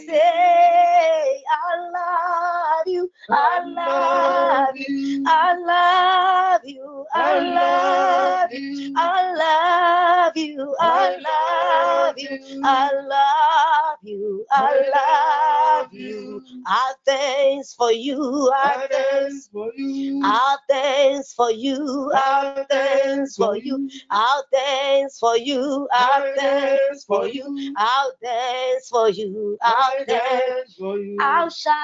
say, 0.06 1.42
I 1.50 1.76
love 1.94 2.86
you, 2.86 3.10
I 3.30 3.64
love 3.64 4.76
you, 4.76 5.24
I 5.26 5.56
love 5.56 6.62
you, 6.64 7.06
I 7.14 7.38
love 7.40 8.52
you, 8.52 8.94
I 8.96 9.32
love 9.34 10.36
you, 10.36 10.76
I 10.80 11.16
love 11.24 12.18
you, 12.18 12.60
I 12.64 12.92
love 12.92 13.93
you, 14.04 14.46
I 14.50 15.80
love 15.82 15.92
you. 15.92 16.42
I 16.66 16.94
thanks 17.04 17.74
for 17.74 17.92
you, 17.92 18.50
I 18.54 18.86
thanks 18.90 19.48
for 19.52 19.70
you. 19.76 20.20
I 20.24 20.56
thanks 20.68 21.34
for 21.34 21.50
you, 21.50 22.10
I 22.14 22.64
thanks 22.70 23.36
for 23.36 23.56
you, 23.56 23.88
I 24.10 24.42
thanks 24.52 25.18
for 25.18 25.36
you, 25.36 25.88
I 25.92 26.32
thanks 26.36 27.04
for 27.04 27.28
you, 27.28 27.72
I 27.76 28.10
thanks 28.22 28.88
for 28.88 29.08
you, 29.10 29.58
I 29.62 30.04
thanks. 30.06 30.74
for 30.74 30.98
you. 30.98 31.16
I'll 31.20 31.50
shout, 31.50 31.74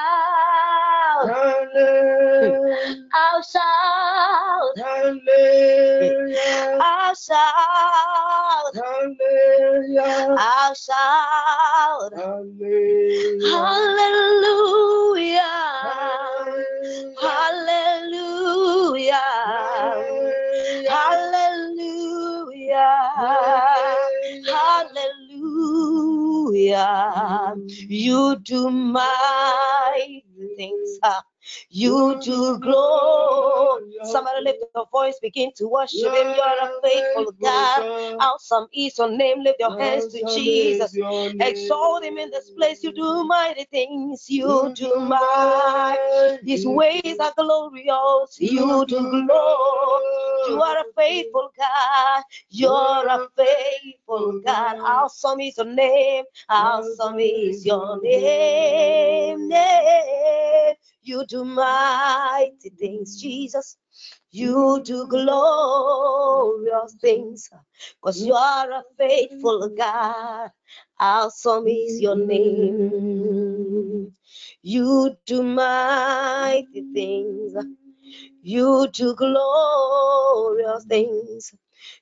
I'll 3.12 3.43
shout, 3.43 4.77
Hallelujah. 4.77 6.79
I'll 6.81 7.14
shout, 7.14 8.75
Hallelujah. 8.75 10.35
I'll 10.37 10.75
shout. 10.75 12.09
Hallelujah. 12.14 13.42
Hallelujah. 13.42 15.42
Hallelujah. 17.20 19.20
Hallelujah. 20.88 22.88
Hallelujah. 24.46 25.02
You 27.88 28.36
do 28.42 28.70
my 28.70 30.20
things. 30.56 30.98
ah. 31.02 31.22
You 31.70 32.18
do 32.20 32.59
glory. 32.59 33.82
Somebody 34.03 34.45
lift 34.45 34.64
your 34.74 34.86
voice, 34.93 35.18
begin 35.20 35.51
to 35.57 35.68
worship 35.68 36.12
Him. 36.14 36.28
You 36.34 36.41
are 36.41 36.57
a 36.68 36.70
faithful 36.82 37.32
God. 37.43 37.82
Awesome 38.20 38.66
is 38.72 38.99
your 38.99 39.11
name. 39.11 39.43
Lift 39.43 39.61
your 39.61 39.74
hands 39.78 40.07
to 40.09 40.24
Jesus. 40.24 40.97
Exalt 41.41 42.05
Him 42.05 42.18
in 42.18 42.30
this 42.30 42.51
place. 42.51 42.82
You 42.82 42.93
do 42.93 43.24
mighty 43.24 43.64
things. 43.64 44.28
You 44.30 44.72
do 44.74 44.97
mighty. 45.01 45.99
His 46.47 46.66
ways 46.66 47.16
are 47.20 47.32
glorious. 47.36 48.36
You 48.41 48.84
do 48.86 48.99
glory. 48.99 50.05
You 50.49 50.62
are 50.62 50.78
a 50.78 50.84
faithful 50.97 51.53
God. 51.57 52.22
You're 52.51 53.07
a 53.09 53.20
faithful 53.36 54.41
God. 54.45 54.76
Awesome 54.80 55.41
is 55.41 55.57
your 55.57 55.66
name. 55.66 56.24
Awesome 56.49 57.18
is 57.20 57.64
your 57.66 58.01
name. 58.03 59.49
name. 59.49 60.74
You 61.03 61.26
do 61.26 61.44
mighty 61.44 62.70
things, 62.78 63.20
Jesus. 63.20 63.76
You 64.32 64.82
do 64.84 65.07
glorious 65.09 66.94
things. 67.01 67.51
Because 68.03 68.22
you 68.22 68.34
are 68.34 68.70
a 68.72 68.82
faithful 68.98 69.70
God. 69.70 70.51
Awesome 71.01 71.66
is 71.68 72.01
your 72.01 72.16
name. 72.16 74.12
You 74.62 75.16
do 75.26 75.42
mighty 75.42 76.84
things. 76.94 77.55
You 78.42 78.88
do 78.92 79.14
glorious 79.16 80.84
things. 80.86 81.55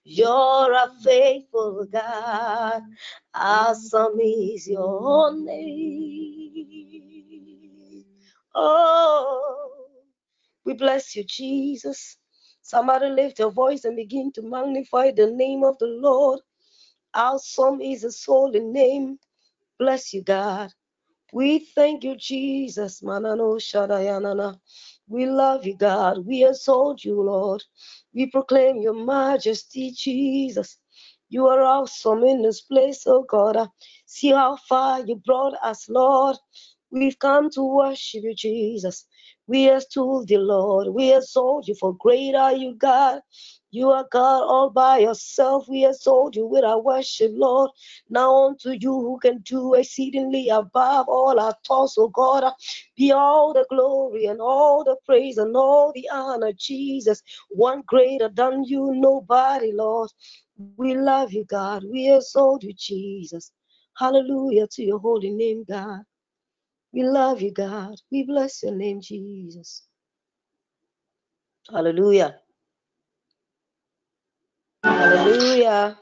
You're 0.05 0.73
a 0.75 0.91
faithful 1.05 1.87
God. 1.93 2.83
Awesome 3.35 4.21
is 4.21 4.69
your 4.69 5.35
name. 5.35 7.08
Oh, 8.55 9.87
we 10.65 10.75
bless 10.75 11.17
you, 11.17 11.25
Jesus. 11.25 12.19
Somebody 12.63 13.09
lift 13.11 13.39
your 13.41 13.51
voice 13.53 13.85
and 13.85 13.97
begin 13.97 14.33
to 14.35 14.43
magnify 14.43 15.13
the 15.13 15.29
name 15.31 15.65
of 15.65 15.79
the 15.79 15.87
Lord. 15.89 16.41
Awesome 17.15 17.81
is 17.81 18.03
his 18.03 18.25
holy 18.25 18.61
name. 18.61 19.19
Bless 19.79 20.15
you, 20.15 20.23
God. 20.23 20.71
We 21.33 21.59
thank 21.61 22.05
you, 22.05 22.17
Jesus. 22.17 23.03
Manano 23.03 23.59
Shadayanana. 23.61 24.59
We 25.09 25.27
love 25.27 25.67
you, 25.67 25.77
God. 25.77 26.27
We 26.27 26.47
exalt 26.47 27.05
you, 27.05 27.21
Lord. 27.23 27.63
We 28.15 28.27
proclaim 28.27 28.79
your 28.83 28.95
majesty, 28.95 29.93
Jesus. 29.93 30.79
You 31.29 31.49
are 31.49 31.61
awesome 31.63 32.25
in 32.25 32.43
this 32.43 32.63
place, 32.63 33.05
oh 33.07 33.25
God. 33.25 33.69
See 34.07 34.31
how 34.33 34.57
far 34.57 35.03
you 35.05 35.17
brought 35.17 35.55
us, 35.63 35.89
Lord. 35.91 36.39
We've 36.91 37.19
come 37.19 37.51
to 37.51 37.63
worship 37.63 38.25
you, 38.25 38.35
Jesus. 38.35 39.07
We 39.47 39.71
extol 39.71 40.25
the 40.27 40.39
Lord. 40.39 40.89
We 40.89 41.15
exalt 41.15 41.69
you, 41.69 41.75
for 41.75 41.95
great 41.95 42.35
are 42.35 42.55
you, 42.55 42.75
God. 42.77 43.21
You 43.71 43.91
are 43.91 44.07
God 44.11 44.45
all 44.45 44.71
by 44.71 45.01
yourself. 45.01 45.69
We 45.69 45.87
exalt 45.87 46.37
you 46.37 46.47
with 46.47 46.65
our 46.65 46.81
worship, 46.81 47.33
Lord. 47.35 47.71
Now 48.09 48.47
unto 48.47 48.71
you 48.71 48.93
who 48.93 49.19
can 49.21 49.41
do 49.41 49.75
exceedingly 49.75 50.49
above 50.49 51.09
all 51.09 51.39
our 51.39 51.55
thoughts, 51.67 51.97
oh 51.99 52.09
God. 52.09 52.51
Be 52.97 53.13
all 53.13 53.53
the 53.53 53.67
glory 53.71 54.27
and 54.27 54.41
all 54.41 54.85
the 54.85 54.97
praise 55.07 55.39
and 55.39 55.55
all 55.57 55.93
the 55.95 56.09
honor, 56.11 56.53
Jesus. 56.55 57.23
One 57.51 57.83
greater 57.87 58.31
than 58.31 58.65
you, 58.65 58.95
nobody, 58.95 59.73
Lord. 59.73 60.11
We 60.79 60.97
love 60.97 61.33
you, 61.35 61.45
God. 61.45 61.85
We 61.85 62.11
exalt 62.15 62.65
you, 62.65 62.73
Jesus. 62.75 63.53
Hallelujah 63.99 64.69
to 64.73 64.83
your 64.85 65.01
holy 65.01 65.31
name, 65.31 65.65
God. 65.69 66.03
We 66.93 67.03
love 67.03 67.43
you, 67.43 67.53
God. 67.53 67.95
We 68.11 68.25
bless 68.25 68.63
your 68.63 68.75
name, 68.75 69.01
Jesus. 69.01 69.87
Hallelujah. 71.71 72.37
Hallelujah. 74.83 75.99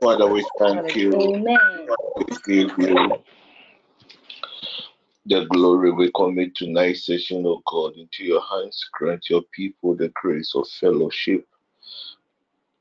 Father, 0.00 0.28
we 0.28 0.44
thank 0.58 0.96
you. 0.96 1.14
Amen. 1.14 1.88
We 2.16 2.24
give 2.44 2.78
you 2.78 3.24
the 5.26 5.44
glory. 5.46 5.92
We 5.92 6.10
commit 6.14 6.56
tonight's 6.56 7.06
session, 7.06 7.44
oh 7.46 7.62
God, 7.66 7.94
into 7.96 8.24
your 8.24 8.42
hands. 8.42 8.84
Grant 8.92 9.30
your 9.30 9.42
people 9.52 9.94
the 9.94 10.08
grace 10.14 10.54
of 10.54 10.66
fellowship 10.80 11.46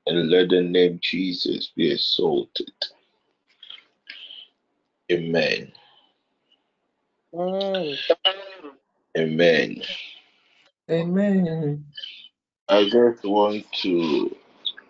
and 0.08 0.30
let 0.30 0.50
the 0.50 0.62
name 0.62 1.00
Jesus 1.02 1.72
be 1.76 1.92
exalted. 1.92 2.74
Amen. 5.12 5.72
Amen. 7.34 7.98
Amen. 9.18 9.82
Amen. 10.90 11.86
I 12.70 12.86
just 12.90 13.24
want 13.26 13.66
to 13.84 14.36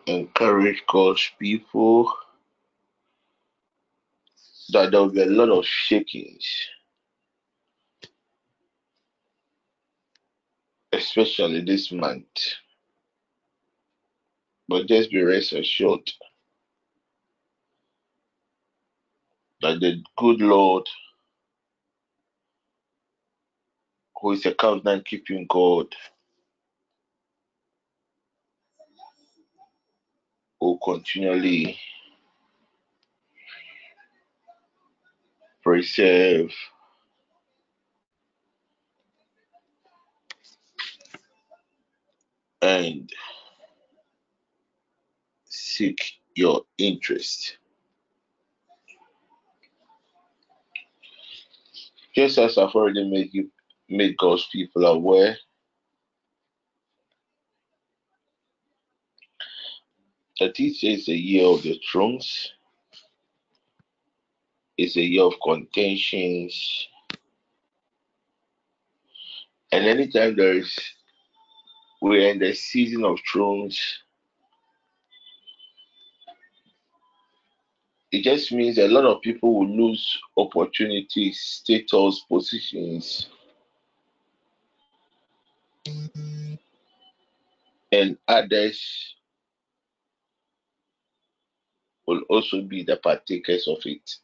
encourage 0.08 0.84
God's 0.88 1.32
people 1.40 2.14
that 4.72 4.92
there 4.92 5.02
will 5.02 5.10
be 5.12 5.22
a 5.22 5.26
lot 5.28 5.50
of 5.50 5.66
shakings, 5.66 6.46
especially 10.94 11.62
this 11.62 11.92
month. 11.92 12.26
But 14.70 14.88
just 14.88 15.12
be 15.12 15.22
rest 15.24 15.54
assured 15.54 16.12
that 19.62 19.80
the 19.82 20.02
good 20.18 20.42
Lord, 20.42 20.88
who 24.24 24.32
is 24.34 24.48
a 24.48 24.56
covenant 24.56 25.06
keeping 25.06 25.48
God, 25.50 25.88
will 30.62 30.80
continually 30.80 31.78
preserve 35.64 36.52
and 42.62 43.12
seek 45.46 46.00
your 46.36 46.64
interest. 46.78 47.58
Just 52.16 52.38
as 52.40 52.58
I've 52.58 52.72
already 52.76 53.10
made 53.10 53.34
you 53.34 53.52
made 53.94 54.18
God's 54.18 54.48
people 54.52 54.86
aware. 54.86 55.38
That 60.40 60.56
this 60.58 60.84
is 60.84 61.08
a 61.08 61.16
year 61.16 61.46
of 61.46 61.62
the 61.62 61.80
thrones, 61.90 62.52
it's 64.78 64.98
a 64.98 65.02
year 65.02 65.24
of 65.24 65.34
contentions, 65.44 66.88
and 69.72 69.86
anytime 69.86 70.36
there 70.36 70.54
is 70.54 70.76
we're 72.02 72.30
in 72.30 72.40
the 72.40 72.54
season 72.54 73.06
of 73.06 73.18
thrones, 73.32 73.80
it 78.12 78.24
just 78.24 78.52
means 78.52 78.78
a 78.78 78.88
lot 78.88 79.06
of 79.06 79.22
people 79.22 79.54
will 79.60 79.70
lose 79.70 80.20
opportunities, 80.36 81.40
status, 81.40 82.26
positions, 82.28 83.30
and 87.92 88.18
others 88.28 89.16
will 92.08 92.22
also 92.30 92.62
be 92.62 92.84
the 92.84 92.98
partakers 92.98 93.68
of 93.68 93.78
it. 93.86 94.18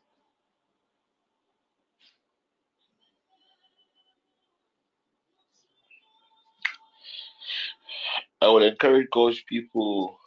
I 8.41 8.49
would 8.49 8.63
encourage 8.63 9.09
God's 9.11 9.41
people 9.41 10.17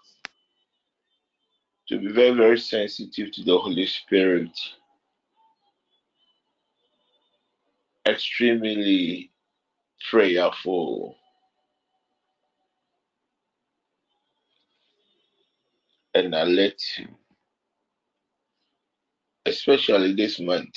to 1.88 1.98
be 1.98 2.12
very, 2.12 2.30
very 2.36 2.58
sensitive 2.58 3.32
to 3.32 3.42
the 3.42 3.58
Holy 3.58 3.86
Spirit, 3.86 4.50
extremely 8.06 9.30
prayerful, 10.10 11.16
and 16.14 16.34
alert, 16.34 16.80
especially 19.46 20.14
this 20.14 20.38
month. 20.40 20.74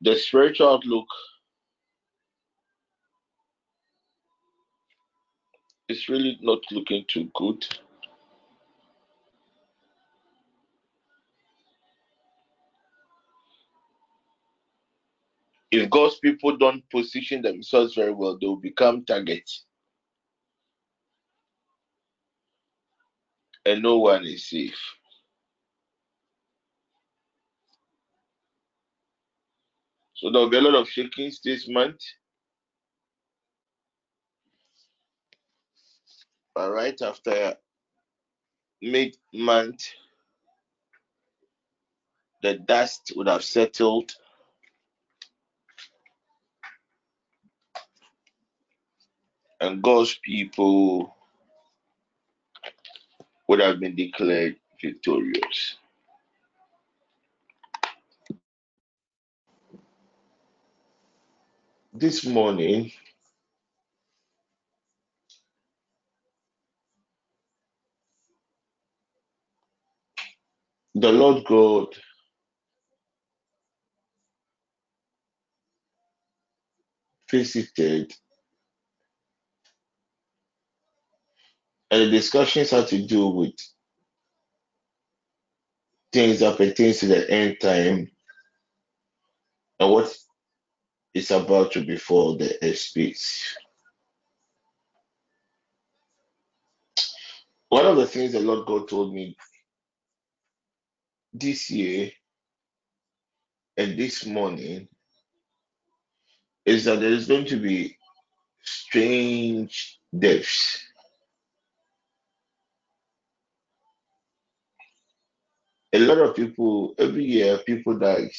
The 0.00 0.16
spiritual 0.16 0.68
outlook 0.68 1.06
is 5.88 6.08
really 6.08 6.38
not 6.40 6.58
looking 6.72 7.04
too 7.06 7.30
good. 7.34 7.64
If 15.72 15.90
God's 15.90 16.18
people 16.20 16.58
don't 16.58 16.88
position 16.90 17.42
themselves 17.42 17.94
very 17.94 18.12
well, 18.12 18.38
they 18.40 18.46
will 18.46 18.56
become 18.56 19.06
targets, 19.06 19.64
and 23.66 23.82
no 23.82 23.98
one 23.98 24.24
is 24.24 24.50
safe. 24.50 24.78
So 30.14 30.30
there'll 30.30 30.50
be 30.50 30.58
a 30.58 30.62
lot 30.62 30.74
of 30.76 30.88
shakings 30.88 31.40
this 31.44 31.68
month. 31.68 32.00
But 36.54 36.72
right 36.72 37.00
after 37.02 37.56
mid 38.82 39.16
month, 39.34 39.84
the 42.42 42.54
dust 42.54 43.12
would 43.16 43.28
have 43.28 43.44
settled 43.44 44.12
and 49.62 49.82
God's 49.82 50.16
people 50.24 51.16
would 53.48 53.60
have 53.60 53.80
been 53.80 53.96
declared 53.96 54.56
victorious. 54.82 55.76
This 61.94 62.26
morning, 62.26 62.92
the 70.94 71.12
Lord 71.12 71.44
God 71.46 71.88
visited, 77.30 78.12
and 81.92 82.02
the 82.02 82.10
discussions 82.10 82.70
had 82.70 82.88
to 82.88 83.06
do 83.06 83.28
with 83.28 83.52
things 86.10 86.40
that 86.40 86.56
pertains 86.56 87.00
to 87.00 87.06
the 87.06 87.30
end 87.30 87.58
time 87.60 88.10
and 89.78 89.92
what 89.92 90.16
is 91.12 91.30
about 91.30 91.72
to 91.72 91.84
befall 91.84 92.38
the 92.38 92.74
space. 92.74 93.56
One 97.68 97.86
of 97.86 97.96
the 97.96 98.06
things 98.06 98.32
the 98.32 98.40
Lord 98.40 98.66
God 98.66 98.88
told 98.88 99.14
me 99.14 99.36
this 101.34 101.70
year 101.70 102.10
and 103.76 103.98
this 103.98 104.24
morning 104.24 104.88
is 106.64 106.84
that 106.86 107.00
there 107.00 107.12
is 107.12 107.28
going 107.28 107.46
to 107.46 107.56
be 107.58 107.98
strange 108.62 110.00
deaths. 110.18 110.86
A 115.92 115.98
lot 115.98 116.18
of 116.18 116.34
people 116.34 116.94
every 116.98 117.24
year 117.24 117.58
people 117.58 117.98
die. 117.98 118.30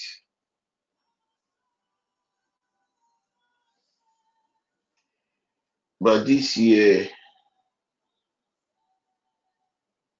But 6.02 6.26
this 6.26 6.58
year 6.58 7.08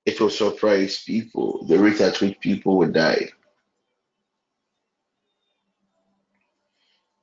it 0.06 0.20
will 0.20 0.30
surprise 0.30 1.04
people 1.04 1.66
the 1.66 1.80
rate 1.80 2.02
at 2.02 2.20
which 2.22 2.40
people 2.40 2.78
will 2.78 2.92
die. 2.92 3.30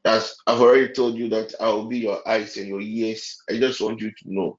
As 0.04 0.34
I've 0.46 0.60
already 0.60 0.92
told 0.92 1.16
you 1.16 1.28
that 1.28 1.54
I 1.60 1.68
will 1.68 1.86
be 1.86 1.98
your 1.98 2.26
eyes 2.26 2.56
and 2.56 2.68
your 2.68 2.80
ears. 2.80 3.42
I 3.48 3.58
just 3.58 3.80
want 3.80 4.00
you 4.00 4.10
to 4.10 4.24
know. 4.24 4.58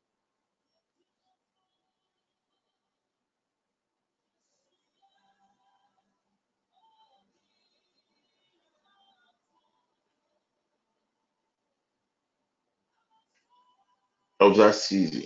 Of 14.41 14.57
that 14.57 14.73
season. 14.73 15.25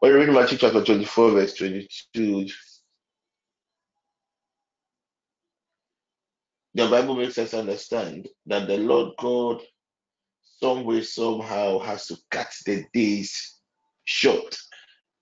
When 0.00 0.12
you 0.12 0.18
read 0.18 0.30
Matthew 0.30 0.56
chapter 0.56 0.82
24, 0.82 1.30
verse 1.32 1.54
22, 1.54 2.46
the 6.72 6.88
Bible 6.88 7.16
makes 7.16 7.36
us 7.36 7.52
understand 7.52 8.28
that 8.46 8.66
the 8.66 8.78
Lord 8.78 9.12
God, 9.18 9.60
some 10.62 10.84
way, 10.84 11.02
somehow, 11.02 11.80
has 11.80 12.06
to 12.06 12.16
cut 12.30 12.50
the 12.64 12.86
days 12.94 13.60
short. 14.04 14.56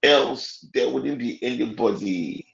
Else, 0.05 0.65
there 0.73 0.91
wouldn't 0.91 1.19
be 1.19 1.43
anybody 1.43 2.47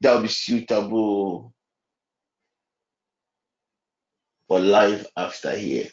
that 0.00 0.14
would 0.14 0.22
be 0.22 0.28
suitable 0.28 1.54
for 4.50 4.58
life 4.60 5.06
after 5.16 5.52
here. 5.56 5.86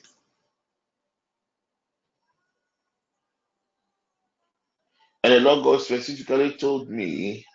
And 5.24 5.34
the 5.34 5.40
Lord 5.42 5.64
God 5.64 5.82
specifically 5.82 6.54
told 6.54 6.90
me 6.90 7.46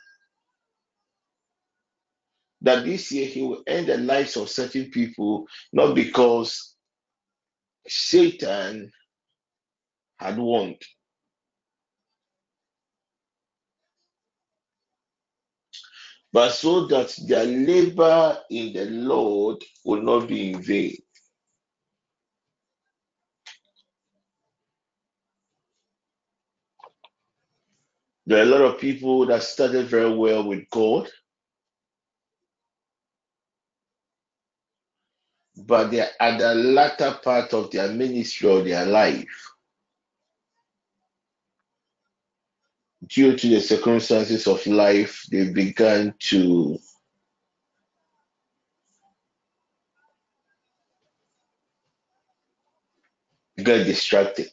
that 2.61 2.85
this 2.85 3.11
year 3.11 3.27
He 3.27 3.43
will 3.43 3.65
end 3.67 3.89
the 3.89 3.99
lives 3.99 4.37
of 4.37 4.49
certain 4.49 4.93
people, 4.93 5.47
not 5.73 5.97
because 5.97 6.77
Satan 7.89 8.93
had 10.19 10.39
won, 10.39 10.77
but 16.33 16.51
so 16.53 16.87
that 16.89 17.15
their 17.29 17.45
labor 17.47 18.39
in 18.51 18.73
the 18.75 18.87
Lord 18.87 19.65
will 19.85 20.03
not 20.03 20.29
be 20.29 20.53
in 20.53 20.63
vain. 20.63 20.97
There 28.27 28.41
are 28.41 28.43
a 28.43 28.47
lot 28.47 28.63
of 28.63 28.81
people 28.81 29.27
that 29.27 29.43
started 29.45 29.89
very 29.89 30.15
well 30.15 30.45
with 30.45 30.71
God, 30.71 31.11
but 35.57 35.91
they're 35.91 36.11
at 36.21 36.39
the 36.39 36.55
latter 36.55 37.19
part 37.25 37.55
of 37.55 37.71
their 37.73 37.89
ministry 37.93 38.49
or 38.51 38.63
their 38.63 38.87
life. 38.87 39.52
Due 43.07 43.37
to 43.37 43.49
the 43.49 43.61
circumstances 43.61 44.47
of 44.47 44.65
life, 44.67 45.27
they 45.31 45.51
began 45.51 46.15
to 46.19 46.79
get 53.57 53.85
distracted. 53.85 54.49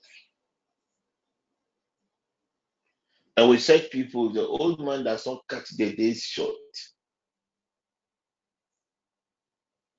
And 3.38 3.50
with 3.50 3.62
such 3.62 3.92
people, 3.92 4.32
the 4.32 4.46
old 4.46 4.84
man 4.84 5.04
does 5.04 5.26
not 5.26 5.44
cut 5.48 5.66
the 5.78 5.96
days 5.96 6.24
short, 6.24 6.56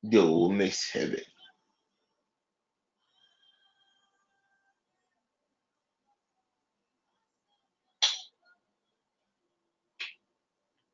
they 0.02 0.18
will 0.18 0.50
miss 0.50 0.90
heaven. 0.90 1.22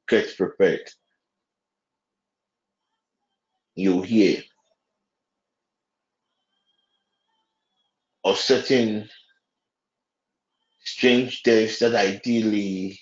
Get 0.09 0.37
prepared. 0.37 0.89
You'll 3.75 4.03
hear 4.03 4.43
of 8.25 8.39
certain 8.39 9.09
strange 10.85 11.43
deaths 11.43 11.81
that 11.81 11.95
ideally 11.95 12.99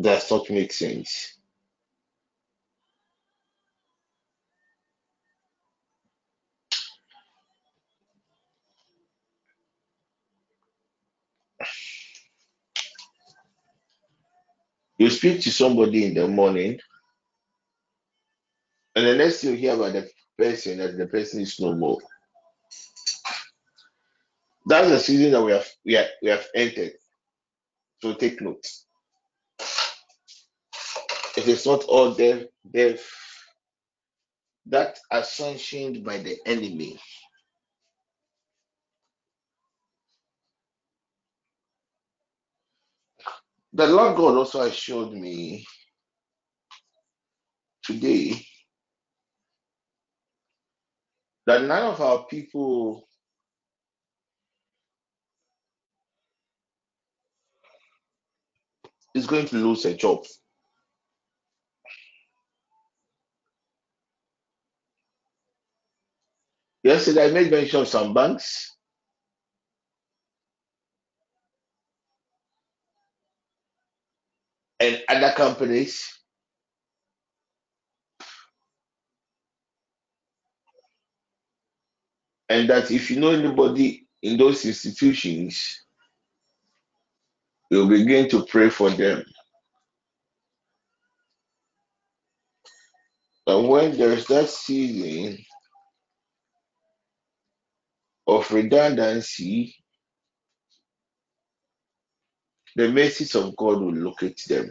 does 0.00 0.30
not 0.30 0.50
make 0.50 0.72
sense. 0.72 1.38
You 15.02 15.10
speak 15.10 15.40
to 15.42 15.50
somebody 15.50 16.04
in 16.06 16.14
the 16.14 16.28
morning, 16.28 16.78
and 18.94 19.04
the 19.04 19.16
next 19.16 19.42
you 19.42 19.54
hear 19.54 19.74
about 19.74 19.94
the 19.94 20.08
person 20.38 20.78
that 20.78 20.96
the 20.96 21.06
person 21.08 21.40
is 21.40 21.58
no 21.58 21.74
more. 21.74 21.98
That's 24.66 24.88
the 24.90 25.00
season 25.00 25.32
that 25.32 25.42
we 25.42 25.52
have 25.52 25.66
we 25.84 25.94
have, 25.94 26.06
we 26.22 26.30
have 26.30 26.46
entered. 26.54 26.92
So 28.00 28.14
take 28.14 28.40
note. 28.40 28.64
It 31.36 31.48
is 31.48 31.66
not 31.66 31.82
all 31.84 32.14
death, 32.14 32.44
death 32.72 33.04
that 34.66 35.00
are 35.10 35.24
sanctioned 35.24 36.04
by 36.04 36.18
the 36.18 36.36
enemy. 36.46 37.00
The 43.72 43.86
Lord 43.86 44.16
God 44.16 44.36
also 44.36 44.62
assured 44.62 45.12
me 45.12 45.66
today 47.84 48.44
that 51.46 51.62
none 51.62 51.84
of 51.84 52.00
our 52.00 52.24
people 52.26 53.08
is 59.14 59.26
going 59.26 59.46
to 59.46 59.56
lose 59.56 59.84
a 59.84 59.94
job. 59.94 60.24
Yesterday, 66.82 67.26
I 67.26 67.30
made 67.30 67.50
mention 67.50 67.80
of 67.82 67.88
some 67.88 68.14
banks 68.14 68.76
and 74.82 75.00
other 75.08 75.32
companies 75.36 76.12
and 82.48 82.68
that 82.68 82.90
if 82.90 83.10
you 83.10 83.18
know 83.18 83.30
anybody 83.30 84.06
in 84.22 84.36
those 84.36 84.66
institutions, 84.66 85.84
you'll 87.70 87.88
begin 87.88 88.28
to 88.28 88.44
pray 88.44 88.68
for 88.68 88.90
them. 88.90 89.24
And 93.46 93.68
when 93.68 93.96
there's 93.96 94.26
that 94.26 94.50
season 94.50 95.38
of 98.26 98.50
redundancy, 98.52 99.81
the 102.76 102.90
mercies 102.90 103.34
of 103.36 103.56
God 103.56 103.80
will 103.82 103.94
locate 103.94 104.42
them. 104.48 104.70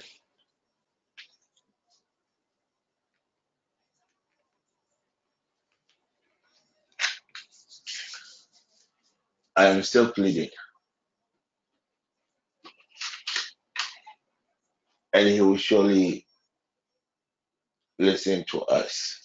I 9.56 9.68
am 9.68 9.84
still 9.84 10.12
pleading, 10.12 10.50
and 15.14 15.28
He 15.30 15.42
will 15.42 15.58
surely 15.58 16.26
listen 18.00 18.46
to 18.50 18.62
us. 18.64 19.21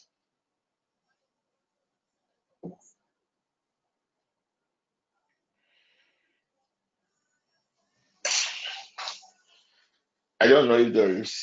I 10.41 10.49
don't 10.49 10.69
know 10.69 10.79
if 10.79 10.93
there 10.93 11.11
is 11.11 11.35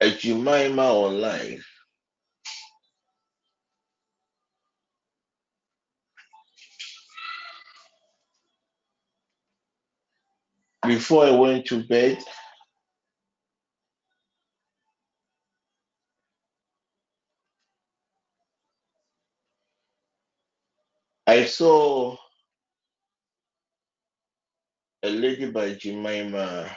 A 0.00 0.10
Jemima 0.10 0.82
online. 0.82 1.62
Before 10.86 11.26
I 11.26 11.30
went 11.32 11.66
to 11.66 11.84
bed, 11.84 12.18
I 21.30 21.44
saw 21.44 22.16
a 25.04 25.10
lady 25.10 25.48
by 25.48 25.74
Jemima 25.74 26.68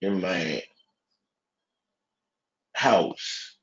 in 0.00 0.20
my 0.20 0.62
house. 2.72 3.56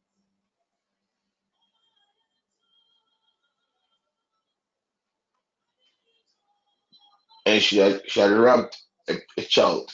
And 7.45 7.63
she 7.63 7.77
had, 7.77 8.01
she 8.07 8.19
had 8.19 8.31
wrapped 8.31 8.77
a, 9.07 9.13
a 9.37 9.43
child. 9.43 9.89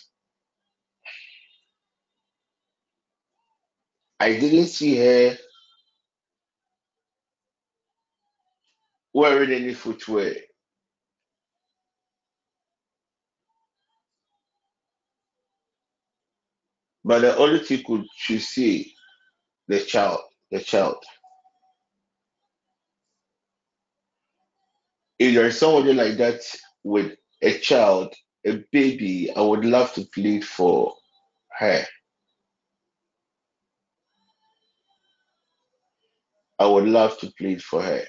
I 4.19 4.39
didn't 4.39 4.65
see 4.69 4.97
her 4.97 5.37
wearing 9.13 9.51
any 9.51 9.73
footwear. 9.73 10.35
But 17.05 17.21
the 17.21 17.37
only 17.37 17.59
thing 17.59 17.83
could 17.85 18.05
she 18.15 18.39
see 18.39 18.95
the 19.67 19.79
child, 19.81 20.21
the 20.51 20.59
child. 20.59 21.03
If 25.19 25.35
there's 25.35 25.59
somebody 25.59 25.93
like 25.93 26.17
that 26.17 26.41
with 26.83 27.13
a 27.41 27.57
child, 27.59 28.13
a 28.45 28.63
baby, 28.71 29.31
I 29.35 29.41
would 29.41 29.65
love 29.65 29.93
to 29.95 30.05
plead 30.13 30.45
for 30.45 30.95
her. 31.59 31.85
I 36.59 36.65
would 36.67 36.85
love 36.87 37.17
to 37.19 37.31
plead 37.37 37.63
for 37.63 37.81
her. 37.81 38.03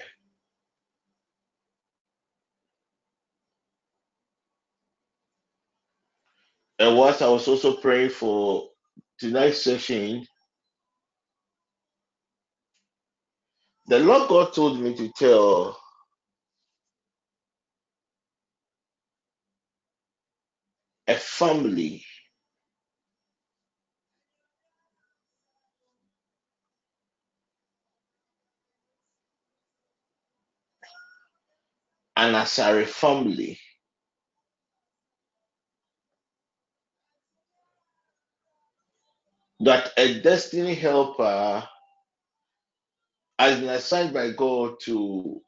And 6.79 6.97
whilst 6.97 7.21
I 7.21 7.29
was 7.29 7.47
also 7.47 7.75
praying 7.75 8.11
for 8.11 8.69
tonight's 9.19 9.63
session, 9.63 10.27
the 13.87 13.99
Lord 13.99 14.29
God 14.29 14.53
told 14.53 14.79
me 14.79 14.95
to 14.95 15.11
tell 15.17 15.79
a 21.07 21.15
family 21.15 22.05
an 32.17 32.33
Asari 32.35 32.87
family 32.87 33.59
that 39.61 39.91
a 39.97 40.19
destiny 40.21 40.75
helper 40.75 41.67
has 43.39 43.59
been 43.59 43.69
assigned 43.69 44.13
by 44.13 44.31
God 44.31 44.79
to 44.81 45.41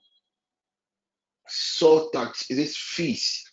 sort 1.48 2.16
out 2.16 2.36
this 2.50 2.78
feast, 2.78 3.52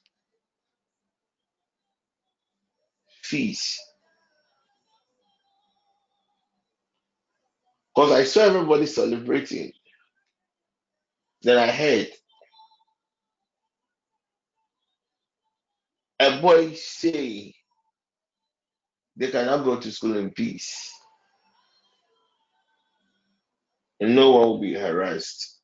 feast. 3.22 3.80
Because 7.94 8.12
I 8.12 8.24
saw 8.24 8.42
everybody 8.42 8.86
celebrating. 8.86 9.72
Then 11.42 11.59
I 11.59 11.70
heard 11.70 12.09
a 16.20 16.40
boy 16.40 16.72
say 16.74 17.55
they 19.16 19.30
cannot 19.30 19.64
go 19.64 19.78
to 19.80 19.92
school 19.92 20.16
in 20.16 20.30
peace 20.30 20.92
and 24.00 24.14
no 24.14 24.32
one 24.32 24.40
will 24.48 24.60
be 24.60 24.74
harassed. 24.74 25.60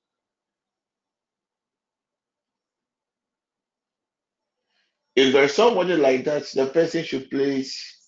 If 5.16 5.32
there's 5.32 5.54
somebody 5.54 5.96
like 5.96 6.24
that, 6.24 6.46
the 6.54 6.66
person 6.66 7.04
should 7.04 7.30
place 7.30 7.98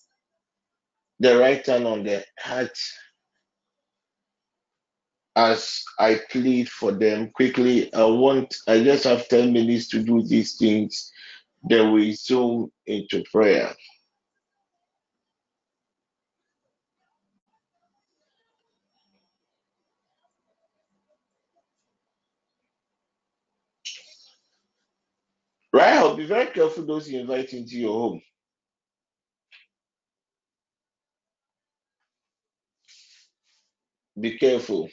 the 1.19 1.37
right 1.37 1.65
hand 1.65 1.85
on 1.85 2.03
the 2.03 2.23
heart 2.39 2.77
as 5.35 5.83
I 5.99 6.19
plead 6.31 6.69
for 6.69 6.91
them 6.91 7.31
quickly. 7.31 7.93
I 7.93 8.05
want, 8.05 8.55
I 8.67 8.83
just 8.83 9.03
have 9.05 9.27
10 9.27 9.53
minutes 9.53 9.89
to 9.89 10.03
do 10.03 10.23
these 10.23 10.57
things. 10.57 11.11
Then 11.63 11.93
we 11.93 12.13
zoom 12.13 12.71
into 12.85 13.23
prayer. 13.31 13.73
Right? 25.73 25.93
I'll 25.93 26.15
be 26.15 26.25
very 26.27 26.45
careful 26.47 26.85
those 26.85 27.09
you 27.09 27.19
invite 27.19 27.51
into 27.53 27.75
your 27.77 27.93
home. 27.93 28.21
Be 34.19 34.37
careful. 34.37 34.87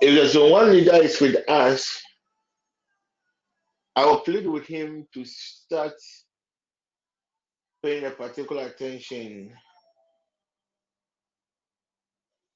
If 0.00 0.14
there's 0.14 0.36
one 0.36 0.70
leader 0.70 0.94
is 0.96 1.20
with 1.20 1.48
us, 1.48 2.00
I 3.96 4.04
will 4.04 4.20
plead 4.20 4.46
with 4.46 4.66
him 4.66 5.06
to 5.14 5.24
start 5.24 5.94
paying 7.82 8.04
a 8.04 8.10
particular 8.10 8.66
attention 8.66 9.52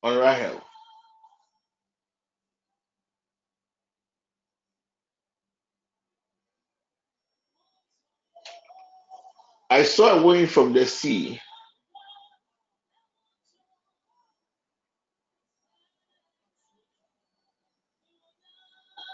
on 0.06 0.16
Rahel. 0.18 0.62
I 9.70 9.82
saw 9.82 10.18
a 10.18 10.22
wind 10.22 10.50
from 10.50 10.72
the 10.72 10.86
sea 10.86 11.40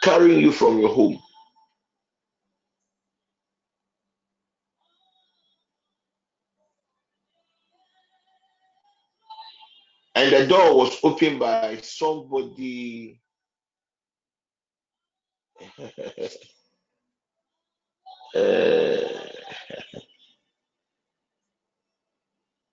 carrying 0.03 0.41
you 0.41 0.53
from 0.53 0.79
your 0.79 0.91
home. 0.95 1.19
And 10.15 10.33
the 10.33 10.47
door 10.47 10.77
was 10.77 10.99
opened 11.03 11.39
by 11.41 11.79
somebody. 11.83 13.21
uh, 18.35 18.99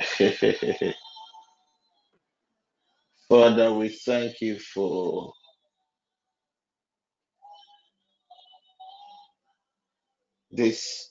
Father, 3.28 3.72
we 3.74 3.88
thank 3.90 4.40
you 4.40 4.58
for 4.58 5.32
this 10.50 11.08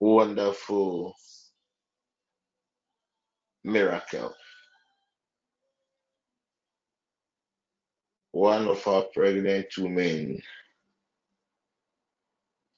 wonderful 0.00 1.14
miracle. 3.64 4.34
One 8.32 8.68
of 8.68 8.86
our 8.86 9.04
pregnant 9.14 9.66
women 9.78 10.42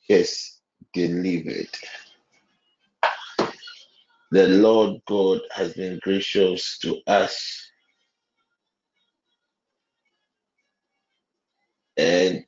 has 0.09 0.59
delivered. 0.93 1.69
The 4.31 4.49
Lord 4.49 5.01
God 5.07 5.41
has 5.53 5.73
been 5.75 5.99
gracious 6.03 6.79
to 6.81 7.01
us, 7.07 7.71
and 11.97 12.45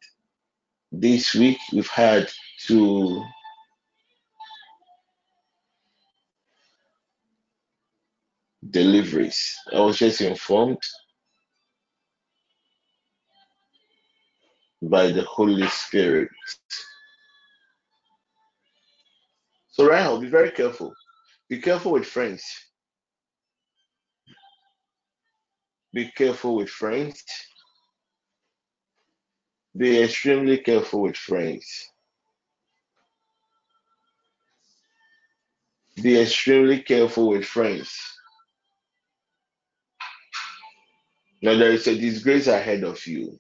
this 0.93 1.35
week 1.35 1.59
we've 1.73 1.89
had 1.89 2.29
two 2.67 3.25
deliveries. 8.71 9.55
I 9.73 9.81
was 9.81 9.99
just 9.99 10.21
informed 10.21 10.79
by 14.83 15.13
the 15.13 15.23
Holy 15.23 15.67
Spirit. 15.69 16.29
So, 19.71 19.89
Rahel, 19.89 20.21
be 20.21 20.29
very 20.29 20.51
careful. 20.51 20.93
Be 21.49 21.59
careful 21.59 21.93
with 21.93 22.07
friends. 22.07 22.43
Be 25.93 26.11
careful 26.17 26.57
with 26.57 26.69
friends. 26.69 27.23
Be 29.77 30.03
extremely 30.03 30.59
careful 30.59 31.03
with 31.03 31.17
friends. 31.17 31.91
Be 36.03 36.21
extremely 36.21 36.83
careful 36.83 37.29
with 37.29 37.45
friends. 37.45 37.97
Now, 41.43 41.57
there 41.57 41.73
is 41.73 41.87
a 41.87 41.99
disgrace 41.99 42.47
ahead 42.49 42.85
of 42.85 43.07
you. 43.07 43.39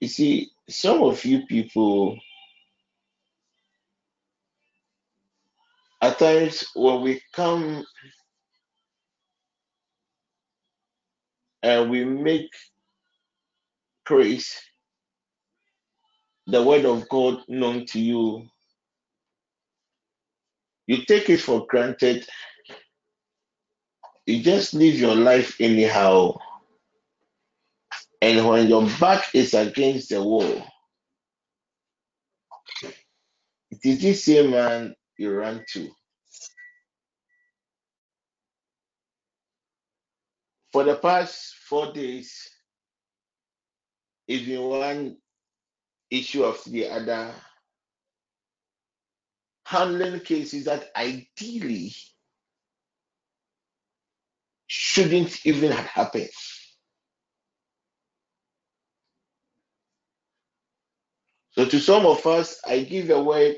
You 0.00 0.08
see, 0.08 0.50
some 0.68 1.02
of 1.02 1.24
you 1.24 1.46
people, 1.46 2.18
at 6.00 6.18
times 6.18 6.64
when 6.74 7.02
we 7.02 7.22
come 7.32 7.84
and 11.62 11.90
we 11.90 12.04
make 12.04 12.50
grace, 14.10 14.60
the 16.48 16.60
word 16.60 16.84
of 16.84 17.08
God 17.08 17.44
known 17.46 17.86
to 17.86 18.00
you, 18.00 18.44
you 20.88 21.04
take 21.04 21.30
it 21.30 21.40
for 21.40 21.64
granted. 21.68 22.26
You 24.26 24.42
just 24.42 24.74
live 24.74 24.96
your 24.96 25.14
life 25.14 25.60
anyhow. 25.60 26.36
And 28.20 28.48
when 28.48 28.66
your 28.66 28.88
back 28.98 29.32
is 29.32 29.54
against 29.54 30.08
the 30.08 30.20
wall, 30.20 30.60
it 33.70 33.78
is 33.84 34.02
this 34.02 34.24
same 34.24 34.50
man 34.50 34.96
you 35.18 35.32
run 35.32 35.64
to. 35.74 35.88
For 40.72 40.82
the 40.82 40.96
past 40.96 41.54
four 41.68 41.92
days, 41.92 42.50
it's 44.30 44.46
been 44.46 44.62
one 44.62 45.16
issue 46.08 46.44
after 46.44 46.70
the 46.70 46.88
other, 46.88 47.34
handling 49.66 50.20
cases 50.20 50.66
that 50.66 50.88
ideally 50.96 51.92
shouldn't 54.68 55.44
even 55.44 55.72
have 55.72 55.86
happened. 55.86 56.30
So 61.50 61.64
to 61.64 61.80
some 61.80 62.06
of 62.06 62.24
us, 62.24 62.60
I 62.64 62.84
give 62.84 63.10
a 63.10 63.20
word, 63.20 63.56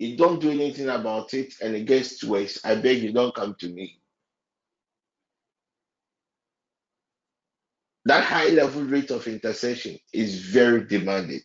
you 0.00 0.16
don't 0.16 0.40
do 0.40 0.50
anything 0.50 0.88
about 0.88 1.34
it, 1.34 1.54
and 1.62 1.76
it 1.76 1.86
gets 1.86 2.24
worse. 2.24 2.58
I 2.64 2.74
beg 2.74 3.00
you, 3.00 3.12
don't 3.12 3.32
come 3.32 3.54
to 3.60 3.68
me. 3.68 4.00
That 8.06 8.24
high 8.24 8.48
level 8.48 8.82
rate 8.82 9.10
of 9.10 9.26
intercession 9.26 9.98
is 10.12 10.40
very 10.40 10.84
demanding. 10.86 11.40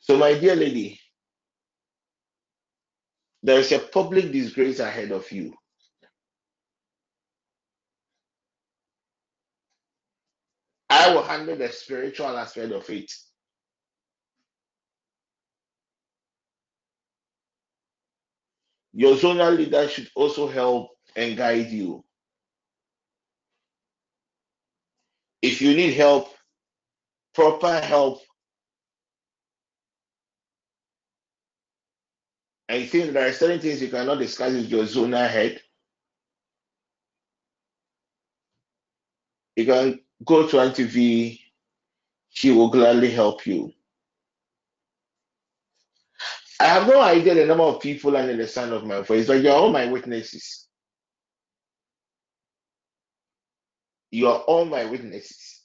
So, 0.00 0.18
my 0.18 0.34
dear 0.38 0.54
lady, 0.56 1.00
there 3.42 3.58
is 3.60 3.72
a 3.72 3.78
public 3.78 4.32
disgrace 4.32 4.80
ahead 4.80 5.12
of 5.12 5.30
you. 5.32 5.54
I 10.90 11.14
will 11.14 11.22
handle 11.22 11.56
the 11.56 11.68
spiritual 11.68 12.36
aspect 12.36 12.72
of 12.72 12.88
it. 12.90 13.12
Your 18.92 19.16
zonal 19.16 19.56
leader 19.56 19.88
should 19.88 20.10
also 20.14 20.48
help 20.48 20.93
and 21.16 21.36
guide 21.36 21.70
you. 21.70 22.04
If 25.42 25.60
you 25.60 25.74
need 25.76 25.94
help, 25.94 26.32
proper 27.34 27.80
help, 27.80 28.22
I 32.68 32.86
think 32.86 33.12
there 33.12 33.28
are 33.28 33.32
certain 33.32 33.60
things 33.60 33.82
you 33.82 33.88
cannot 33.88 34.18
discuss 34.18 34.52
with 34.54 34.70
your 34.70 34.84
zonal 34.84 35.28
head, 35.28 35.60
you 39.56 39.66
can 39.66 40.00
go 40.24 40.46
to 40.48 40.60
Auntie 40.60 40.84
V. 40.84 41.40
She 42.30 42.50
will 42.50 42.68
gladly 42.68 43.10
help 43.10 43.46
you. 43.46 43.72
I 46.58 46.64
have 46.64 46.88
no 46.88 47.00
idea 47.00 47.34
the 47.34 47.46
number 47.46 47.64
of 47.64 47.80
people 47.80 48.16
under 48.16 48.36
the 48.36 48.48
sound 48.48 48.72
of 48.72 48.84
my 48.84 49.02
voice, 49.02 49.26
but 49.26 49.42
you're 49.42 49.54
all 49.54 49.70
my 49.70 49.86
witnesses. 49.86 50.63
You 54.14 54.28
are 54.28 54.38
all 54.42 54.64
my 54.64 54.84
witnesses. 54.84 55.60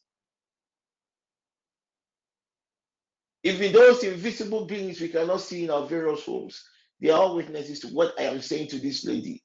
Even 3.44 3.72
those 3.72 4.04
invisible 4.04 4.66
beings 4.66 5.00
we 5.00 5.10
cannot 5.10 5.42
see 5.42 5.66
in 5.66 5.70
our 5.70 5.86
various 5.86 6.26
homes, 6.26 6.64
they 7.00 7.12
are 7.12 7.22
all 7.22 7.36
witnesses 7.36 7.82
to 7.82 7.90
what 7.90 8.16
I 8.20 8.24
am 8.24 8.42
saying 8.42 8.70
to 8.70 8.80
this 8.80 9.06
lady. 9.06 9.44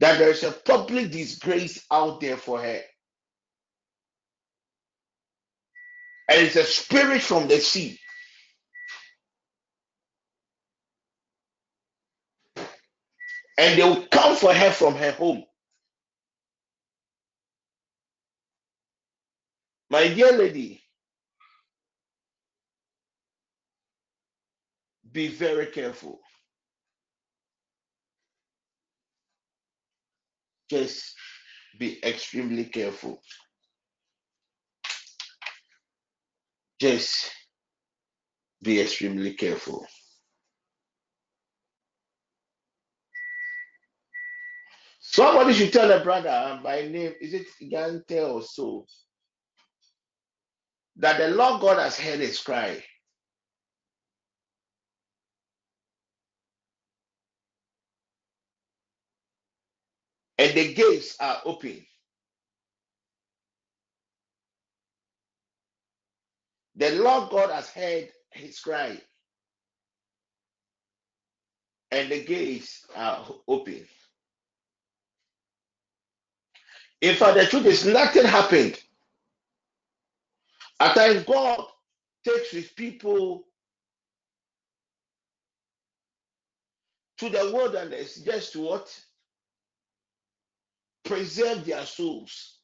That 0.00 0.18
there 0.18 0.30
is 0.30 0.42
a 0.42 0.50
public 0.50 1.12
disgrace 1.12 1.86
out 1.92 2.20
there 2.20 2.36
for 2.36 2.60
her. 2.60 2.80
And 6.28 6.46
it's 6.46 6.56
a 6.56 6.64
spirit 6.64 7.22
from 7.22 7.46
the 7.46 7.58
sea. 7.58 7.98
And 13.58 13.78
they 13.78 13.84
will 13.84 14.06
come 14.08 14.36
for 14.36 14.52
her 14.52 14.72
from 14.72 14.96
her 14.96 15.12
home. 15.12 15.44
My 19.96 20.08
lady, 20.08 20.82
be 25.10 25.28
very 25.28 25.68
careful. 25.68 26.20
Just 30.68 31.14
be 31.78 31.98
extremely 32.04 32.66
careful. 32.66 33.22
Just 36.78 37.32
be 38.60 38.78
extremely 38.82 39.32
careful. 39.32 39.86
Somebody 45.00 45.54
should 45.54 45.72
tell 45.72 45.90
a 45.90 46.04
brother 46.04 46.28
ah, 46.30 46.60
by 46.62 46.82
name, 46.82 47.14
is 47.18 47.32
it 47.32 47.46
Gante 47.62 48.20
or 48.30 48.42
so, 48.42 48.84
that 50.98 51.18
the 51.18 51.28
Lord 51.30 51.60
God 51.62 51.78
has 51.78 51.98
heard 51.98 52.20
his 52.20 52.40
cry. 52.40 52.82
And 60.38 60.54
the 60.54 60.74
gates 60.74 61.16
are 61.20 61.40
open. 61.44 61.84
The 66.76 66.92
Lord 66.92 67.30
God 67.30 67.50
has 67.50 67.70
heard 67.70 68.10
his 68.32 68.60
cry. 68.60 69.00
And 71.90 72.10
the 72.10 72.24
gates 72.24 72.86
are 72.96 73.26
open. 73.48 73.86
In 77.02 77.16
fact, 77.16 77.36
the 77.36 77.46
truth 77.46 77.66
is, 77.66 77.86
nothing 77.86 78.24
happened. 78.26 78.78
At 80.80 80.94
times, 80.94 81.24
God 81.24 81.64
takes 82.26 82.50
his 82.50 82.68
people 82.68 83.44
to 87.18 87.28
the 87.30 87.50
wilderness 87.52 88.16
just 88.16 88.52
to 88.52 88.60
what? 88.60 89.00
Preserve 91.04 91.64
their 91.64 91.86
souls. 91.86 92.58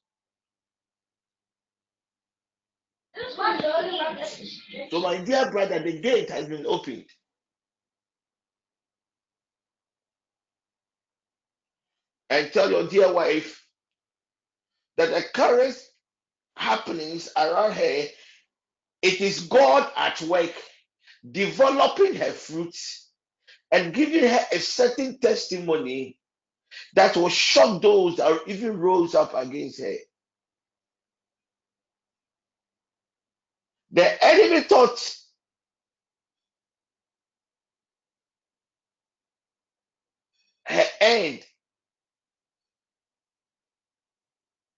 So, 4.90 5.00
my 5.00 5.18
dear 5.24 5.50
brother, 5.50 5.80
the 5.80 6.00
gate 6.00 6.30
has 6.30 6.46
been 6.46 6.66
opened. 6.66 7.06
And 12.30 12.52
tell 12.52 12.70
your 12.70 12.88
dear 12.88 13.12
wife 13.12 13.66
that 14.96 15.10
the 15.10 15.22
current 15.34 15.76
happenings 16.56 17.28
around 17.36 17.72
her, 17.74 18.06
it 19.02 19.20
is 19.22 19.40
God 19.42 19.90
at 19.96 20.20
work 20.22 20.52
developing 21.30 22.14
her 22.16 22.32
fruits 22.32 23.10
and 23.72 23.94
giving 23.94 24.28
her 24.28 24.40
a 24.52 24.58
certain 24.60 25.18
testimony 25.20 26.18
that 26.94 27.16
will 27.16 27.28
shock 27.30 27.82
those 27.82 28.16
that 28.16 28.40
even 28.46 28.78
rose 28.78 29.14
up 29.14 29.34
against 29.34 29.80
her. 29.80 29.96
The 33.92 34.24
enemy 34.24 34.62
thought 34.62 35.16
her 40.66 40.84
end 41.00 41.42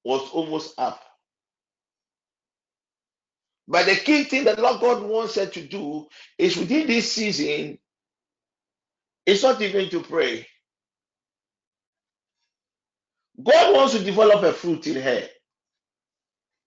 was 0.05 0.23
almost 0.33 0.75
up. 0.79 1.03
But 3.69 3.87
the 3.87 3.97
key 3.97 4.25
thing 4.25 4.45
that 4.45 4.59
Lord 4.61 4.81
God 4.81 5.03
wants 5.05 5.37
her 5.37 5.47
to 5.47 5.63
do 5.63 6.07
is 6.39 6.57
within 6.57 6.87
this 6.87 7.13
season, 7.13 7.79
it's 9.27 9.43
not 9.43 9.61
even 9.63 9.91
to 9.91 10.03
pray. 10.03 10.47
God 13.43 13.75
wants 13.75 13.95
to 13.95 14.05
develop 14.05 14.43
a 14.45 14.53
fruit 14.53 14.87
in 14.89 15.03
her. 15.03 15.25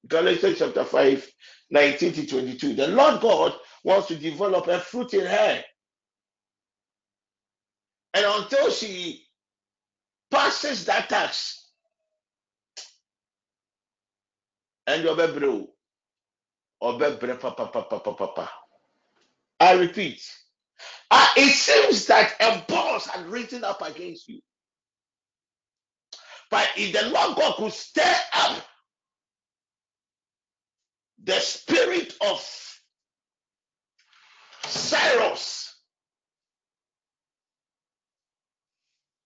Galatians 0.08 0.60
chapter 0.60 0.86
5, 0.86 1.28
19 1.72 2.14
to 2.14 2.28
22. 2.28 2.76
The 2.76 2.88
Lord 2.90 3.22
God 3.22 3.54
wants 3.84 4.08
to 4.10 4.16
develop 4.18 4.68
a 4.68 4.80
fruit 4.80 5.14
in 5.16 5.26
her. 5.26 5.64
And 8.14 8.26
until 8.28 8.72
she 8.72 9.26
passes 10.32 10.86
that 10.86 11.10
tax, 11.10 11.68
and 14.88 15.04
your 15.04 15.16
baby, 15.18 15.68
papa. 16.82 18.50
I 19.60 19.74
repeat, 19.74 20.22
ah, 21.12 21.34
it 21.38 21.52
seems 21.54 22.08
that 22.08 22.34
a 22.40 22.64
boss 22.72 23.08
had 23.08 23.28
risen 23.28 23.64
up 23.64 23.82
against 23.82 24.28
you. 24.30 24.42
But 26.52 26.70
if 26.78 26.94
the 26.94 27.10
Lord 27.10 27.38
God 27.38 27.56
could 27.58 27.74
stir 27.74 28.16
up 28.34 28.64
the 31.24 31.40
spirit 31.40 32.16
of 32.22 32.42
Cyrus 34.66 35.76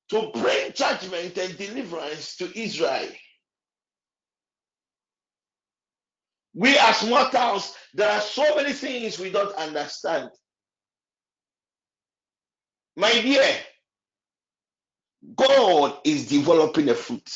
to 0.09 0.31
bring 0.33 0.71
judgment 0.73 1.37
and 1.37 1.57
deliverance 1.57 2.37
to 2.37 2.59
Israel. 2.59 3.07
We 6.53 6.77
as 6.77 7.07
mortals, 7.07 7.75
there 7.93 8.09
are 8.09 8.21
so 8.21 8.55
many 8.55 8.73
things 8.73 9.17
we 9.17 9.31
don't 9.31 9.55
understand. 9.55 10.29
My 12.97 13.11
dear, 13.21 13.55
God 15.35 15.99
is 16.03 16.27
developing 16.27 16.89
a 16.89 16.95
fruit. 16.95 17.29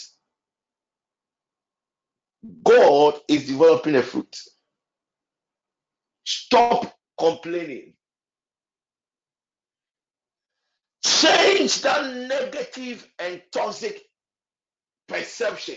God 2.64 3.20
is 3.28 3.48
developing 3.48 3.96
a 3.96 4.04
fruit. 4.04 4.36
Stop 6.26 6.94
complaining. 7.18 7.94
Change 11.04 11.82
that 11.82 12.14
negative 12.28 13.08
and 13.20 13.42
toxic 13.52 14.02
perception 15.08 15.76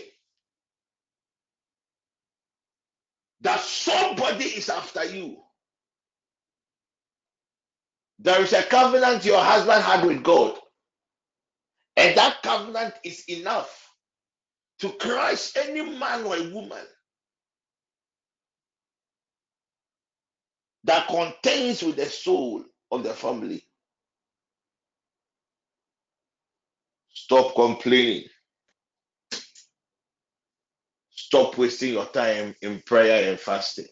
that 3.41 3.61
somebody 3.61 4.45
is 4.45 4.69
after 4.69 5.05
you. 5.05 5.37
There 8.19 8.41
is 8.41 8.53
a 8.53 8.63
covenant 8.63 9.25
your 9.25 9.41
husband 9.43 9.83
had 9.83 10.05
with 10.05 10.23
God, 10.23 10.57
and 11.97 12.17
that 12.17 12.43
covenant 12.43 12.95
is 13.03 13.23
enough 13.29 13.89
to 14.79 14.89
crush 14.91 15.55
any 15.57 15.81
man 15.97 16.23
or 16.23 16.37
woman 16.53 16.85
that 20.85 21.07
contains 21.07 21.83
with 21.83 21.97
the 21.97 22.05
soul 22.07 22.63
of 22.91 23.03
the 23.03 23.13
family. 23.13 23.63
Stop 27.13 27.55
complaining. 27.55 28.25
Stop 31.29 31.59
wasting 31.59 31.93
your 31.93 32.07
time 32.07 32.55
in 32.63 32.81
prayer 32.87 33.29
and 33.29 33.39
fasting. 33.39 33.85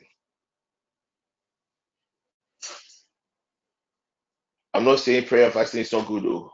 I'm 4.74 4.86
not 4.86 5.02
saying 5.02 5.26
prayer 5.28 5.46
and 5.46 5.54
fasting 5.54 5.82
is 5.82 5.94
not 5.94 6.08
good, 6.08 6.24
though. 6.24 6.52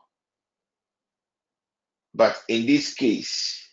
But 2.14 2.38
in 2.50 2.66
this 2.66 2.96
case, 2.96 3.66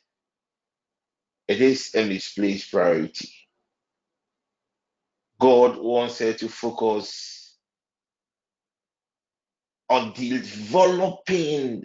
it 1.48 1.60
is 1.60 1.94
a 1.96 2.06
misplaced 2.06 2.70
priority. 2.70 3.30
God 5.40 5.78
wants 5.78 6.20
her 6.20 6.32
to 6.34 6.48
focus 6.48 7.56
on 9.90 10.12
developing 10.14 11.84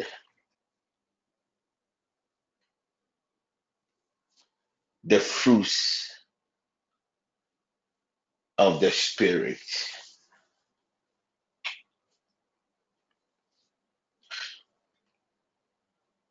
the 5.05 5.19
fruits 5.19 6.09
of 8.57 8.81
the 8.81 8.91
Spirit. 8.91 9.59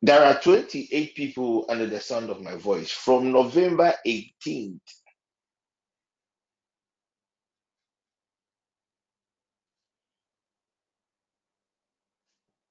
There 0.01 0.23
are 0.23 0.39
28 0.39 1.15
people 1.15 1.65
under 1.69 1.87
the 1.87 1.99
sound 2.01 2.29
of 2.29 2.41
my 2.41 2.55
voice 2.55 2.91
from 2.91 3.31
November 3.33 3.93
18th 4.07 4.79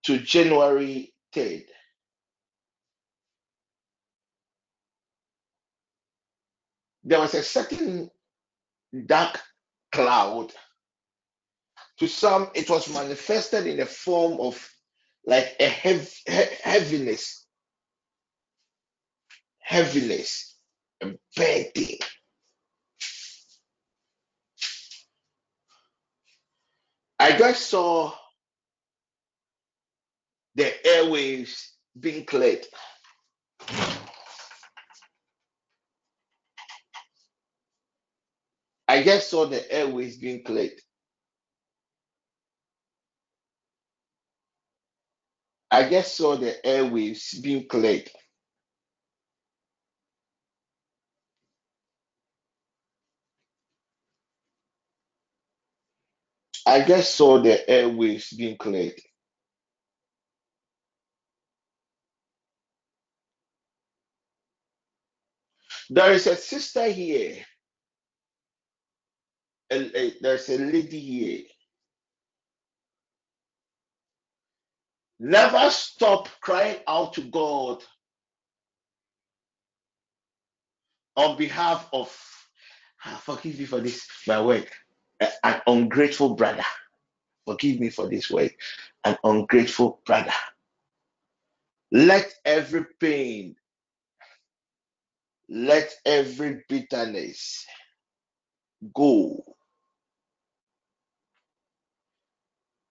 to 0.05 0.19
January 0.19 1.13
3rd. 1.35 1.65
There 7.05 7.21
was 7.21 7.35
a 7.35 7.43
certain 7.43 8.11
dark 9.07 9.41
cloud. 9.93 10.53
To 11.99 12.09
some, 12.09 12.51
it 12.55 12.69
was 12.69 12.93
manifested 12.93 13.67
in 13.67 13.77
the 13.77 13.87
form 13.87 14.41
of 14.41 14.71
like 15.27 15.55
a 15.61 15.67
heavy, 15.69 16.09
heaviness, 16.63 17.47
heaviness, 19.61 20.57
a 21.03 21.13
burden. 21.37 21.99
I 27.19 27.39
just 27.39 27.69
saw 27.71 28.13
the 30.57 30.75
airwaves 30.87 31.69
being 31.99 32.25
cleared. 32.25 32.67
I 38.95 39.03
just 39.05 39.31
saw 39.31 39.47
the 39.47 39.63
airways 39.73 40.19
being 40.19 40.45
cleared. 40.45 40.81
I 45.71 45.89
just 45.91 46.17
saw 46.17 46.37
the 46.37 46.57
airwaves 46.65 47.43
being 47.43 47.69
cleared. 47.69 48.11
I 56.67 56.83
just 56.85 57.15
saw 57.17 57.41
the 57.43 57.61
airwaves 57.69 58.37
being 58.37 58.57
cleared. 58.59 59.01
There 65.91 66.13
is 66.13 66.27
a 66.29 66.37
sister 66.37 66.89
here. 66.91 67.45
A- 69.75 69.99
a- 69.99 70.19
there's 70.23 70.49
a 70.51 70.59
lady 70.59 71.01
here. 71.01 71.43
Never 75.21 75.71
stop 75.71 76.29
crying 76.43 76.79
out 76.89 77.15
to 77.15 77.23
God 77.23 77.85
on 81.17 81.37
behalf 81.39 81.89
of 81.93 82.33
Ah, 83.05 83.21
Forgive 83.25 83.59
me 83.61 83.67
for 83.67 83.81
this, 83.81 84.07
my 84.27 84.41
word. 84.43 84.69
An 85.45 85.63
ungrateful 85.67 86.35
brother. 86.37 86.65
Forgive 87.47 87.81
me 87.81 87.91
for 87.91 88.09
this 88.09 88.31
word. 88.31 88.55
An 89.05 89.17
ungrateful 89.25 90.01
brother. 90.07 90.33
Let 91.93 92.33
every 92.45 92.87
pain, 93.01 93.57
let 95.49 95.95
every 96.07 96.65
bitterness 96.69 97.67
go. 98.95 99.54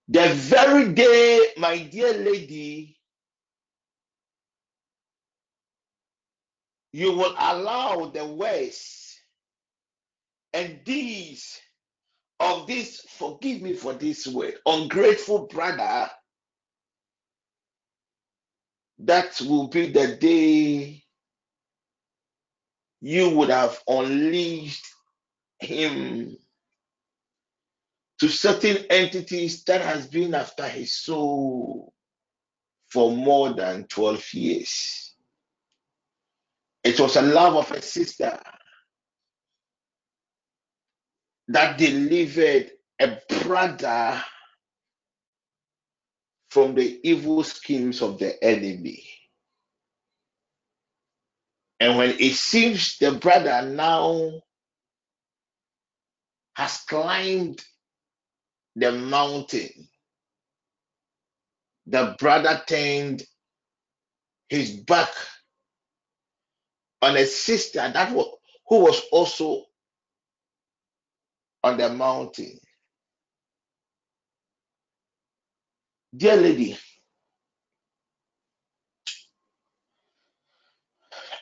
The 0.09 0.29
very 0.35 0.93
day, 0.93 1.41
my 1.57 1.79
dear 1.79 2.13
lady, 2.13 2.97
you 6.93 7.13
will 7.13 7.35
allow 7.37 8.07
the 8.13 8.25
words 8.25 9.17
and 10.53 10.83
deeds 10.85 11.59
of 12.39 12.67
this, 12.67 13.01
forgive 13.17 13.61
me 13.61 13.73
for 13.73 13.93
this 13.93 14.27
word, 14.27 14.55
ungrateful 14.65 15.47
brother, 15.47 16.09
that 18.99 19.41
will 19.41 19.67
be 19.67 19.91
the 19.91 20.15
day 20.17 21.03
you 23.01 23.29
would 23.31 23.49
have 23.49 23.79
unleashed 23.87 24.85
him 25.59 26.37
to 28.19 28.27
certain 28.27 28.77
entities 28.89 29.63
that 29.65 29.81
has 29.81 30.07
been 30.07 30.33
after 30.33 30.67
his 30.67 30.93
soul 30.93 31.93
for 32.89 33.11
more 33.11 33.53
than 33.53 33.85
12 33.87 34.33
years. 34.33 35.15
It 36.83 36.99
was 36.99 37.15
a 37.15 37.21
love 37.21 37.55
of 37.55 37.71
a 37.71 37.81
sister 37.81 38.39
that 41.47 41.77
delivered 41.77 42.71
a 42.99 43.17
brother 43.43 44.23
from 46.49 46.75
the 46.75 46.99
evil 47.03 47.43
schemes 47.43 48.01
of 48.01 48.19
the 48.19 48.41
enemy. 48.43 49.03
And 51.79 51.97
when 51.97 52.11
it 52.11 52.33
seems 52.35 52.97
the 52.99 53.13
brother 53.13 53.63
now 53.67 54.31
has 56.55 56.77
climbed 56.87 57.63
the 58.75 58.91
mountain, 58.91 59.69
the 61.87 62.15
brother 62.19 62.61
turned 62.67 63.23
his 64.49 64.71
back 64.71 65.09
on 67.01 67.17
a 67.17 67.25
sister 67.25 67.91
that 67.93 68.11
was, 68.13 68.27
who 68.67 68.79
was 68.81 69.01
also 69.11 69.63
on 71.63 71.77
the 71.77 71.89
mountain. 71.89 72.59
Dear 76.15 76.37
lady, 76.37 76.77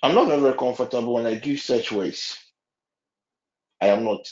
I'm 0.04 0.16
not 0.16 0.28
very 0.28 0.54
comfortable 0.58 1.14
when 1.16 1.26
I 1.28 1.36
give 1.36 1.60
such 1.60 1.92
words. 1.92 2.38
I 3.82 3.88
am 3.88 4.04
not. 4.04 4.28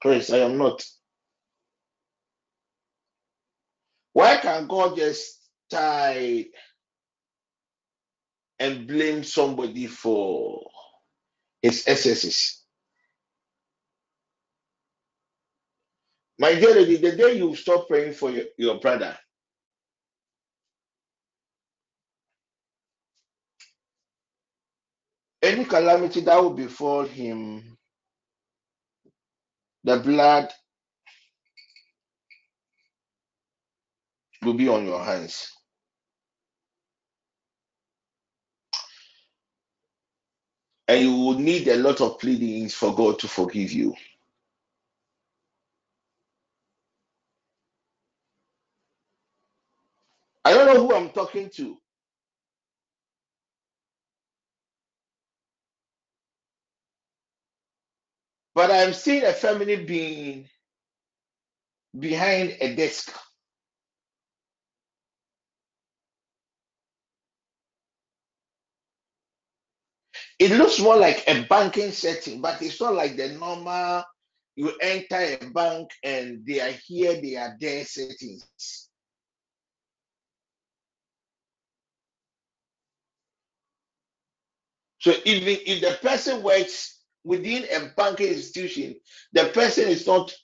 Chris, 0.00 0.30
I 0.32 0.38
am 0.38 0.58
not. 0.58 0.84
Why 4.18 4.38
can 4.38 4.66
God 4.66 4.96
just 4.96 5.38
tie 5.70 6.46
and 8.58 8.86
blame 8.88 9.24
somebody 9.24 9.86
for 9.86 10.62
his 11.62 11.86
excesses? 11.86 12.64
My 16.38 16.54
dear 16.54 16.74
lady, 16.74 16.96
the 16.98 17.16
day 17.16 17.34
you 17.38 17.54
stop 17.56 17.88
praying 17.88 18.14
for 18.14 18.30
your, 18.30 18.46
your 18.58 18.80
brother, 18.80 19.16
any 25.42 25.64
calamity 25.64 26.20
that 26.22 26.42
will 26.42 26.54
befall 26.54 27.04
him, 27.04 27.76
the 29.84 29.98
blood 29.98 30.52
will 34.42 34.54
be 34.54 34.68
on 34.68 34.86
your 34.86 35.04
hands. 35.04 35.52
And 40.88 41.02
you 41.02 41.12
will 41.16 41.38
need 41.38 41.68
a 41.68 41.76
lot 41.76 42.00
of 42.00 42.18
pleadings 42.20 42.74
for 42.74 42.94
God 42.94 43.18
to 43.20 43.28
forgive 43.28 43.72
you. 43.72 43.94
I 50.44 50.54
don't 50.54 50.66
know 50.66 50.86
who 50.86 50.94
I'm 50.94 51.10
talking 51.10 51.50
to, 51.56 51.78
but 58.54 58.70
I'm 58.70 58.94
seeing 58.94 59.24
a 59.24 59.32
feminine 59.32 59.86
being 59.86 60.48
behind 61.98 62.56
a 62.60 62.74
desk. 62.74 63.14
It 70.38 70.52
looks 70.52 70.78
more 70.78 70.96
like 70.96 71.24
a 71.26 71.42
banking 71.44 71.90
setting, 71.90 72.40
but 72.40 72.62
it's 72.62 72.80
not 72.80 72.94
like 72.94 73.16
the 73.16 73.30
normal 73.32 74.04
you 74.58 74.72
enter 74.80 75.38
a 75.40 75.50
bank 75.50 75.88
and 76.02 76.44
they 76.44 76.60
are 76.60 76.74
here, 76.86 77.20
they 77.20 77.36
are 77.36 77.56
there 77.60 77.84
settings. 77.84 78.88
So 84.98 85.12
even 85.24 85.58
if 85.64 85.80
the 85.80 85.96
person 86.08 86.42
works 86.42 87.02
within 87.22 87.64
a 87.72 87.92
banking 87.96 88.28
institution, 88.28 88.96
the 89.32 89.44
person 89.54 89.88
is 89.88 90.08
not 90.08 90.34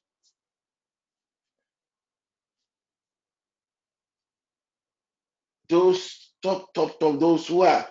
those 5.68 6.30
top, 6.40 6.72
top, 6.72 7.00
top, 7.00 7.18
those 7.18 7.48
who 7.48 7.62
are 7.62 7.84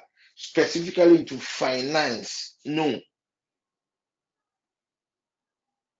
specifically 0.44 1.20
into 1.22 1.40
finance. 1.40 2.58
No. 2.66 3.00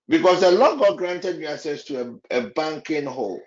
Because 0.08 0.40
the 0.42 0.52
Lord 0.52 0.80
God 0.80 0.98
granted 0.98 1.38
me 1.38 1.46
access 1.46 1.84
to 1.86 2.20
a, 2.32 2.38
a 2.38 2.50
banking 2.50 3.06
hall. 3.06 3.40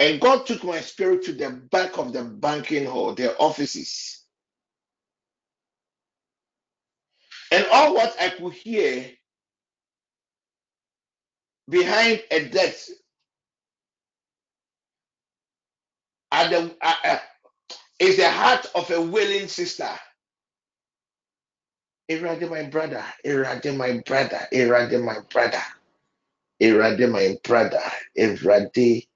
And 0.00 0.20
God 0.20 0.46
took 0.46 0.64
my 0.64 0.80
spirit 0.80 1.24
to 1.24 1.32
the 1.32 1.50
back 1.70 1.98
of 1.98 2.12
the 2.12 2.24
banking 2.24 2.86
hall, 2.86 3.14
their 3.14 3.34
offices. 3.40 4.24
And 7.52 7.66
all 7.72 7.94
what 7.94 8.16
I 8.20 8.30
could 8.30 8.52
hear 8.54 9.10
behind 11.68 12.22
a 12.30 12.48
desk 12.48 12.90
at 16.32 16.50
the, 16.50 16.74
uh, 16.80 16.94
uh, 17.04 17.18
is 18.00 18.16
the 18.16 18.28
heart 18.30 18.66
of 18.74 18.90
a 18.90 19.00
willing 19.00 19.46
sister. 19.46 19.88
Erade, 22.10 22.50
my 22.50 22.64
brother, 22.64 23.04
Erade, 23.24 23.76
my 23.76 24.02
brother, 24.04 24.40
Erade, 24.52 25.04
my 25.04 25.18
brother, 25.30 25.62
Erade, 26.60 27.10
my 27.10 27.36
brother, 27.44 27.82
Erade, 28.18 29.06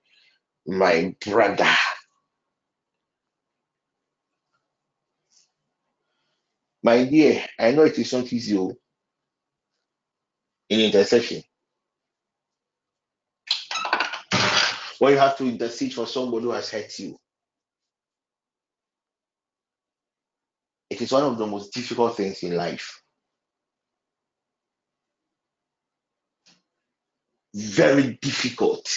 my 0.66 1.14
brother. 1.26 1.74
My 6.82 7.04
dear, 7.04 7.44
I 7.58 7.72
know 7.72 7.82
it 7.82 7.98
is 7.98 8.12
not 8.12 8.32
easy 8.32 8.56
oh, 8.56 8.76
in 10.68 10.80
intercession. 10.80 11.42
When 14.98 15.12
you 15.12 15.18
have 15.18 15.36
to 15.38 15.44
intercede 15.48 15.94
for 15.94 16.06
somebody 16.06 16.44
who 16.44 16.52
has 16.52 16.70
hurt 16.70 16.98
you, 16.98 17.18
it 20.90 21.00
is 21.02 21.12
one 21.12 21.24
of 21.24 21.38
the 21.38 21.46
most 21.46 21.72
difficult 21.72 22.16
things 22.16 22.42
in 22.42 22.56
life. 22.56 23.02
Very 27.54 28.18
difficult. 28.22 28.88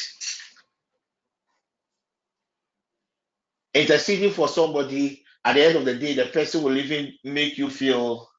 Interceding 3.74 4.32
for 4.32 4.48
somebody, 4.48 5.24
at 5.46 5.54
the 5.54 5.66
end 5.66 5.78
of 5.78 5.86
the 5.86 5.96
day, 5.96 6.14
the 6.14 6.26
person 6.26 6.64
will 6.64 6.78
even 6.78 7.14
make 7.24 7.58
you 7.58 7.70
feel 7.70 8.30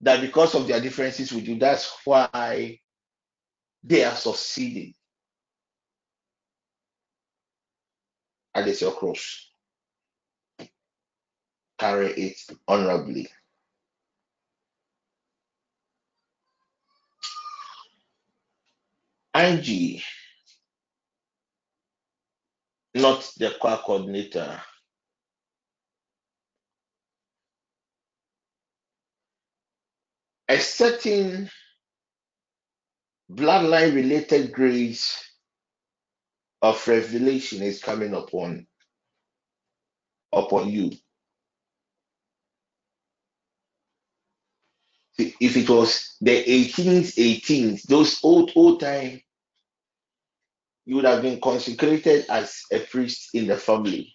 that 0.00 0.20
because 0.20 0.54
of 0.54 0.68
their 0.68 0.80
differences 0.80 1.32
with 1.32 1.48
you, 1.48 1.58
that's 1.58 1.92
why 2.04 2.78
they 3.84 4.04
are 4.04 4.14
succeeding. 4.14 4.94
It's 8.66 8.80
your 8.80 8.92
cross. 8.92 9.44
carry 11.78 12.12
it 12.12 12.36
honorably. 12.66 13.28
Angie, 19.34 20.02
not 22.94 23.30
the 23.38 23.54
choir 23.60 23.78
coordinator. 23.78 24.60
A 30.48 30.58
certain 30.58 31.50
bloodline 33.30 33.94
related 33.94 34.52
grace 34.52 35.27
of 36.62 36.86
revelation 36.88 37.62
is 37.62 37.82
coming 37.82 38.14
upon 38.14 38.66
upon 40.32 40.70
you. 40.70 40.92
If 45.18 45.56
it 45.56 45.68
was 45.68 46.16
the 46.20 46.44
18th, 46.44 47.16
18th, 47.16 47.82
those 47.84 48.20
old 48.24 48.52
old 48.56 48.80
time, 48.80 49.20
you 50.86 50.96
would 50.96 51.04
have 51.04 51.22
been 51.22 51.40
consecrated 51.40 52.26
as 52.30 52.62
a 52.72 52.80
priest 52.80 53.30
in 53.34 53.46
the 53.46 53.56
family. 53.56 54.14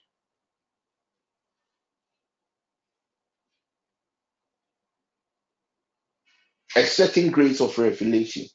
A 6.76 6.84
certain 6.84 7.32
grace 7.32 7.62
of 7.62 7.78
revelation. 7.78 8.48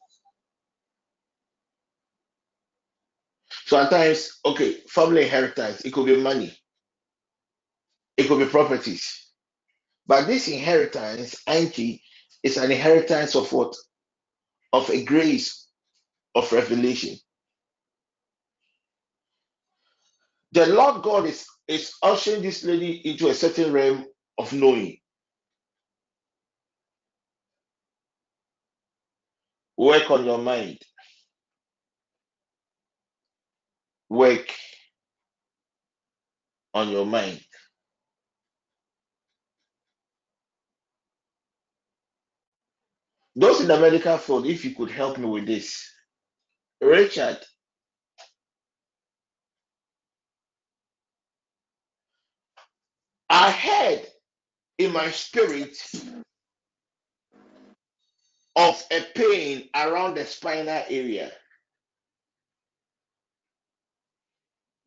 So 3.68 3.78
at 3.80 3.90
times, 3.90 4.40
okay, 4.46 4.78
family 4.90 5.24
inheritance, 5.24 5.82
it 5.82 5.92
could 5.94 6.06
be 6.06 6.18
money, 6.18 6.56
it 8.16 8.28
could 8.28 8.38
be 8.40 8.46
properties. 8.46 9.32
But 10.06 10.26
this 10.26 10.48
inheritance, 10.48 11.36
Anki, 11.48 12.00
is 12.42 12.58
an 12.58 12.70
inheritance 12.72 13.36
of 13.36 13.52
what? 13.52 13.76
Of 14.72 14.90
a 14.90 15.04
grace 15.04 15.68
of 16.34 16.52
revelation. 16.52 17.16
The 20.52 20.66
Lord 20.66 21.02
God 21.02 21.26
is, 21.26 21.46
is 21.68 21.92
ushering 22.02 22.42
this 22.42 22.64
lady 22.64 22.92
into 23.10 23.28
a 23.28 23.34
certain 23.34 23.72
realm 23.72 24.06
of 24.38 24.52
knowing. 24.52 24.98
Work 29.78 30.10
on 30.10 30.24
your 30.26 30.38
mind. 30.38 30.78
Work 34.10 34.54
on 36.74 36.90
your 36.90 37.06
mind. 37.06 37.40
Those 43.36 43.60
in 43.62 43.68
the 43.68 43.80
medical 43.80 44.18
field, 44.18 44.46
if 44.46 44.64
you 44.64 44.74
could 44.74 44.90
help 44.90 45.18
me 45.18 45.26
with 45.26 45.46
this. 45.46 45.90
Richard, 46.80 47.38
I 53.30 53.50
heard 53.50 54.02
in 54.78 54.92
my 54.92 55.10
spirit 55.10 55.76
of 58.56 58.82
a 58.92 59.02
pain 59.14 59.68
around 59.74 60.16
the 60.16 60.26
spinal 60.26 60.84
area, 60.90 61.32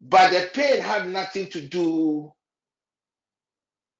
but 0.01 0.31
the 0.31 0.49
pain 0.53 0.81
had 0.81 1.07
nothing 1.07 1.47
to 1.47 1.61
do 1.61 2.31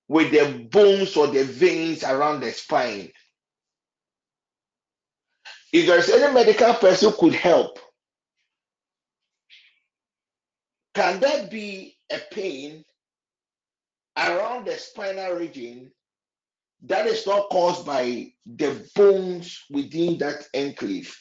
with 0.08 0.32
the 0.32 0.68
bones 0.72 1.16
or 1.16 1.28
the 1.28 1.44
veins 1.44 2.04
around 2.04 2.42
the 2.42 2.52
spine. 2.52 3.12
If 5.72 5.88
there's 5.88 6.10
any 6.10 6.34
medical 6.34 6.74
person 6.74 7.12
who 7.12 7.18
could 7.18 7.36
help, 7.36 7.80
can 10.96 11.20
that 11.22 11.50
be 11.50 11.98
a 12.12 12.20
pain 12.32 12.84
around 14.18 14.66
the 14.66 14.78
spinal 14.78 15.34
region 15.36 15.92
that 16.84 17.08
is 17.08 17.26
not 17.26 17.50
caused 17.50 17.86
by 17.86 18.34
the 18.46 18.90
bones 18.96 19.64
within 19.70 20.18
that 20.18 20.46
enclave? 20.54 21.16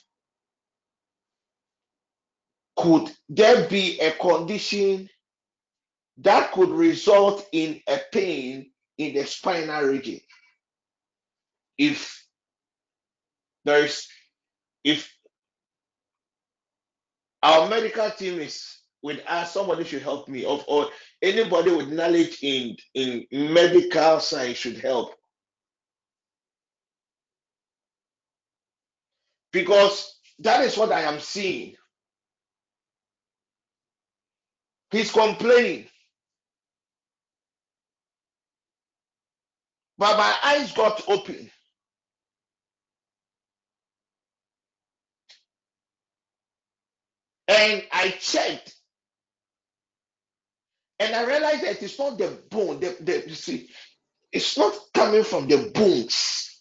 Could 2.80 3.10
there 3.28 3.68
be 3.68 4.00
a 4.00 4.12
condition 4.12 5.08
that 6.18 6.52
could 6.52 6.70
result 6.70 7.46
in 7.52 7.80
a 7.88 8.00
pain 8.12 8.70
in 8.98 9.14
the 9.14 9.26
spinal 9.26 9.82
region? 9.84 10.20
If 11.78 12.26
there 13.64 13.84
is, 13.84 14.08
if 14.84 15.12
our 17.42 17.68
medical 17.68 18.10
team 18.10 18.40
is 18.40 18.64
with 19.02 19.20
us, 19.28 19.52
somebody 19.52 19.84
should 19.84 20.02
help 20.02 20.28
me, 20.28 20.44
of 20.44 20.64
or 20.68 20.88
anybody 21.22 21.72
with 21.72 21.88
knowledge 21.90 22.38
in 22.42 22.76
in 22.94 23.26
medical 23.32 24.20
science 24.20 24.58
should 24.58 24.78
help 24.78 25.14
because 29.52 30.18
that 30.40 30.62
is 30.64 30.76
what 30.76 30.92
I 30.92 31.02
am 31.02 31.20
seeing. 31.20 31.76
He's 34.92 35.12
complaining, 35.12 35.86
but 39.98 40.16
my 40.18 40.34
eyes 40.44 40.72
got 40.72 41.02
open, 41.08 41.50
and 47.48 47.84
I 47.92 48.10
checked, 48.20 48.74
and 51.00 51.14
I 51.16 51.26
realized 51.26 51.64
that 51.64 51.82
it's 51.82 51.98
not 51.98 52.18
the 52.18 52.38
bone. 52.50 52.80
The, 52.80 52.96
the 53.00 53.24
you 53.28 53.34
see, 53.36 53.70
it's 54.32 54.58
not 54.58 54.74
coming 54.94 55.24
from 55.24 55.48
the 55.48 55.70
bones. 55.74 56.60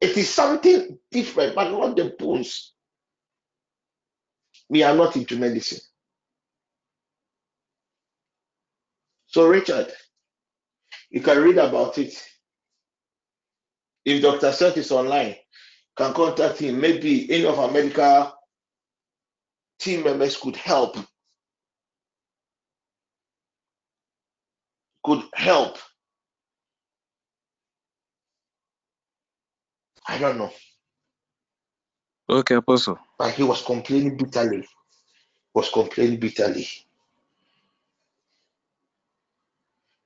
It 0.00 0.16
is 0.16 0.30
something 0.30 0.98
different, 1.10 1.54
but 1.56 1.70
not 1.70 1.96
the 1.96 2.14
bones. 2.18 2.74
We 4.68 4.82
are 4.84 4.96
not 4.96 5.16
into 5.16 5.36
medicine. 5.38 5.80
So, 9.28 9.46
Richard, 9.46 9.92
you 11.10 11.20
can 11.20 11.38
read 11.42 11.58
about 11.58 11.98
it. 11.98 12.14
If 14.04 14.22
Dr. 14.22 14.52
Seth 14.52 14.78
is 14.78 14.90
online, 14.90 15.36
can 15.96 16.14
contact 16.14 16.58
him. 16.58 16.80
Maybe 16.80 17.30
any 17.30 17.44
of 17.44 17.58
our 17.58 17.70
medical 17.70 18.32
team 19.78 20.04
members 20.04 20.36
could 20.36 20.56
help. 20.56 20.96
Could 25.04 25.22
help. 25.34 25.76
I 30.08 30.16
don't 30.16 30.38
know. 30.38 30.52
Okay, 32.30 32.54
Apostle. 32.54 32.98
But 33.18 33.34
he 33.34 33.42
was 33.42 33.62
complaining 33.62 34.16
bitterly. 34.16 34.66
Was 35.54 35.70
complaining 35.70 36.18
bitterly. 36.18 36.66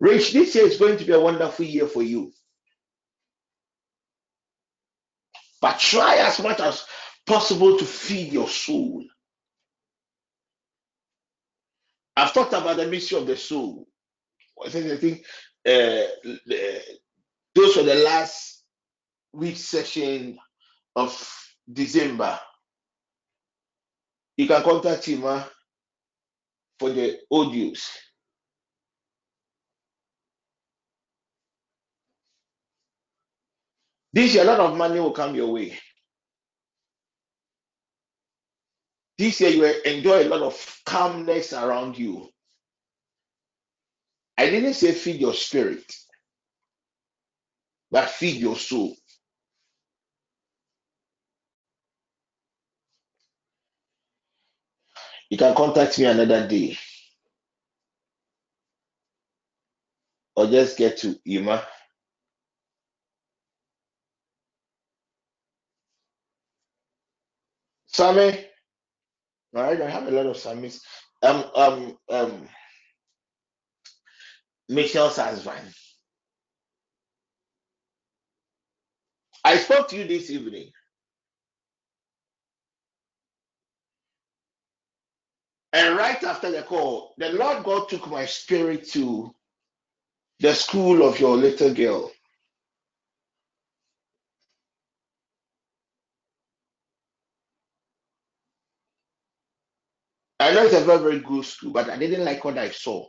Rich, 0.03 0.35
this 0.35 0.57
year 0.57 0.67
is 0.67 0.79
going 0.79 0.99
to 0.99 1.07
be 1.07 1.15
a 1.15 1.21
wonderful 1.21 1.67
year 1.67 1.89
for 1.89 2.03
you. 2.05 2.33
But 5.61 5.79
try 5.81 6.17
as 6.19 6.41
much 6.43 6.61
as 6.61 6.85
possible 7.27 7.79
to 7.79 7.85
feed 7.87 8.33
your 8.33 8.49
soul. 8.49 9.05
I've 12.17 12.35
talked 12.35 12.55
about 12.55 12.77
the 12.79 12.87
mystery 12.89 13.19
of 13.21 13.27
the 13.29 13.37
soul. 13.37 13.89
I 14.65 14.71
think, 14.71 14.87
I 14.93 14.97
think 14.99 15.21
uh, 15.67 16.09
the- 16.47 16.83
those 17.55 17.77
were 17.77 17.85
the 17.85 17.97
last 17.97 18.65
week 19.33 19.57
session 19.57 20.39
of 20.97 21.13
December. 21.73 22.41
You 24.37 24.47
can 24.49 24.63
contact 24.63 25.07
him 25.07 25.23
for 25.23 26.91
the 26.91 27.19
audios. 27.33 27.89
This 34.13 34.35
year, 34.35 34.45
a 34.45 34.47
lot 34.47 34.61
of 34.61 34.77
money 34.77 35.01
will 35.01 35.13
come 35.13 35.35
your 35.35 35.53
way. 35.53 35.79
This 39.19 39.41
year, 39.41 39.51
you 39.51 39.61
will 39.63 39.81
enjoy 39.85 40.25
a 40.25 40.29
lot 40.31 40.43
of 40.43 40.81
calmness 40.87 41.53
around 41.53 41.99
you. 41.99 42.29
I 44.39 44.51
didn't 44.51 44.75
say 44.75 44.93
feed 44.93 45.21
your 45.21 45.35
spirit, 45.35 45.85
but 47.91 48.09
feed 48.11 48.37
your 48.41 48.57
soul. 48.57 48.97
You 55.31 55.39
can 55.39 55.55
contact 55.55 55.99
me 55.99 56.07
another 56.07 56.47
day. 56.49 56.79
Or 60.37 60.47
just 60.47 60.79
get 60.79 60.99
to 60.99 61.17
Ima. 61.27 61.67
Sammy, 67.93 68.47
right, 69.53 69.81
I 69.81 69.91
have 69.91 70.09
a 70.09 70.13
lot 70.13 70.27
of 70.27 70.37
Sammys. 70.37 70.81
Um, 71.23 71.45
um, 71.57 71.99
um, 72.11 72.49
Michelle's 74.69 75.17
husband. 75.17 75.75
I 79.45 79.57
spoke 79.59 79.89
to 79.91 79.97
you 79.97 80.05
this 80.07 80.31
evening. 80.31 80.71
And 85.73 85.97
right 85.99 86.23
after 86.25 86.51
the 86.53 86.63
call, 86.65 87.15
the 87.19 87.31
Lord 87.31 87.65
God 87.65 87.89
took 87.91 88.09
my 88.11 88.27
spirit 88.27 88.89
to 88.91 89.35
the 90.41 90.55
school 90.55 91.05
of 91.09 91.21
your 91.21 91.37
little 91.39 91.75
girl. 91.75 92.12
I 100.43 100.53
know 100.53 100.65
it's 100.65 100.75
a 100.75 100.81
very, 100.81 100.99
very 100.99 101.21
good 101.21 101.45
school, 101.45 101.73
but 101.73 101.89
I 101.89 101.97
didn't 101.99 102.25
like 102.25 102.45
what 102.45 102.59
I 102.59 102.71
saw. 102.71 103.07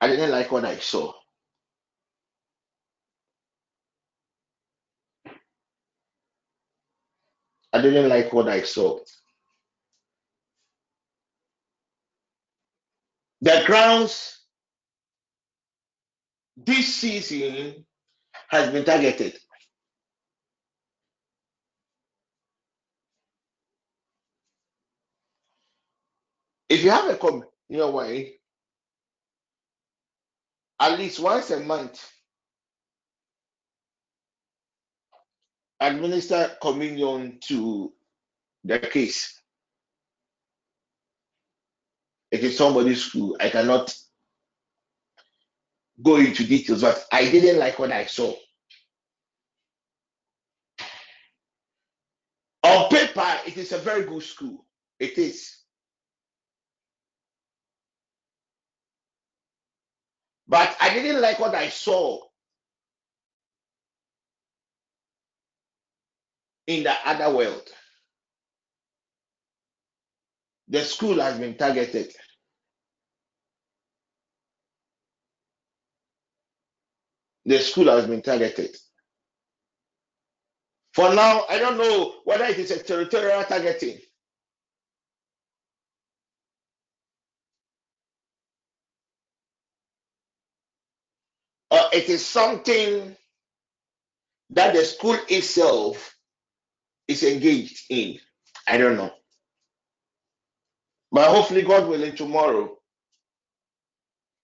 I 0.00 0.08
didn't 0.08 0.30
like 0.30 0.50
what 0.52 0.64
I 0.64 0.76
saw. 0.78 1.12
I 7.72 7.82
didn't 7.82 8.08
like 8.08 8.32
what 8.32 8.48
I 8.48 8.62
saw. 8.62 9.00
The 13.42 13.62
grounds 13.66 14.40
this 16.56 16.94
season 16.94 17.84
has 18.48 18.70
been 18.70 18.84
targeted. 18.84 19.38
If 26.68 26.82
you 26.82 26.90
have 26.90 27.08
a 27.08 27.16
communion 27.16 27.92
way, 27.92 28.34
at 30.80 30.98
least 30.98 31.20
once 31.20 31.50
a 31.50 31.60
month, 31.60 32.04
administer 35.80 36.56
communion 36.60 37.38
to 37.48 37.92
the 38.64 38.78
case. 38.78 39.40
It 42.30 42.42
is 42.42 42.58
somebody's 42.58 43.04
school. 43.04 43.36
I 43.40 43.48
cannot 43.50 43.94
go 46.02 46.16
into 46.16 46.44
details, 46.44 46.82
but 46.82 47.04
I 47.12 47.30
didn't 47.30 47.58
like 47.58 47.78
what 47.78 47.92
I 47.92 48.06
saw. 48.06 48.34
On 52.64 52.88
paper, 52.90 53.38
it 53.46 53.56
is 53.56 53.72
a 53.72 53.78
very 53.78 54.04
good 54.04 54.22
school. 54.22 54.66
It 54.98 55.16
is. 55.18 55.56
But 60.48 60.76
I 60.80 60.94
didn't 60.94 61.22
like 61.22 61.40
what 61.40 61.54
I 61.54 61.68
saw 61.70 62.20
in 66.66 66.84
the 66.84 66.94
other 67.06 67.34
world. 67.36 67.68
The 70.68 70.82
school 70.84 71.20
has 71.20 71.38
been 71.38 71.56
targeted. 71.56 72.12
The 77.46 77.58
school 77.60 77.86
has 77.88 78.06
been 78.06 78.22
targeted. 78.22 78.76
For 80.94 81.14
now, 81.14 81.44
I 81.48 81.58
don't 81.58 81.78
know 81.78 82.14
whether 82.24 82.44
it 82.44 82.58
is 82.58 82.70
a 82.72 82.82
territorial 82.82 83.44
targeting. 83.44 83.98
Or 91.76 91.90
it 91.92 92.08
is 92.08 92.24
something 92.26 93.16
that 94.50 94.74
the 94.74 94.84
school 94.84 95.18
itself 95.28 96.16
is 97.08 97.22
engaged 97.22 97.84
in. 97.90 98.18
I 98.66 98.78
don't 98.78 98.96
know. 98.96 99.12
But 101.12 101.30
hopefully, 101.30 101.62
God 101.62 101.88
willing, 101.88 102.16
tomorrow, 102.16 102.76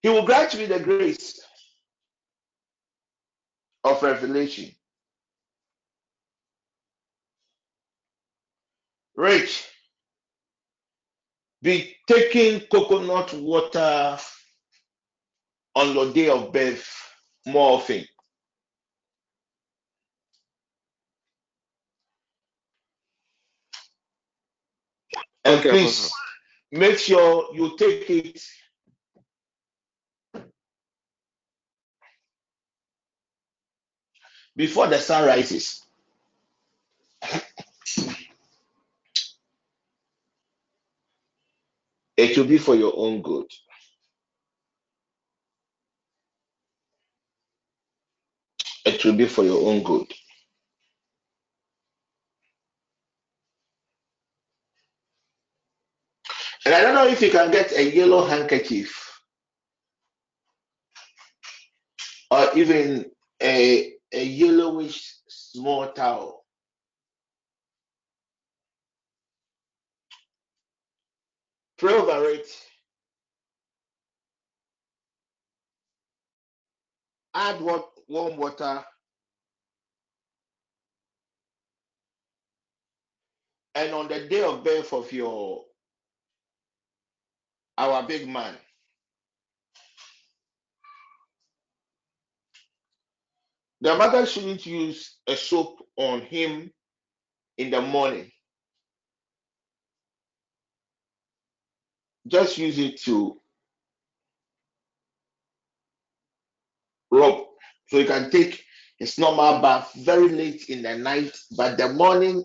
He 0.03 0.09
will 0.11 0.25
grant 0.27 0.57
me 0.57 0.67
the 0.67 0.81
grace 0.81 1.41
of 3.85 4.03
revelation. 4.03 4.71
Rich, 9.17 9.67
be 11.63 11.97
taking 12.09 12.61
coconut 12.69 13.35
water 13.35 14.19
on 15.75 15.95
your 15.95 16.13
day 16.13 16.29
of 16.31 16.53
birth 16.53 17.11
more 17.47 17.73
often. 17.78 18.05
And 25.44 25.60
Okay, 25.60 25.69
please 25.69 26.10
Apostle. 26.10 26.12
make 26.73 26.98
sure 26.98 27.48
you 27.55 27.77
take 27.78 28.10
it 28.10 28.43
before 34.56 34.89
the 34.89 34.98
sun 34.98 35.27
rises. 35.27 35.82
It 42.16 42.36
will 42.39 42.47
be 42.47 42.59
for 42.59 42.77
your 42.77 42.94
own 42.97 43.23
good. 43.23 43.47
It 48.85 49.05
will 49.05 49.15
be 49.15 49.27
for 49.27 49.45
your 49.45 49.69
own 49.69 49.83
good. 49.83 50.07
And 56.67 56.75
I 56.75 56.83
don't 56.83 56.95
know 56.95 57.07
if 57.09 57.23
you 57.23 57.31
can 57.31 57.51
get 57.51 57.73
a 57.73 57.95
yellow 57.95 58.25
handkerchief 58.27 59.21
or 62.31 62.51
even 62.57 63.07
a, 63.43 63.95
a 64.13 64.25
yellowish 64.25 65.17
small 65.29 65.89
towel. 65.93 66.45
Pray 71.79 71.95
over 71.95 72.29
it. 72.31 72.47
Add 77.35 77.61
what 77.61 77.91
warm 78.09 78.37
water 78.37 78.85
and 83.74 83.93
on 83.95 84.09
the 84.09 84.29
day 84.29 84.43
of 84.43 84.65
birth 84.65 84.93
of 84.93 85.11
your 85.12 85.65
our 87.79 88.03
big 88.07 88.29
man, 88.29 88.55
the 93.81 93.95
mother 93.97 94.27
shouldn't 94.27 94.66
use 94.66 95.16
a 95.27 95.35
soap 95.35 95.79
on 95.97 96.20
him 96.20 96.70
in 97.59 97.70
the 97.70 97.81
morning. 97.81 98.31
Just 102.27 102.59
use 102.59 102.79
it 102.79 103.01
to 103.03 103.41
rub. 107.11 107.52
So 107.93 107.98
you 107.98 108.06
can 108.06 108.31
take 108.31 108.64
his 108.98 109.19
normal 109.19 109.60
bath 109.60 109.93
very 109.94 110.31
late 110.31 110.70
in 110.70 110.81
the 110.81 110.97
night, 110.97 111.36
but 111.55 111.77
the 111.77 111.93
morning 111.93 112.43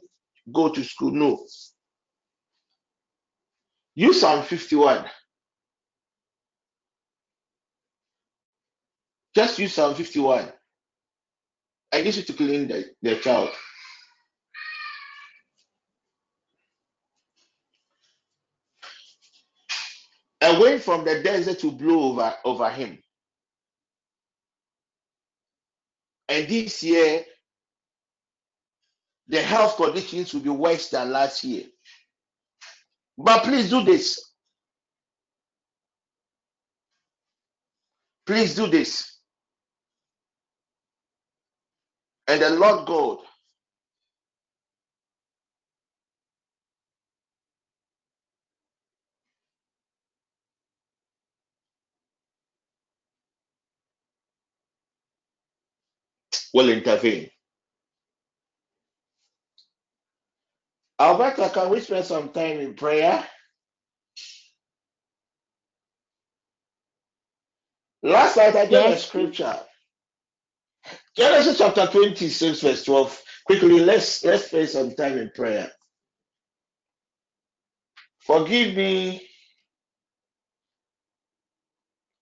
go 0.53 0.68
to 0.68 0.84
school. 0.84 1.11
No. 1.11 1.48
Use 3.95 4.19
Psalm 4.19 4.44
51. 4.44 5.06
Just 9.34 9.57
use 9.57 9.74
Psalm 9.74 9.95
51 9.95 10.52
I 11.94 11.99
use 11.99 12.18
it 12.18 12.28
to 12.28 12.34
clean 12.34 12.68
the, 12.68 12.84
the 13.02 13.15
child. 13.19 13.52
And 20.41 20.61
wait 20.61 20.84
from 20.84 21.06
the 21.06 21.24
desert 21.24 21.60
to 21.60 21.72
blow 21.72 22.11
over, 22.11 22.36
over 22.44 22.69
him. 22.69 22.98
And 26.30 26.48
this 26.48 26.84
year, 26.84 27.26
the 29.28 29.41
health 29.41 29.78
conditions 29.78 30.34
will 30.34 30.41
be 30.41 30.49
worse 30.49 30.90
than 30.90 31.12
last 31.12 31.44
year. 31.44 31.66
But 33.18 33.44
please 33.44 33.70
do 33.70 33.84
this. 33.84 34.32
Please 38.26 38.56
do 38.56 38.68
this. 38.68 39.18
And 42.28 42.41
the 42.41 42.52
Lord 42.52 42.88
God 42.88 43.20
will 56.58 56.70
intervene. 56.70 57.30
Alberta, 61.00 61.52
can 61.54 61.70
we 61.70 61.80
spend 61.80 62.04
some 62.04 62.30
time 62.30 62.58
in 62.58 62.74
prayer? 62.74 63.24
Last 68.02 68.38
night 68.38 68.56
I 68.56 68.66
gave 68.66 68.92
a 68.92 68.98
scripture. 68.98 69.60
Genesis 71.16 71.60
chapter 71.60 71.86
26, 71.86 72.62
verse 72.62 72.84
12. 72.86 73.22
Quickly, 73.46 73.80
let's 73.80 74.26
let's 74.26 74.48
spend 74.48 74.70
some 74.70 74.96
time 74.96 75.20
in 75.20 75.30
prayer. 75.36 75.72
Forgive 78.22 78.76
me 78.76 79.28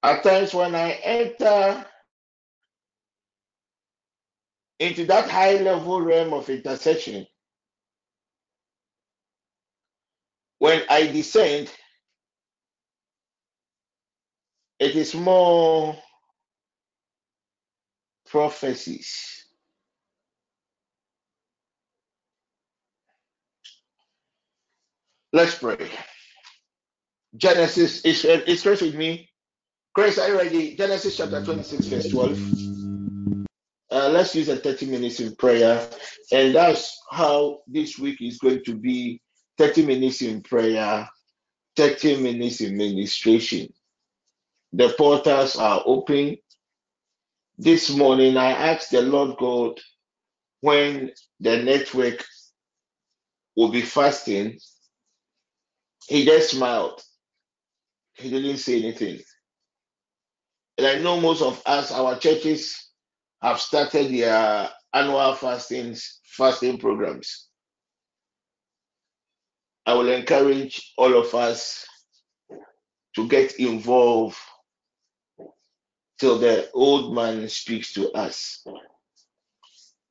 at 0.03 0.23
times 0.23 0.53
when 0.53 0.75
I 0.75 0.91
enter 0.91 1.85
into 4.79 5.05
that 5.05 5.29
high 5.29 5.55
level 5.57 6.01
realm 6.01 6.33
of 6.33 6.49
intercession, 6.49 7.25
when 10.59 10.83
I 10.89 11.07
descend, 11.07 11.71
it 14.79 14.95
is 14.95 15.13
more 15.15 15.97
prophecies. 18.29 19.45
Let's 25.33 25.55
pray. 25.55 25.89
Genesis, 27.35 28.05
is 28.05 28.25
it's 28.25 28.63
Chris 28.63 28.81
with 28.81 28.95
me. 28.95 29.29
Chris, 29.93 30.17
are 30.17 30.29
you 30.29 30.37
ready? 30.37 30.75
Genesis 30.75 31.17
chapter 31.17 31.43
26, 31.43 31.87
verse 31.87 32.09
12. 32.09 32.84
Uh, 33.91 34.09
let's 34.09 34.35
use 34.35 34.49
a 34.49 34.55
30 34.57 34.87
minutes 34.87 35.19
in 35.19 35.35
prayer. 35.35 35.87
And 36.31 36.55
that's 36.55 36.99
how 37.11 37.59
this 37.67 37.99
week 37.99 38.21
is 38.21 38.39
going 38.39 38.63
to 38.65 38.75
be 38.75 39.21
30 39.57 39.85
minutes 39.85 40.21
in 40.21 40.41
prayer, 40.41 41.07
30 41.75 42.21
minutes 42.21 42.61
in 42.61 42.77
ministration. 42.77 43.71
The 44.73 44.93
portals 44.97 45.55
are 45.55 45.83
open. 45.85 46.37
This 47.57 47.95
morning, 47.95 48.35
I 48.35 48.51
asked 48.51 48.91
the 48.91 49.01
Lord 49.01 49.37
God 49.37 49.79
when 50.61 51.11
the 51.39 51.57
network 51.63 52.25
will 53.55 53.69
be 53.69 53.81
fasting. 53.81 54.59
He 56.07 56.25
just 56.25 56.51
smiled. 56.51 57.01
He 58.15 58.29
didn't 58.29 58.57
say 58.57 58.79
anything. 58.81 59.19
And 60.77 60.87
I 60.87 60.99
know 60.99 61.21
most 61.21 61.41
of 61.41 61.61
us, 61.65 61.91
our 61.91 62.17
churches, 62.17 62.84
have 63.41 63.59
started 63.59 64.11
their 64.11 64.69
annual 64.93 65.33
fastings, 65.35 66.19
fasting 66.25 66.77
programs. 66.77 67.47
I 69.85 69.93
will 69.93 70.09
encourage 70.09 70.93
all 70.97 71.15
of 71.15 71.33
us 71.35 71.85
to 73.15 73.27
get 73.27 73.59
involved 73.59 74.37
till 76.19 76.39
the 76.39 76.69
old 76.73 77.13
man 77.13 77.47
speaks 77.49 77.93
to 77.93 78.11
us. 78.11 78.65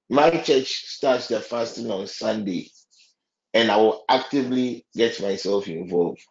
My 0.09 0.31
church 0.31 0.85
starts 0.87 1.29
the 1.29 1.41
fasting 1.41 1.91
on 1.91 2.07
Sunday, 2.07 2.71
and 3.53 3.71
I 3.71 3.77
will 3.77 4.05
actively 4.09 4.87
get 4.95 5.21
myself 5.21 5.67
involved. 5.67 6.23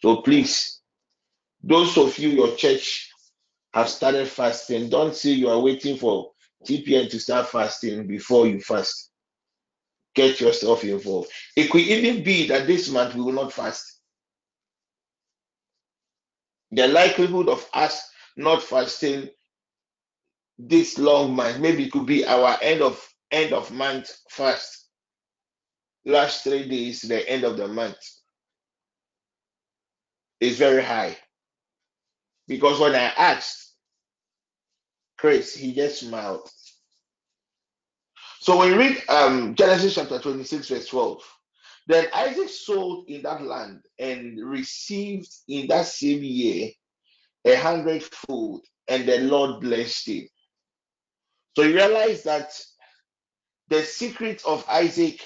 So 0.00 0.16
please, 0.22 0.80
those 1.62 1.96
of 1.96 2.18
you, 2.18 2.28
your 2.30 2.54
church 2.54 3.11
have 3.74 3.88
started 3.88 4.28
fasting, 4.28 4.88
don't 4.88 5.14
say 5.14 5.30
you 5.30 5.48
are 5.48 5.60
waiting 5.60 5.96
for 5.96 6.30
TPN 6.66 7.10
to 7.10 7.18
start 7.20 7.48
fasting 7.48 8.06
before 8.06 8.46
you 8.46 8.60
fast. 8.60 9.10
Get 10.14 10.40
yourself 10.40 10.84
involved. 10.84 11.30
It 11.56 11.70
could 11.70 11.80
even 11.80 12.22
be 12.22 12.46
that 12.48 12.66
this 12.66 12.90
month 12.90 13.14
we 13.14 13.22
will 13.22 13.32
not 13.32 13.52
fast. 13.52 14.00
The 16.70 16.86
likelihood 16.88 17.48
of 17.48 17.66
us 17.72 18.08
not 18.36 18.62
fasting 18.62 19.30
this 20.58 20.98
long 20.98 21.34
month, 21.34 21.58
maybe 21.58 21.84
it 21.84 21.92
could 21.92 22.06
be 22.06 22.24
our 22.26 22.56
end 22.62 22.82
of 22.82 23.02
end 23.30 23.52
of 23.52 23.70
month 23.72 24.10
fast. 24.30 24.88
Last 26.04 26.44
three 26.44 26.68
days, 26.68 27.02
the 27.02 27.28
end 27.28 27.44
of 27.44 27.56
the 27.56 27.68
month 27.68 27.96
is 30.40 30.58
very 30.58 30.82
high. 30.82 31.16
Because 32.52 32.80
when 32.80 32.94
I 32.94 33.04
asked 33.16 33.72
Chris, 35.18 35.54
he 35.56 35.74
just 35.74 36.00
smiled. 36.00 36.50
So 38.40 38.58
when 38.58 38.72
you 38.72 38.78
read 38.78 39.02
um, 39.08 39.54
Genesis 39.54 39.94
chapter 39.94 40.18
26, 40.18 40.68
verse 40.68 40.86
12, 40.88 41.22
then 41.88 42.06
Isaac 42.14 42.48
sold 42.50 43.08
in 43.08 43.22
that 43.22 43.42
land 43.42 43.82
and 43.98 44.38
received 44.44 45.30
in 45.48 45.68
that 45.68 45.86
same 45.86 46.22
year 46.22 46.70
a 47.46 47.56
hundredfold, 47.56 48.62
and 48.88 49.08
the 49.08 49.20
Lord 49.20 49.60
blessed 49.62 50.08
him. 50.08 50.28
So 51.56 51.62
you 51.62 51.74
realize 51.74 52.24
that 52.24 52.52
the 53.68 53.82
secret 53.82 54.42
of 54.46 54.64
Isaac 54.68 55.20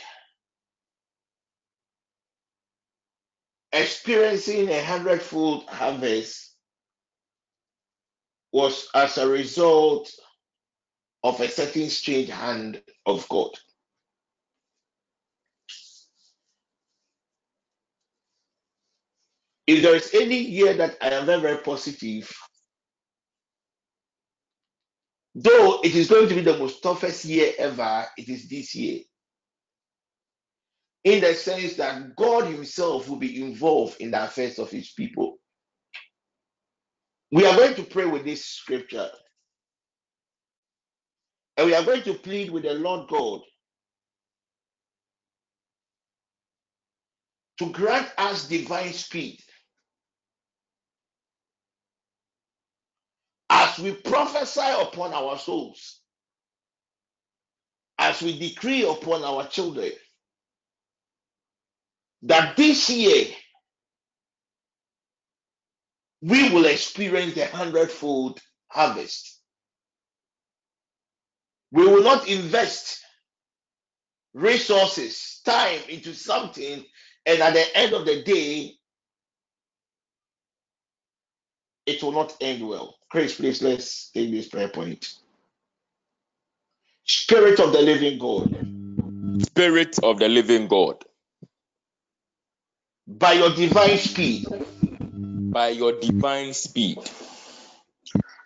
experiencing 3.73 4.69
a 4.71 4.83
hundredfold 4.85 5.67
harvest 5.69 6.46
was 8.57 8.89
as 8.95 9.19
a 9.19 9.29
result 9.29 10.11
of 11.23 11.39
a 11.43 11.47
certain 11.47 11.91
strange 11.91 12.31
hand 12.31 12.81
of 13.05 13.29
God. 13.29 13.51
If 19.67 19.83
there 19.83 19.95
is 19.95 20.11
any 20.15 20.39
year 20.39 20.73
that 20.73 20.97
I 21.03 21.11
am 21.11 21.27
very, 21.27 21.43
very 21.43 21.59
positive, 21.59 22.35
though 25.35 25.81
it 25.85 25.95
is 25.95 26.09
going 26.09 26.31
to 26.31 26.35
be 26.35 26.41
the 26.41 26.57
most 26.57 26.83
toughest 26.83 27.27
year 27.27 27.53
ever, 27.59 28.07
it 28.17 28.31
is 28.31 28.49
this 28.49 28.75
year. 28.75 29.01
In 31.05 31.21
the 31.21 31.35
sense 31.35 31.75
that 31.75 32.17
God 32.17 32.47
Himself 32.47 33.07
will 33.07 33.19
be 33.19 33.43
involved 33.43 34.01
in 34.01 34.13
the 34.13 34.25
affairs 34.25 34.59
of 34.59 34.71
His 34.71 34.93
people. 34.93 35.37
We 37.33 37.47
are 37.47 37.57
going 37.57 37.75
to 37.77 37.85
pray 37.85 38.07
with 38.07 38.25
this 38.25 38.45
scripture. 38.47 39.11
And 41.57 41.67
we 41.67 41.75
are 41.75 41.85
going 41.85 42.03
to 42.05 42.15
plead 42.15 42.51
with 42.51 42.65
the 42.65 42.75
Lord 42.75 43.09
God 43.09 43.43
to 47.59 47.71
grant 47.73 48.09
us 48.19 48.49
divine 48.49 48.93
speed 48.93 49.41
as 53.51 53.79
we 53.79 53.93
prophesy 53.95 54.61
upon 54.81 55.15
our 55.15 55.39
souls, 55.39 56.01
as 57.99 58.23
we 58.23 58.39
decree 58.39 58.85
upon 58.89 59.25
our 59.25 59.47
children, 59.49 59.93
that 62.23 62.57
this 62.57 62.91
year 62.91 63.27
we 66.27 66.49
will 66.49 66.67
experience 66.67 67.35
the 67.35 67.47
hundredfold 67.47 68.41
harvest. 68.67 69.39
We 71.71 71.87
will 71.87 72.03
not 72.03 72.27
invest 72.27 73.01
resources, 74.35 75.41
time 75.45 75.79
into 75.89 76.15
something, 76.15 76.85
and 77.27 77.41
at 77.41 77.55
the 77.55 77.77
end 77.77 77.93
of 77.93 78.07
the 78.07 78.25
day, 78.25 78.73
it 81.87 82.03
will 82.03 82.13
not 82.13 82.37
end 82.41 82.67
well. 82.67 82.97
Chris, 83.09 83.37
please 83.37 83.63
let's 83.63 84.11
take 84.11 84.33
this 84.33 84.49
prayer 84.49 84.69
point. 84.69 85.15
Spirit 87.05 87.61
of 87.61 87.73
the 87.73 87.83
living 87.83 88.19
God, 88.19 89.47
Spirit 89.47 89.97
of 90.03 90.19
the 90.19 90.29
living 90.29 90.67
God, 90.67 91.05
by 93.07 93.35
your 93.35 93.55
divine 93.55 93.99
speed, 93.99 94.45
by 95.57 95.69
your 95.69 95.99
divine 95.99 96.53
speed, 96.53 96.99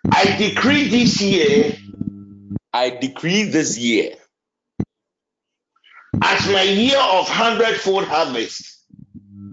I 0.09 0.37
decree 0.37 0.87
this 0.87 1.21
year 1.21 1.75
I 2.71 2.89
decree 2.89 3.43
this 3.43 3.77
year 3.77 4.15
as 6.23 6.47
my 6.47 6.61
year 6.61 6.97
of 6.97 7.27
hundredfold 7.27 8.05
harvest. 8.05 8.85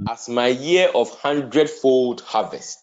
as 0.08 0.28
my 0.28 0.46
year 0.46 0.88
of 0.94 1.10
hundredfold 1.10 2.20
harvest. 2.20 2.78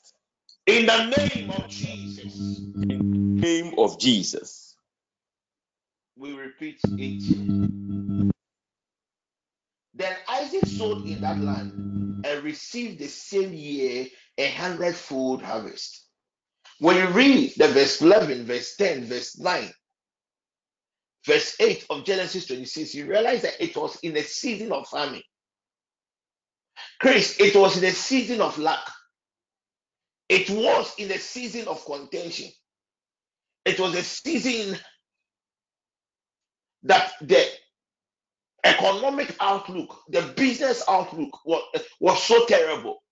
In 0.68 0.88
the 0.88 1.06
name 1.06 1.52
of 1.52 1.69
Jesus, 1.69 2.35
In 2.35 2.84
the 2.84 3.47
name 3.47 3.76
of 3.77 3.97
Jesus. 3.97 4.76
We 6.18 6.34
repeat 6.34 6.81
it. 6.84 8.34
Then 9.93 10.15
Isaac 10.27 10.65
sowed 10.65 11.06
in 11.06 11.22
that 11.22 11.39
land 11.39 12.26
and 12.26 12.43
received 12.43 12.99
the 12.99 13.07
same 13.07 13.53
year 13.53 14.07
a 14.38 14.49
hundredfold 14.49 15.41
harvest. 15.44 16.06
When 16.80 16.98
you 16.98 17.07
read 17.10 17.53
the 17.57 17.70
verse 17.70 18.02
11, 18.02 18.45
verse 18.45 18.76
10, 18.76 19.06
verse 19.06 19.38
9, 19.40 19.72
verse 21.28 21.56
8 21.60 21.86
of 21.90 22.06
Genesis 22.06 22.48
26, 22.48 22.95
you 22.95 23.07
realize 23.07 23.44
that 23.44 23.62
it 23.64 23.76
was 23.76 23.98
in 24.03 24.18
a 24.18 24.24
season 24.24 24.72
of 24.72 24.88
famine. 24.88 25.24
Chris, 27.02 27.40
it 27.40 27.56
was 27.56 27.78
in 27.78 27.86
a 27.86 27.91
season 27.91 28.41
of 28.41 28.57
lack. 28.60 28.88
It 30.30 30.49
was 30.49 30.94
in 30.98 31.12
a 31.12 31.20
season 31.20 31.68
of 31.68 31.86
contention. 31.86 32.49
It 33.66 33.80
was 33.80 33.95
a 33.95 34.03
season 34.03 34.78
that 36.84 37.14
the 37.22 37.45
economic 38.66 39.36
outlook, 39.40 39.99
the 40.10 40.22
business 40.38 40.84
outlook 40.90 41.45
was, 41.45 41.64
was 41.99 42.24
so 42.24 42.45
terrible. 42.48 43.03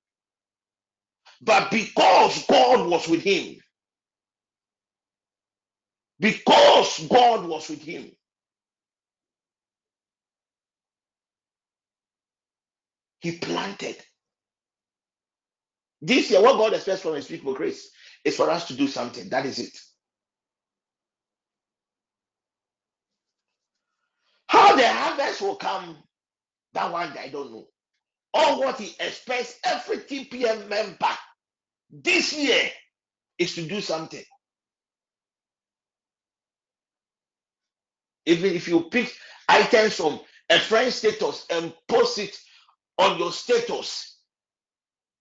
But 1.44 1.72
because 1.72 2.46
God 2.48 2.88
was 2.88 3.08
with 3.10 3.24
him, 3.24 3.58
because 6.20 7.08
God 7.10 7.46
was 7.48 7.70
with 7.70 7.82
him, 7.84 8.12
he 13.22 13.38
planted. 13.40 13.98
This 16.02 16.32
year, 16.32 16.42
what 16.42 16.58
God 16.58 16.74
expects 16.74 17.02
from 17.04 17.16
his 17.16 17.28
people, 17.28 17.56
Chris, 17.56 17.90
is 18.26 18.38
for 18.38 18.50
us 18.50 18.68
to 18.70 18.76
do 18.76 18.88
something. 18.88 19.30
That 19.30 19.46
is 19.46 19.60
it. 19.60 19.78
How 24.48 24.76
the 24.76 24.88
harvest 24.88 25.42
will 25.42 25.56
come, 25.56 25.98
that 26.74 26.92
one 26.92 27.18
I 27.18 27.30
don't 27.30 27.52
know. 27.52 27.68
All 28.34 28.60
what 28.62 28.80
he 28.80 28.96
expects 29.00 29.60
every 29.66 29.98
TPM 29.98 30.70
member 30.70 31.08
this 31.94 32.34
year 32.34 32.70
is 33.40 33.56
to 33.56 33.64
do 33.68 33.82
something. 33.82 34.24
Even 38.26 38.54
if 38.54 38.68
you 38.68 38.82
pick 38.92 39.14
items 39.50 39.96
from 39.96 40.20
a 40.50 40.60
friend 40.60 40.94
status 40.94 41.46
and 41.52 41.74
post 41.88 42.20
it 42.20 42.38
on 43.00 43.20
your 43.20 43.32
status, 43.32 44.18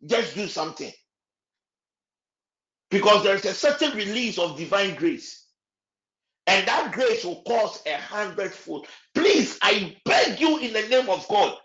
just 0.07 0.35
do 0.35 0.49
something. 0.49 0.93
Because 2.90 3.24
there 3.24 3.36
is 3.36 3.44
a 3.47 3.55
certain 3.55 3.97
release 3.97 4.39
of 4.39 4.59
divine 4.59 4.94
grace. 4.97 5.47
And 6.47 6.66
that 6.69 6.93
grace 6.93 7.24
will 7.24 7.43
cause 7.47 7.82
a 7.86 7.97
hundredfold. 7.97 8.86
Please, 9.15 9.59
I 9.62 9.97
beg 10.05 10.40
you 10.40 10.59
in 10.59 10.73
the 10.74 10.89
name 10.89 11.11
of 11.11 11.27
God. 11.28 11.57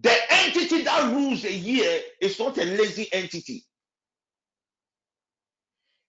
The 0.00 0.14
entity 0.30 0.82
that 0.84 1.12
rules 1.14 1.44
a 1.44 1.52
year 1.52 2.00
is 2.20 2.38
not 2.38 2.58
a 2.58 2.64
lazy 2.64 3.08
entity. 3.12 3.64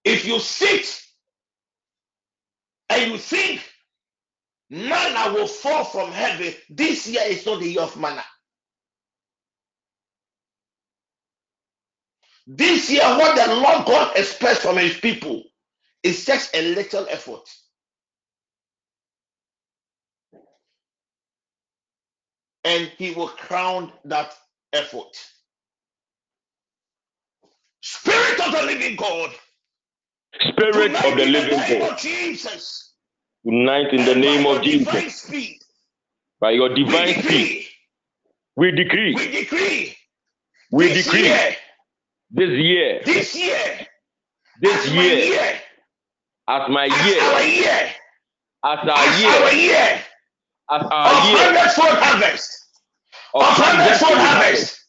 If 0.05 0.25
you 0.25 0.39
sit 0.39 1.01
and 2.89 3.11
you 3.11 3.17
think 3.17 3.61
manna 4.69 5.33
will 5.33 5.47
fall 5.47 5.85
from 5.85 6.11
heaven, 6.11 6.53
this 6.69 7.07
year 7.07 7.23
is 7.27 7.45
not 7.45 7.61
the 7.61 7.69
year 7.69 7.81
of 7.81 7.97
manna. 7.99 8.23
This 12.47 12.91
year, 12.91 13.03
what 13.03 13.35
the 13.37 13.55
Lord 13.55 13.85
God 13.87 14.17
expects 14.17 14.61
from 14.61 14.77
his 14.77 14.97
people 14.97 15.43
is 16.03 16.25
just 16.25 16.55
a 16.55 16.75
little 16.75 17.07
effort. 17.09 17.47
And 22.63 22.91
he 22.97 23.11
will 23.11 23.29
crown 23.29 23.91
that 24.05 24.35
effort. 24.73 25.15
Spirit 27.81 28.39
of 28.41 28.51
the 28.53 28.63
living 28.63 28.95
God, 28.97 29.31
Spirit 30.41 30.93
tonight 30.93 31.05
of 31.05 31.17
the 31.17 31.25
in 31.25 31.33
the 31.33 31.41
living 31.41 31.59
God, 31.79 31.97
Jesus, 31.97 32.93
tonight 33.45 33.93
in 33.93 34.05
the 34.05 34.15
and 34.15 34.21
name 34.21 34.45
of 34.47 34.63
Jesus, 34.63 35.15
speed, 35.15 35.59
by 36.41 36.51
your 36.51 36.73
we 36.85 36.85
divine 36.85 37.15
speed, 37.15 37.15
decree, 37.15 37.67
we 38.55 38.71
decree, 38.71 39.15
we 39.15 39.31
decree. 39.31 39.95
We 40.71 40.89
this 40.89 41.05
decree. 41.05 41.23
year, 41.23 41.55
this 42.31 42.51
year, 42.51 43.01
this 43.05 43.35
year, 43.35 43.87
this 44.61 44.87
as 44.87 44.93
my 44.95 45.03
year, 45.03 45.25
year, 45.25 45.61
as 46.49 46.69
my 46.69 46.89
as 46.91 47.17
our 47.19 47.43
year, 47.43 47.61
year, 47.61 47.89
as 48.65 48.79
our 48.89 49.07
as 49.07 49.23
our 49.25 49.53
year, 49.53 49.53
year 49.53 50.01
as 50.71 50.83
of 50.83 50.91
our 50.91 51.13
year. 51.23 51.37
hundredfold 51.37 51.97
harvest, 51.99 52.67
of 53.33 53.43
hundredfold 53.45 54.17
harvest, 54.17 54.79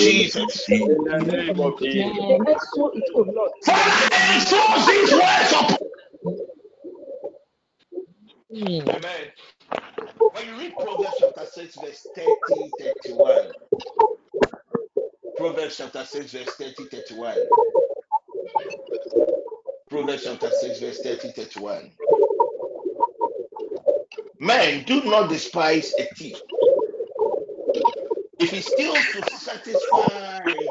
Jesus. 0.00 0.68
In 0.68 1.04
the 1.04 1.18
name 1.18 1.60
of 1.60 1.78
Jesus. 1.80 2.76
Father, 3.64 4.16
enforce 4.34 4.86
these 4.86 5.12
words 5.12 5.52
upon 5.52 5.78
Amen. 8.88 9.32
When 10.32 10.46
you 10.46 10.58
read 10.58 10.74
Proverbs 10.78 11.16
chapter 11.18 11.46
6, 11.46 11.76
verse 11.76 12.06
30, 12.16 12.72
31, 12.80 13.52
Proverbs 15.36 15.76
chapter 15.76 16.04
6, 16.04 16.32
verse 16.32 16.54
30, 16.56 16.84
31. 16.86 17.36
Proverbs 19.90 20.24
chapter 20.24 20.50
6, 20.50 20.80
verse 20.80 21.00
30, 21.02 21.32
31. 21.32 21.92
Men, 24.40 24.84
do 24.84 25.02
not 25.04 25.28
despise 25.28 25.94
a 25.98 26.04
thief. 26.16 26.40
If 28.40 28.52
he 28.52 28.62
steals 28.62 29.12
to 29.12 29.24
satisfy 29.24 30.68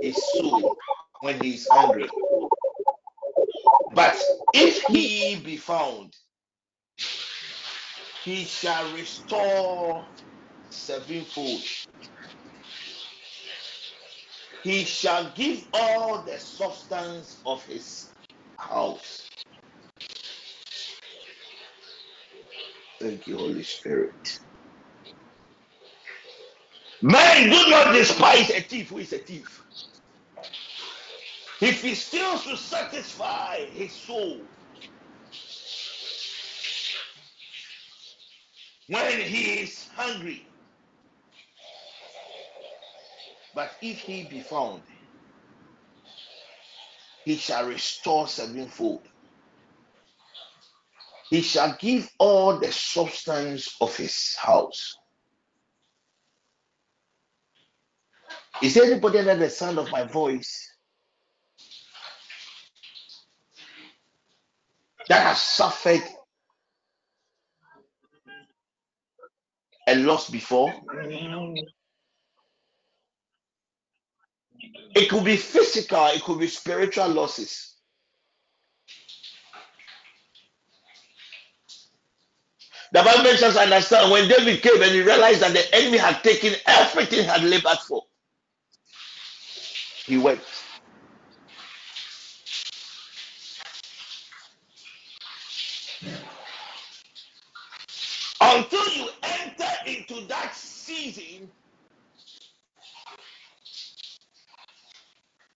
his 0.00 0.22
soul 0.24 0.76
when 1.20 1.40
he 1.40 1.54
is 1.54 1.68
hungry. 1.70 2.10
But 3.90 4.16
if 4.54 4.82
he 4.84 5.36
be 5.44 5.58
found, 5.58 6.14
he 8.24 8.44
shall 8.44 8.92
restore 8.94 10.06
sevenfold. 10.70 11.62
He 14.62 14.84
shall 14.84 15.32
give 15.34 15.66
all 15.72 16.24
the 16.24 16.38
substance 16.38 17.40
of 17.46 17.64
his 17.66 18.12
house. 18.58 19.30
Thank 23.00 23.26
you, 23.26 23.38
Holy 23.38 23.64
Spirit. 23.64 24.40
Men 27.02 27.50
do 27.50 27.70
not 27.70 27.92
despise 27.94 28.50
a 28.50 28.60
thief 28.60 28.90
who 28.90 28.98
is 28.98 29.12
a 29.12 29.18
thief. 29.18 29.62
If 31.60 31.82
he 31.82 31.94
steals 31.94 32.44
to 32.44 32.56
satisfy 32.56 33.66
his 33.72 33.96
soul, 33.96 34.48
when 38.88 39.20
he 39.20 39.60
is 39.62 39.86
hungry, 39.96 40.48
but 43.54 43.72
if 43.82 44.00
he 44.00 44.24
be 44.28 44.40
found, 44.40 44.84
he 47.24 47.36
shall 47.36 47.66
restore 47.66 48.28
sevenfold. 48.28 49.06
He 51.30 51.42
shall 51.42 51.76
give 51.80 52.10
all 52.18 52.58
the 52.58 52.72
substance 52.72 53.74
of 53.80 53.96
his 53.96 54.36
house. 54.40 54.99
Is 58.62 58.76
anybody 58.76 59.20
under 59.20 59.36
the 59.36 59.50
sound 59.50 59.78
of 59.78 59.90
my 59.90 60.04
voice 60.04 60.68
that 65.08 65.22
has 65.26 65.42
suffered 65.42 66.02
a 69.88 69.96
loss 69.96 70.30
before? 70.30 70.74
It 74.94 75.08
could 75.10 75.24
be 75.24 75.36
physical, 75.36 76.06
it 76.08 76.22
could 76.22 76.40
be 76.40 76.48
spiritual 76.48 77.08
losses. 77.08 77.76
The 82.92 83.02
Bible 83.02 83.24
makes 83.24 83.42
us 83.42 83.56
understand 83.56 84.10
when 84.10 84.28
David 84.28 84.62
came 84.62 84.82
and 84.82 84.92
he 84.92 85.02
realized 85.02 85.40
that 85.42 85.52
the 85.52 85.74
enemy 85.74 85.98
had 85.98 86.22
taken 86.24 86.54
everything 86.66 87.20
he 87.20 87.24
had 87.26 87.44
labored 87.44 87.78
for, 87.86 88.02
he 90.10 90.18
wept. 90.18 90.44
Until 98.40 98.88
you 98.88 99.08
enter 99.22 99.70
into 99.86 100.26
that 100.26 100.52
season 100.54 101.48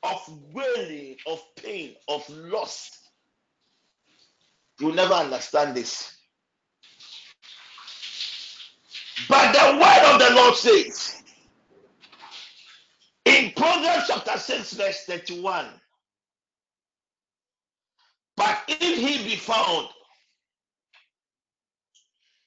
of 0.04 0.20
wailing, 0.52 1.16
of 1.26 1.42
pain, 1.56 1.96
of 2.08 2.28
loss, 2.28 2.90
you'll 4.78 4.94
never 4.94 5.14
understand 5.14 5.74
this. 5.76 6.16
But 9.28 9.52
the 9.52 9.78
word 9.80 10.12
of 10.14 10.20
the 10.20 10.34
Lord 10.36 10.54
says, 10.54 11.23
Proverbs 13.56 14.06
chapter 14.08 14.38
6, 14.38 14.72
verse 14.74 15.04
31. 15.06 15.66
But 18.36 18.58
if 18.68 18.98
he 18.98 19.28
be 19.28 19.36
found, 19.36 19.88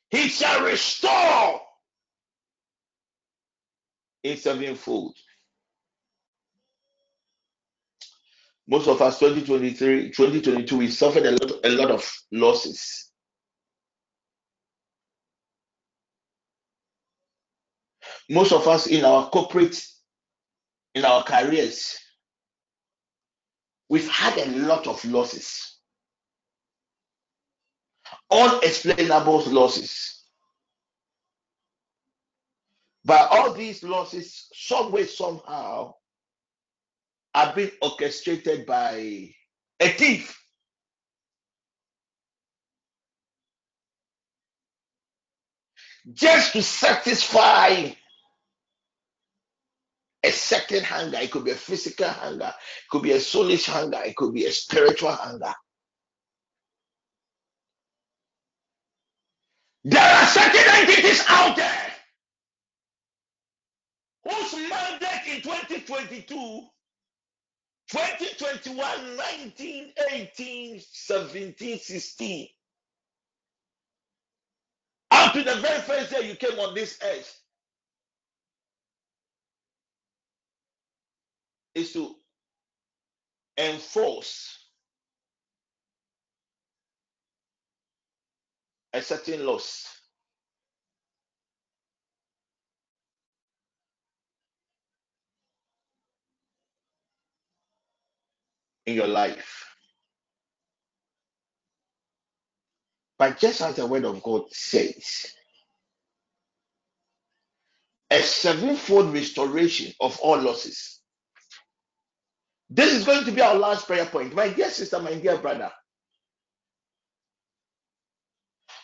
he 0.09 0.27
shall 0.29 0.65
restore 0.65 1.61
in 4.23 4.37
sevenfold. 4.37 5.15
Most 8.67 8.87
of 8.87 9.01
us 9.01 9.19
2023, 9.19 10.11
2022, 10.11 10.77
we 10.77 10.89
suffered 10.89 11.25
a 11.25 11.31
lot, 11.31 11.51
a 11.63 11.69
lot 11.69 11.91
of 11.91 12.09
losses. 12.33 13.11
Most 18.29 18.51
of 18.51 18.67
us 18.67 18.87
in 18.87 19.05
our 19.05 19.29
corporate, 19.29 19.81
in 20.97 21.05
our 21.05 21.23
careers, 21.23 21.95
we've 23.87 24.09
had 24.09 24.37
a 24.37 24.49
lot 24.65 24.87
of 24.87 25.03
losses. 25.05 25.77
Unexplainable 28.31 29.43
losses. 29.51 30.23
But 33.05 33.29
all 33.31 33.53
these 33.53 33.83
losses, 33.83 34.47
some 34.53 34.91
way, 34.91 35.05
somehow, 35.05 35.93
are 37.33 37.53
being 37.55 37.71
orchestrated 37.81 38.65
by 38.65 39.29
a 39.79 39.89
thief. 39.89 40.37
Just 46.11 46.53
to 46.53 46.63
satisfy 46.63 47.91
a 50.27 50.31
certain 50.31 50.83
hunger. 50.83 51.17
It 51.17 51.31
could 51.31 51.45
be 51.45 51.51
a 51.51 51.55
physical 51.55 52.09
hunger, 52.09 52.53
it 52.57 52.89
could 52.89 53.03
be 53.03 53.11
a 53.11 53.17
soulish 53.17 53.65
hunger, 53.65 53.99
it 54.05 54.15
could 54.15 54.33
be 54.33 54.45
a 54.45 54.51
spiritual 54.51 55.11
hunger. 55.11 55.53
There 59.83 60.03
are 60.03 60.27
certain 60.27 60.63
entities 60.75 61.23
out 61.29 61.55
there 61.55 61.93
whose 64.25 64.69
mandate 64.69 65.35
in 65.35 65.41
2022, 65.41 66.67
2021, 67.89 69.15
19, 69.15 69.93
18, 70.11 70.81
17, 70.91 71.79
16, 71.79 72.47
up 75.11 75.33
to 75.33 75.43
the 75.43 75.55
very 75.55 75.81
first 75.81 76.11
day 76.11 76.27
you 76.27 76.35
came 76.35 76.59
on 76.59 76.75
this 76.75 76.99
earth, 77.01 77.41
is 81.77 81.93
to 81.93 82.15
enforce 83.57 84.59
a 88.93 89.01
certain 89.01 89.45
loss. 89.45 89.87
In 98.87 98.95
your 98.95 99.07
life. 99.07 99.65
But 103.19 103.39
just 103.39 103.61
as 103.61 103.75
the 103.77 103.87
word 103.87 104.05
of 104.05 104.23
God 104.23 104.43
says, 104.51 105.33
a 108.11 108.21
sevenfold 108.21 109.13
restoration 109.13 109.93
of 110.01 110.19
all 110.21 110.39
losses. 110.41 110.96
This 112.69 112.93
is 112.93 113.05
going 113.05 113.25
to 113.25 113.31
be 113.31 113.41
our 113.41 113.55
last 113.55 113.87
prayer 113.87 114.05
point. 114.05 114.35
My 114.35 114.49
dear 114.49 114.69
sister, 114.69 114.99
my 114.99 115.15
dear 115.15 115.37
brother, 115.37 115.71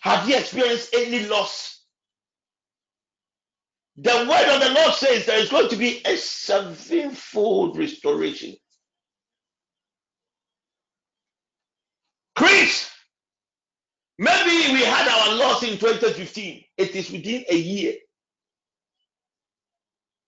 have 0.02 0.30
you 0.30 0.38
experienced 0.38 0.94
any 0.96 1.26
loss? 1.28 1.82
The 3.98 4.12
word 4.30 4.56
of 4.56 4.62
the 4.62 4.74
Lord 4.74 4.94
says 4.96 5.26
there 5.26 5.40
is 5.40 5.50
going 5.50 5.70
to 5.70 5.76
be 5.78 6.02
a 6.06 6.18
sevenfold 6.18 7.78
restoration. 7.78 8.56
Chris, 12.36 12.90
maybe 14.20 14.74
we 14.74 14.82
had 14.84 15.08
our 15.08 15.36
loss 15.38 15.64
in 15.64 15.78
2015. 15.80 16.64
It 16.78 16.96
is 16.96 17.12
within 17.12 17.46
a 17.50 17.56
year. 17.58 17.96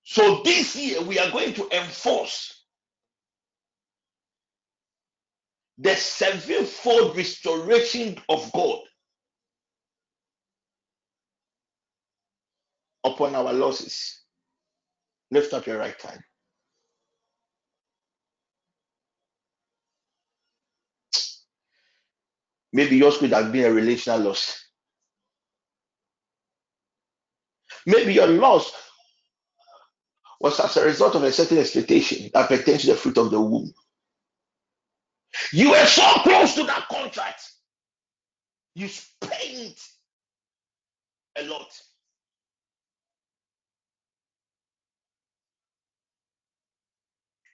So 0.05 0.41
this 0.43 0.75
year 0.75 1.01
we 1.01 1.19
are 1.19 1.31
going 1.31 1.53
to 1.55 1.69
enforce 1.77 2.54
the 5.77 5.95
sevenfold 5.95 7.17
restoration 7.17 8.17
of 8.29 8.51
God 8.53 8.79
upon 13.03 13.35
our 13.35 13.53
losses. 13.53 14.21
Lift 15.31 15.53
up 15.53 15.65
your 15.67 15.79
right 15.79 15.99
hand. 16.01 16.21
Maybe 22.73 22.97
yours 22.97 23.17
could 23.17 23.31
have 23.31 23.51
been 23.51 23.65
a 23.65 23.73
relational 23.73 24.19
loss. 24.19 24.65
Maybe 27.85 28.13
your 28.13 28.27
loss 28.27 28.71
was 30.41 30.59
as 30.59 30.77
a 30.77 30.85
result 30.85 31.15
of 31.15 31.23
a 31.23 31.31
certain 31.31 31.57
expectation 31.57 32.29
that 32.33 32.49
pertains 32.49 32.81
to 32.81 32.87
the 32.87 32.95
fruit 32.95 33.17
of 33.17 33.31
the 33.31 33.39
womb. 33.39 33.73
You 35.51 35.71
were 35.71 35.85
so 35.85 36.03
close 36.23 36.55
to 36.55 36.63
that 36.63 36.87
contract. 36.89 37.41
You 38.75 38.87
spent 38.87 39.79
a 41.37 41.43
lot. 41.45 41.71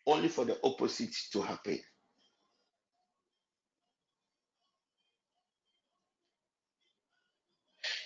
Only 0.05 0.29
for 0.29 0.45
the 0.45 0.57
opposite 0.63 1.13
to 1.33 1.41
happen. 1.41 1.79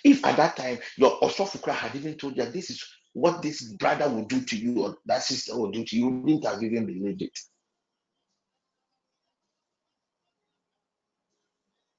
If 0.04 0.24
at 0.26 0.38
that 0.38 0.56
time 0.58 0.80
your 0.98 1.20
Osofukra 1.22 1.74
had 1.74 1.96
even 1.96 2.16
told 2.16 2.38
you 2.38 2.46
this 2.46 2.70
is 2.70 2.84
what 3.14 3.42
this 3.42 3.64
brother 3.74 4.10
will 4.10 4.26
do 4.26 4.42
to 4.42 4.58
you 4.58 4.84
or 4.84 4.98
that 5.06 5.24
sister 5.24 5.58
will 5.58 5.72
do 5.72 5.84
to 5.84 5.98
you, 5.98 6.06
you 6.06 6.12
wouldn't 6.12 6.46
have 6.46 6.62
even 6.62 6.86
believed 6.86 7.22
it. 7.24 7.40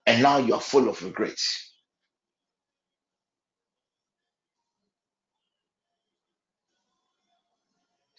And 0.07 0.23
now 0.23 0.39
you 0.39 0.55
are 0.55 0.61
full 0.61 0.89
of 0.89 1.03
regrets. 1.03 1.73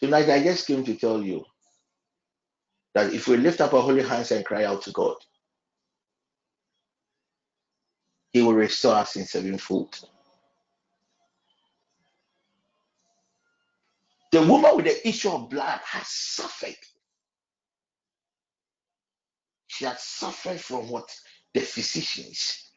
Tonight, 0.01 0.30
I 0.30 0.43
just 0.43 0.68
came 0.68 0.84
to 0.85 0.95
tell 0.95 1.23
you 1.23 1.45
that 2.95 3.14
if 3.14 3.27
we 3.27 3.38
lift 3.38 3.61
up 3.61 3.73
our 3.73 3.81
holy 3.81 4.03
hands 4.03 4.31
and 4.31 4.45
cry 4.45 4.65
out 4.65 4.84
to 4.84 4.91
God, 4.91 5.15
He 8.34 8.41
will 8.41 8.53
restore 8.53 8.95
us 8.95 9.15
in 9.15 9.26
sevenfold. 9.26 9.99
The 14.31 14.41
woman 14.43 14.76
with 14.76 14.85
the 14.85 15.07
issue 15.07 15.30
of 15.31 15.49
blood 15.49 15.80
has 15.84 16.07
suffered. 16.07 16.76
She 19.68 19.85
has 19.85 20.03
suffered 20.03 20.59
from 20.61 20.89
what? 20.89 21.09
The 21.58 21.64
physicians. 21.64 22.70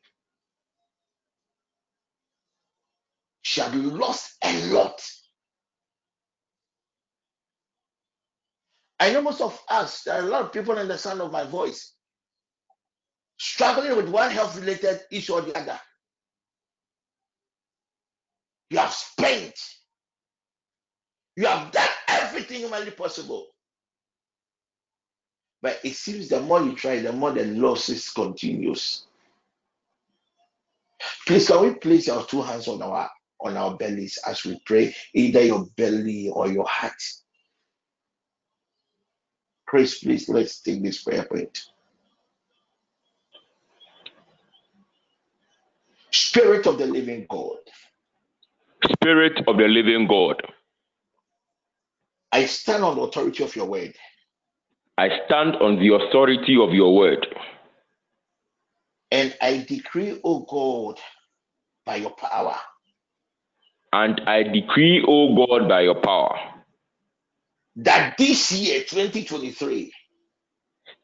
She 3.43 3.61
had 3.61 3.74
lost 3.74 4.39
a 4.43 4.69
lot. 4.69 4.98
I 8.98 9.12
know 9.12 9.20
most 9.20 9.43
of 9.43 9.61
us, 9.69 10.05
there 10.05 10.15
are 10.15 10.27
a 10.27 10.31
lot 10.31 10.47
of 10.47 10.52
people 10.52 10.78
in 10.78 10.89
the 10.89 10.97
sound 10.97 11.20
of 11.20 11.31
my 11.31 11.44
voice 11.44 11.93
struggling 13.39 13.97
with 13.97 14.09
one 14.09 14.31
health 14.31 14.59
related 14.59 15.01
issue 15.12 15.35
or 15.35 15.43
the 15.43 15.59
other. 15.59 15.78
You 18.70 18.78
have 18.78 18.94
spent, 18.94 19.61
you 21.36 21.44
have 21.44 21.70
done 21.70 21.89
everything 22.09 22.61
humanly 22.61 22.93
possible. 22.93 23.48
But 25.62 25.80
it 25.84 25.94
seems 25.94 26.28
the 26.28 26.40
more 26.40 26.62
you 26.62 26.74
try, 26.74 27.00
the 27.00 27.12
more 27.12 27.32
the 27.32 27.44
losses 27.44 28.08
continues. 28.10 29.06
Please, 31.26 31.48
can 31.48 31.62
we 31.62 31.74
place 31.74 32.08
our 32.08 32.24
two 32.26 32.42
hands 32.42 32.68
on 32.68 32.82
our 32.82 33.10
on 33.40 33.56
our 33.56 33.76
bellies 33.76 34.18
as 34.26 34.44
we 34.44 34.60
pray, 34.66 34.94
either 35.14 35.42
your 35.42 35.66
belly 35.76 36.30
or 36.30 36.48
your 36.48 36.66
heart? 36.66 36.92
Chris, 39.66 40.00
please 40.00 40.28
let's 40.28 40.60
take 40.60 40.82
this 40.82 41.02
prayer 41.02 41.24
point. 41.24 41.58
Spirit 46.12 46.66
of 46.66 46.78
the 46.78 46.86
living 46.86 47.26
God, 47.28 47.58
Spirit 48.96 49.42
of 49.46 49.56
the 49.58 49.68
living 49.68 50.06
God, 50.08 50.40
I 52.32 52.46
stand 52.46 52.84
on 52.84 52.96
the 52.96 53.02
authority 53.02 53.44
of 53.44 53.54
your 53.56 53.66
word. 53.66 53.94
I 55.01 55.09
stand 55.24 55.56
on 55.56 55.78
the 55.78 55.94
authority 55.94 56.59
of 56.60 56.74
your 56.74 56.94
word. 56.94 57.27
And 59.10 59.35
I 59.40 59.64
decree, 59.66 60.20
O 60.22 60.40
God, 60.40 61.01
by 61.86 61.97
your 61.97 62.10
power. 62.10 62.55
And 63.94 64.20
I 64.27 64.43
decree, 64.43 65.02
O 65.09 65.35
God, 65.35 65.70
by 65.70 65.81
your 65.81 66.02
power. 66.02 66.39
That 67.77 68.18
this 68.18 68.52
year, 68.52 68.81
2023. 68.81 69.90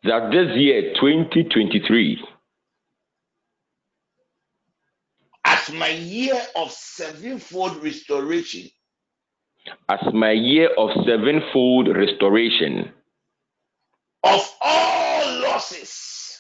That 0.03 0.31
this 0.31 0.55
year, 0.59 0.93
2023. 1.01 2.23
As 5.47 5.73
my 5.73 5.89
year 5.89 6.39
of 6.55 6.71
sevenfold 6.71 7.83
restoration. 7.83 8.69
As 9.89 10.13
my 10.13 10.33
year 10.33 10.69
of 10.77 10.91
sevenfold 11.07 11.97
restoration. 11.97 12.93
Of 14.27 14.55
all 14.61 15.41
losses. 15.41 16.39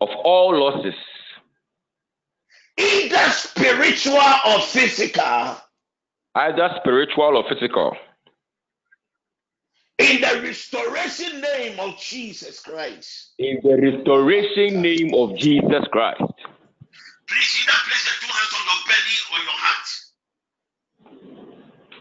Of 0.00 0.08
all 0.24 0.56
losses. 0.58 0.94
Either 2.78 3.30
spiritual 3.30 4.20
or 4.46 4.60
physical. 4.60 5.56
Either 6.36 6.70
spiritual 6.80 7.36
or 7.36 7.44
physical. 7.48 7.96
In 9.98 10.20
the 10.20 10.40
restoration 10.42 11.40
name 11.40 11.80
of 11.80 11.98
Jesus 11.98 12.60
Christ. 12.60 13.32
In 13.38 13.58
the 13.64 13.76
restoration 13.76 14.80
name 14.80 15.12
of 15.14 15.36
Jesus 15.36 15.84
Christ. 15.90 16.22
Please 17.28 17.56
either 17.60 17.78
place 17.88 18.04
the 18.04 18.14
two 18.20 18.32
hands 18.32 18.54
on 18.54 18.64
your 18.70 18.82
belly 18.86 19.18
or 19.32 19.38
your 19.42 19.58
heart. 19.58 19.88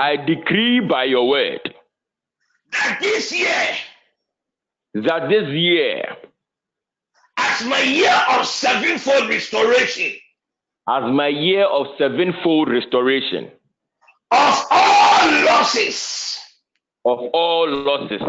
I 0.00 0.16
decree 0.16 0.80
by 0.80 1.04
your 1.04 1.28
word. 1.28 1.60
That 2.72 2.98
this 3.00 3.32
year. 3.32 3.66
That 4.94 5.28
this 5.28 5.48
year. 5.48 6.16
As 7.36 7.64
my 7.66 7.80
year 7.80 8.18
of 8.30 8.46
sevenfold 8.46 9.28
restoration. 9.28 10.12
As 10.88 11.12
my 11.12 11.28
year 11.28 11.66
of 11.66 11.86
sevenfold 11.98 12.70
restoration. 12.70 13.50
Of 14.30 14.64
all 14.70 15.44
losses 15.44 16.30
of 17.04 17.18
all 17.32 17.68
losses. 17.68 18.20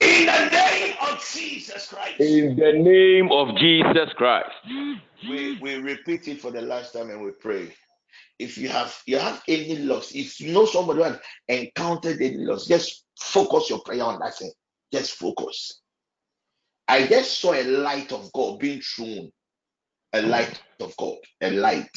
In 0.00 0.26
the 0.26 0.48
name 0.50 0.94
of 1.00 1.24
Jesus 1.32 1.88
Christ. 1.88 2.20
In 2.20 2.56
the 2.56 2.72
name 2.72 3.30
of 3.32 3.56
Jesus 3.56 4.12
Christ. 4.16 4.50
We, 5.28 5.58
we 5.60 5.76
repeat 5.76 6.28
it 6.28 6.40
for 6.40 6.50
the 6.50 6.62
last 6.62 6.92
time 6.92 7.10
and 7.10 7.22
we 7.22 7.30
pray. 7.30 7.72
If 8.38 8.58
you 8.58 8.68
have 8.68 8.94
you 9.06 9.18
have 9.18 9.42
any 9.48 9.78
loss, 9.78 10.12
if 10.14 10.40
you 10.40 10.52
know 10.52 10.66
somebody 10.66 10.98
who 10.98 11.04
has 11.04 11.18
encountered 11.48 12.20
any 12.20 12.38
loss, 12.38 12.66
just 12.66 13.04
focus 13.18 13.70
your 13.70 13.80
prayer 13.80 14.04
on 14.04 14.18
that 14.20 14.36
thing. 14.36 14.52
Just 14.92 15.12
focus. 15.12 15.80
I 16.88 17.06
just 17.06 17.40
saw 17.40 17.54
a 17.54 17.64
light 17.64 18.12
of 18.12 18.30
God 18.32 18.58
being 18.58 18.80
thrown. 18.80 19.30
A 20.12 20.18
mm. 20.18 20.28
light 20.28 20.62
of 20.80 20.96
God. 20.96 21.16
A 21.40 21.50
light. 21.50 21.90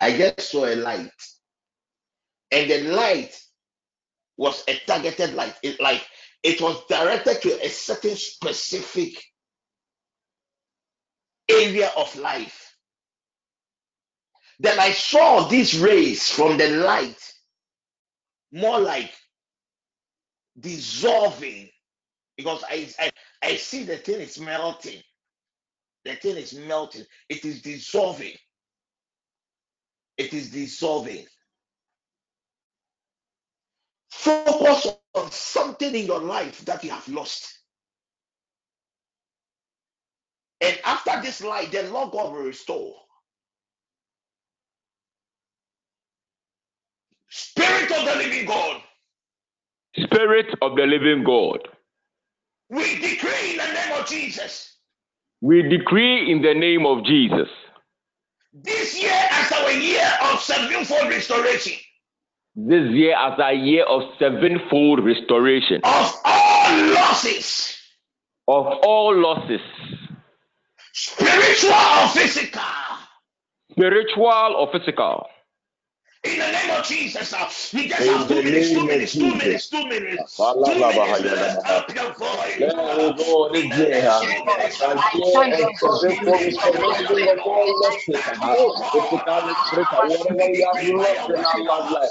I 0.00 0.16
just 0.16 0.50
saw 0.50 0.66
a 0.66 0.74
light. 0.74 1.10
And 2.50 2.70
the 2.70 2.82
light 2.90 3.38
was 4.36 4.64
a 4.68 4.78
targeted 4.86 5.34
light. 5.34 5.54
It 5.62 5.80
like 5.80 6.04
it 6.42 6.60
was 6.60 6.84
directed 6.88 7.40
to 7.42 7.64
a 7.64 7.68
certain 7.68 8.16
specific 8.16 9.22
area 11.48 11.90
of 11.96 12.14
life. 12.16 12.73
Then 14.60 14.80
I 14.80 14.92
saw 14.92 15.48
these 15.48 15.78
rays 15.78 16.30
from 16.30 16.58
the 16.58 16.68
light 16.70 17.34
more 18.52 18.80
like 18.80 19.12
dissolving 20.58 21.70
because 22.36 22.64
I, 22.68 22.88
I 23.00 23.12
I 23.42 23.56
see 23.56 23.84
the 23.84 23.98
thing 23.98 24.20
is 24.20 24.40
melting. 24.40 25.02
The 26.04 26.16
thing 26.16 26.36
is 26.36 26.54
melting. 26.54 27.04
It 27.28 27.44
is 27.44 27.62
dissolving. 27.62 28.34
It 30.18 30.34
is 30.34 30.50
dissolving. 30.50 31.26
Focus 34.10 34.88
on 35.14 35.30
something 35.32 35.94
in 35.94 36.06
your 36.06 36.20
life 36.20 36.64
that 36.66 36.84
you 36.84 36.90
have 36.90 37.08
lost. 37.08 37.58
And 40.60 40.78
after 40.84 41.22
this 41.22 41.42
light, 41.42 41.72
the 41.72 41.84
Lord 41.84 42.12
God 42.12 42.32
will 42.32 42.42
restore. 42.44 42.96
Spirit 47.36 47.90
of 47.90 48.04
the 48.06 48.14
living 48.14 48.46
God. 48.46 48.80
Spirit 49.96 50.46
of 50.62 50.76
the 50.76 50.86
living 50.86 51.24
God. 51.24 51.66
We 52.70 52.94
decree 53.00 53.50
in 53.50 53.56
the 53.56 53.72
name 53.72 54.00
of 54.00 54.06
Jesus. 54.06 54.76
We 55.40 55.62
decree 55.62 56.30
in 56.30 56.42
the 56.42 56.54
name 56.54 56.86
of 56.86 57.04
Jesus. 57.04 57.48
This 58.52 59.02
year 59.02 59.20
as 59.32 59.50
our 59.50 59.72
year 59.72 60.08
of 60.30 60.40
sevenfold 60.42 61.08
restoration. 61.08 61.72
This 62.54 62.92
year 62.92 63.16
as 63.16 63.36
a 63.40 63.52
year 63.52 63.84
of 63.84 64.02
sevenfold 64.20 65.04
restoration. 65.04 65.80
Of 65.82 66.14
all 66.24 66.86
losses. 66.94 67.76
Of 68.46 68.66
all 68.84 69.12
losses. 69.12 69.60
Spiritual 70.92 71.72
or 71.72 72.08
physical. 72.10 72.62
Spiritual 73.72 74.54
or 74.56 74.70
physical. 74.70 75.26
In 76.24 76.38
the 76.38 76.50
name 76.52 76.70
of 76.70 76.84
Jesus, 76.86 77.32
uh, 77.34 77.50
we 77.74 77.88
just 77.88 78.08
have 78.08 78.28
two 78.28 78.42
minutes, 78.42 78.70
two 78.72 78.86
minutes, 78.86 79.12
two 79.14 79.34
minutes, 79.36 79.68
two 79.68 79.84
minutes, 79.86 80.28
two 80.38 80.54
minutes. 80.64 81.20
Lift 81.20 81.66
up 81.66 81.94
your 81.94 82.14
voice. 82.14 82.60
Let 82.60 82.98
us 82.98 83.22
go 83.22 83.46
uh, 83.46 83.52
this 83.52 83.76
year. 83.76 84.02
And 84.86 85.00
here 85.12 85.42
and 85.42 85.52
sevenfold 85.52 86.02
restoration 86.02 87.28
of 87.28 87.38
all 87.44 87.72
losses. 87.82 88.22
Physical, 88.40 89.54
spiritual, 89.66 90.04
whatever 90.08 90.46
we 90.52 90.62
have 90.62 90.80
lost 90.88 91.30
in 91.30 91.44
our 91.44 91.62
love 91.64 91.90
life. 91.90 92.10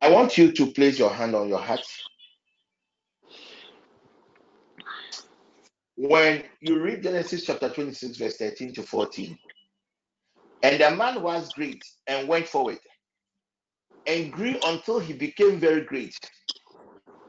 I 0.00 0.10
want 0.10 0.38
you 0.38 0.52
to 0.52 0.66
place 0.72 0.98
your 0.98 1.10
hand 1.10 1.34
on 1.34 1.48
your 1.48 1.58
heart. 1.60 1.82
When 6.02 6.42
you 6.60 6.82
read 6.82 7.04
Genesis 7.04 7.44
chapter 7.44 7.68
26, 7.68 8.16
verse 8.16 8.36
13 8.36 8.74
to 8.74 8.82
14, 8.82 9.38
and 10.64 10.80
the 10.80 10.90
man 10.96 11.22
was 11.22 11.52
great 11.52 11.84
and 12.08 12.26
went 12.26 12.48
forward 12.48 12.78
and 14.06 14.32
grew 14.32 14.56
until 14.64 14.98
he 14.98 15.12
became 15.12 15.60
very 15.60 15.82
great, 15.82 16.18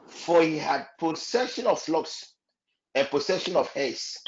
for 0.08 0.42
he 0.42 0.58
had 0.58 0.88
possession 0.98 1.68
of 1.68 1.80
flocks 1.80 2.34
and 2.96 3.08
possession 3.10 3.54
of 3.54 3.68
herds, 3.68 4.18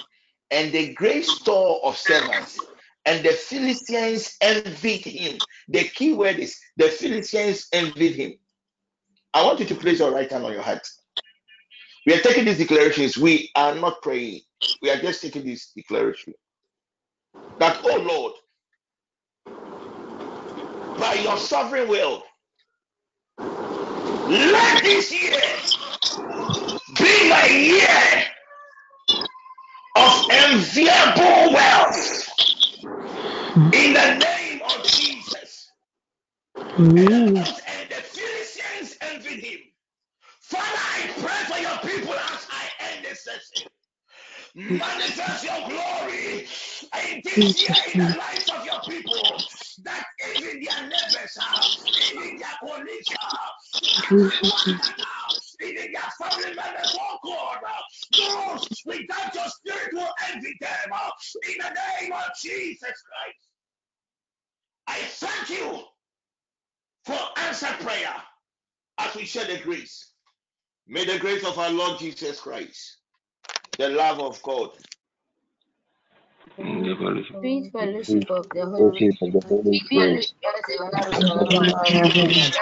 and 0.52 0.72
a 0.76 0.94
great 0.94 1.24
store 1.24 1.80
of 1.84 1.96
servants. 1.96 2.56
And 3.04 3.24
the 3.24 3.32
Philistines 3.32 4.36
envied 4.40 5.04
him. 5.06 5.42
The 5.66 5.88
key 5.88 6.12
word 6.12 6.38
is 6.38 6.56
the 6.76 6.86
Philistines 6.88 7.66
envied 7.72 8.14
him. 8.14 8.34
I 9.34 9.44
want 9.44 9.58
you 9.58 9.66
to 9.66 9.74
place 9.74 9.98
your 9.98 10.12
right 10.12 10.30
hand 10.30 10.44
on 10.44 10.52
your 10.52 10.62
heart. 10.62 10.86
We 12.06 12.14
are 12.14 12.20
taking 12.20 12.44
these 12.46 12.58
declarations. 12.58 13.18
We 13.18 13.50
are 13.56 13.74
not 13.74 14.00
praying. 14.02 14.42
We 14.80 14.90
are 14.90 14.98
just 14.98 15.22
taking 15.22 15.44
this 15.44 15.72
declaration. 15.76 16.34
That, 17.58 17.80
oh 17.84 17.98
Lord, 17.98 18.34
by 20.98 21.14
your 21.14 21.38
sovereign 21.38 21.88
will, 21.88 22.22
let 24.16 24.82
this 24.82 25.12
year 25.12 25.40
be 26.98 27.28
my 27.30 27.46
year 27.46 28.24
of 29.96 30.26
enviable 30.30 31.54
wealth 31.54 32.28
in 33.56 33.94
the 33.94 34.18
name 34.18 34.62
of 34.64 34.84
Jesus. 34.84 35.72
And, 36.76 37.38
and 37.38 37.90
the 37.90 38.02
Philistines 38.02 38.96
envied 39.02 39.44
him. 39.44 39.60
Father, 40.48 40.64
I 40.64 41.10
pray 41.18 41.56
for 41.56 41.60
your 41.60 41.78
people 41.78 42.14
as 42.14 42.46
I 42.50 42.68
end 42.92 43.04
this 43.04 43.24
session. 43.24 43.68
Manifest 44.54 45.44
your 45.44 45.68
glory 45.68 46.46
in 47.10 47.22
this 47.24 47.62
year 47.62 47.76
in 47.92 47.98
the 48.00 48.16
lives 48.16 48.48
of 48.50 48.64
your 48.64 48.80
people. 48.82 49.42
That 49.84 50.04
even 50.36 50.62
their 50.62 50.82
neighbors, 50.82 51.38
even 52.14 52.38
their 52.38 52.48
colleagues, 52.60 53.08
even 55.60 55.92
their 55.92 56.10
family 56.20 56.54
members, 56.54 56.96
oh 56.98 57.18
God, 57.24 57.58
those 58.16 58.68
without 58.86 59.34
your 59.34 59.48
spirit 59.48 59.90
will 59.92 60.14
envy 60.32 60.54
them. 60.60 60.92
uh, 60.92 61.10
in 61.50 61.58
the 61.58 61.70
name 62.00 62.12
of 62.12 62.22
Jesus 62.40 62.80
Christ. 62.80 63.48
I 64.86 64.98
thank 65.00 65.50
you 65.50 65.80
for 67.04 67.18
answered 67.38 67.78
prayer 67.80 68.14
as 68.98 69.14
we 69.16 69.24
share 69.24 69.44
the 69.46 69.58
grace. 69.62 70.12
May 70.88 71.04
the 71.04 71.18
grace 71.18 71.44
of 71.44 71.58
our 71.58 71.70
Lord 71.70 71.98
Jesus 71.98 72.40
Christ, 72.40 72.98
the 73.78 73.88
love 73.90 74.20
of 74.20 74.42
God, 74.42 74.70
Sweet 76.58 78.24
fellowship 78.78 79.14
of 79.20 79.32
the 79.32 79.40
Holy 79.46 79.80
Fellowship 79.92 80.36
of 81.24 81.38
the 81.38 81.46
Holy 81.48 81.74
Spirit. 81.86 82.56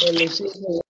Fellowship 0.00 0.81